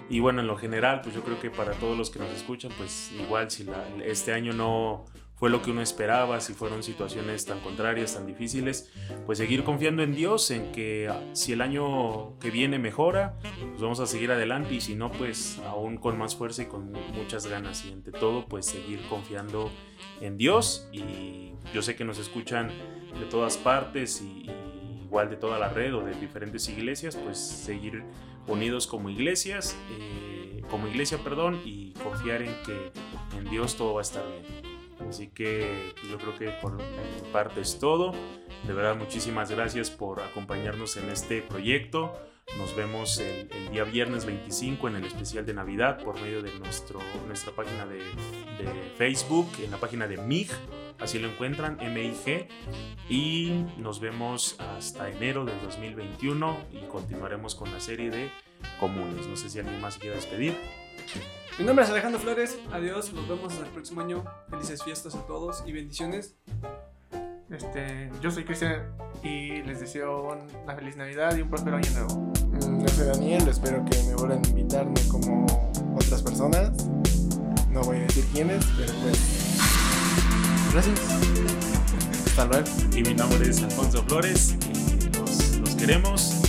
y 0.10 0.20
bueno 0.20 0.40
en 0.42 0.48
lo 0.48 0.56
general 0.58 1.02
pues 1.02 1.16
yo 1.16 1.22
creo 1.24 1.40
que 1.42 1.50
para 1.50 1.72
todos 1.74 1.98
los 1.98 2.10
que 2.12 2.20
nos 2.20 2.30
escuchan 2.30 2.72
pues 2.78 3.12
igual 3.20 3.50
si 3.50 3.64
la- 3.64 3.84
este 4.06 4.32
año 4.34 4.54
no 4.54 5.06
fue 5.40 5.50
lo 5.50 5.62
que 5.62 5.72
uno 5.72 5.82
esperaba 5.82 6.42
si 6.42 6.54
fueron 6.54 6.84
situaciones 6.84 7.46
tan 7.46 7.62
contrarias 7.62 8.16
tan 8.16 8.28
difíciles 8.28 8.92
pues 9.26 9.38
seguir 9.38 9.64
confiando 9.64 10.04
en 10.04 10.14
Dios 10.14 10.52
en 10.52 10.72
que 10.74 11.08
ah, 11.10 11.22
si 11.34 11.54
el 11.54 11.62
año 11.62 12.38
que 12.40 12.52
viene 12.52 12.78
mejora 12.78 13.36
pues 13.70 13.80
vamos 13.82 14.02
a 14.02 14.06
seguir 14.06 14.32
adelante 14.32 14.74
y 14.76 14.82
si 14.82 14.96
no 14.96 15.10
pues 15.12 15.60
aún 15.66 15.98
con 15.98 16.18
más 16.18 16.36
fuerza 16.36 16.64
y 16.64 16.66
con 16.66 16.92
mu- 16.92 17.00
muchas 17.14 17.48
ganas 17.48 17.86
y 17.86 17.94
ante 17.94 18.12
todo 18.12 18.46
pues 18.48 18.66
seguir 18.66 19.00
confiando 19.08 19.72
en 20.20 20.38
Dios 20.38 20.90
y 20.92 21.54
yo 21.74 21.82
sé 21.82 21.96
que 21.96 22.04
nos 22.04 22.20
escuchan 22.20 22.70
de 23.18 23.26
todas 23.26 23.56
partes 23.56 24.22
y, 24.22 24.50
y 24.50 25.02
igual 25.06 25.30
de 25.30 25.38
toda 25.38 25.58
la 25.58 25.70
red 25.70 25.96
o 25.96 26.02
de 26.02 26.14
diferentes 26.16 26.68
iglesias, 26.70 27.16
pues 27.16 27.38
seguir 27.40 28.04
unidos 28.48 28.86
como 28.88 29.10
iglesias, 29.10 29.76
eh, 29.98 30.62
como 30.70 30.88
iglesia, 30.88 31.18
perdón, 31.24 31.60
y 31.66 31.94
confiar 31.94 32.44
en 32.44 32.54
que 32.66 32.92
en 33.38 33.50
Dios 33.50 33.76
todo 33.76 33.96
va 33.96 34.02
a 34.02 34.04
estar 34.04 34.24
bien. 34.28 34.59
Así 35.10 35.28
que 35.28 35.94
pues, 36.00 36.12
yo 36.12 36.18
creo 36.18 36.38
que 36.38 36.50
por 36.62 36.74
mi 36.74 36.84
parte 37.34 37.62
es 37.62 37.80
todo. 37.80 38.14
De 38.66 38.74
verdad, 38.74 38.96
muchísimas 38.96 39.50
gracias 39.50 39.90
por 39.90 40.22
acompañarnos 40.22 40.98
en 40.98 41.10
este 41.10 41.42
proyecto. 41.42 42.14
Nos 42.58 42.76
vemos 42.76 43.20
el, 43.20 43.48
día 43.72 43.84
viernes 43.84 44.26
25 44.26 44.88
en 44.88 44.96
el 44.96 45.06
especial 45.06 45.46
de 45.46 45.54
Navidad 45.54 46.04
por 46.04 46.20
medio 46.20 46.42
de 46.42 46.52
nuestro, 46.60 47.00
nuestra 47.28 47.52
página 47.54 47.86
de, 47.86 47.98
de 47.98 48.92
Facebook, 48.98 49.48
en 49.64 49.72
la 49.72 49.78
página 49.78 50.08
de 50.08 50.18
MIG, 50.18 50.50
así 51.00 51.20
lo 51.20 51.30
encuentran, 51.30 51.78
MIG. 51.78 52.48
Y 53.08 53.66
nos 53.78 54.00
vemos 54.00 54.60
hasta 54.60 55.10
enero 55.10 55.46
del 55.46 55.60
2021 55.62 56.58
y 56.74 56.88
continuaremos 56.88 57.56
con 57.56 57.72
la 57.72 57.80
serie 57.80 58.10
de 58.10 58.30
comunes. 58.80 59.28
No 59.28 59.36
sé 59.36 59.50
si 59.50 59.60
alguien 59.60 59.80
más 59.80 59.98
quiere 59.98 60.16
despedir. 60.16 60.56
Mi 61.60 61.66
nombre 61.66 61.84
es 61.84 61.92
Alejandro 61.92 62.22
Flores. 62.22 62.58
Adiós. 62.72 63.12
Nos 63.12 63.28
vemos 63.28 63.52
hasta 63.52 63.66
el 63.66 63.72
próximo 63.72 64.00
año. 64.00 64.24
Felices 64.50 64.82
fiestas 64.82 65.14
a 65.16 65.26
todos 65.28 65.62
y 65.68 65.74
bendiciones. 65.74 66.36
Este, 67.50 68.10
yo 68.22 68.32
soy 68.32 68.46
Cristian 68.46 68.96
y 69.24 69.62
les 69.64 69.82
deseo 69.82 70.38
una 70.64 70.76
feliz 70.76 70.96
Navidad 70.96 71.36
y 71.36 71.42
un 71.42 71.50
próspero 71.50 71.76
año 71.76 71.92
nuevo. 71.92 72.32
Mm, 72.48 72.82
Yo 72.82 72.88
soy 72.88 73.08
Daniel, 73.08 73.48
espero 73.50 73.84
que 73.84 74.02
me 74.04 74.16
vuelvan 74.16 74.42
a 74.46 74.48
invitarme 74.48 75.02
como 75.10 75.46
otras 75.96 76.22
personas. 76.22 76.72
No 77.70 77.82
voy 77.82 77.98
a 77.98 78.02
decir 78.02 78.24
quiénes, 78.32 78.64
pero 78.78 78.94
pues. 79.02 79.20
Gracias. 80.72 81.00
Hasta 82.28 82.46
luego. 82.46 82.68
Y 82.96 83.04
mi 83.04 83.14
nombre 83.16 83.50
es 83.50 83.62
Alfonso 83.64 84.02
Flores 84.04 84.56
y 84.72 85.18
los, 85.18 85.58
los 85.58 85.76
queremos 85.76 86.49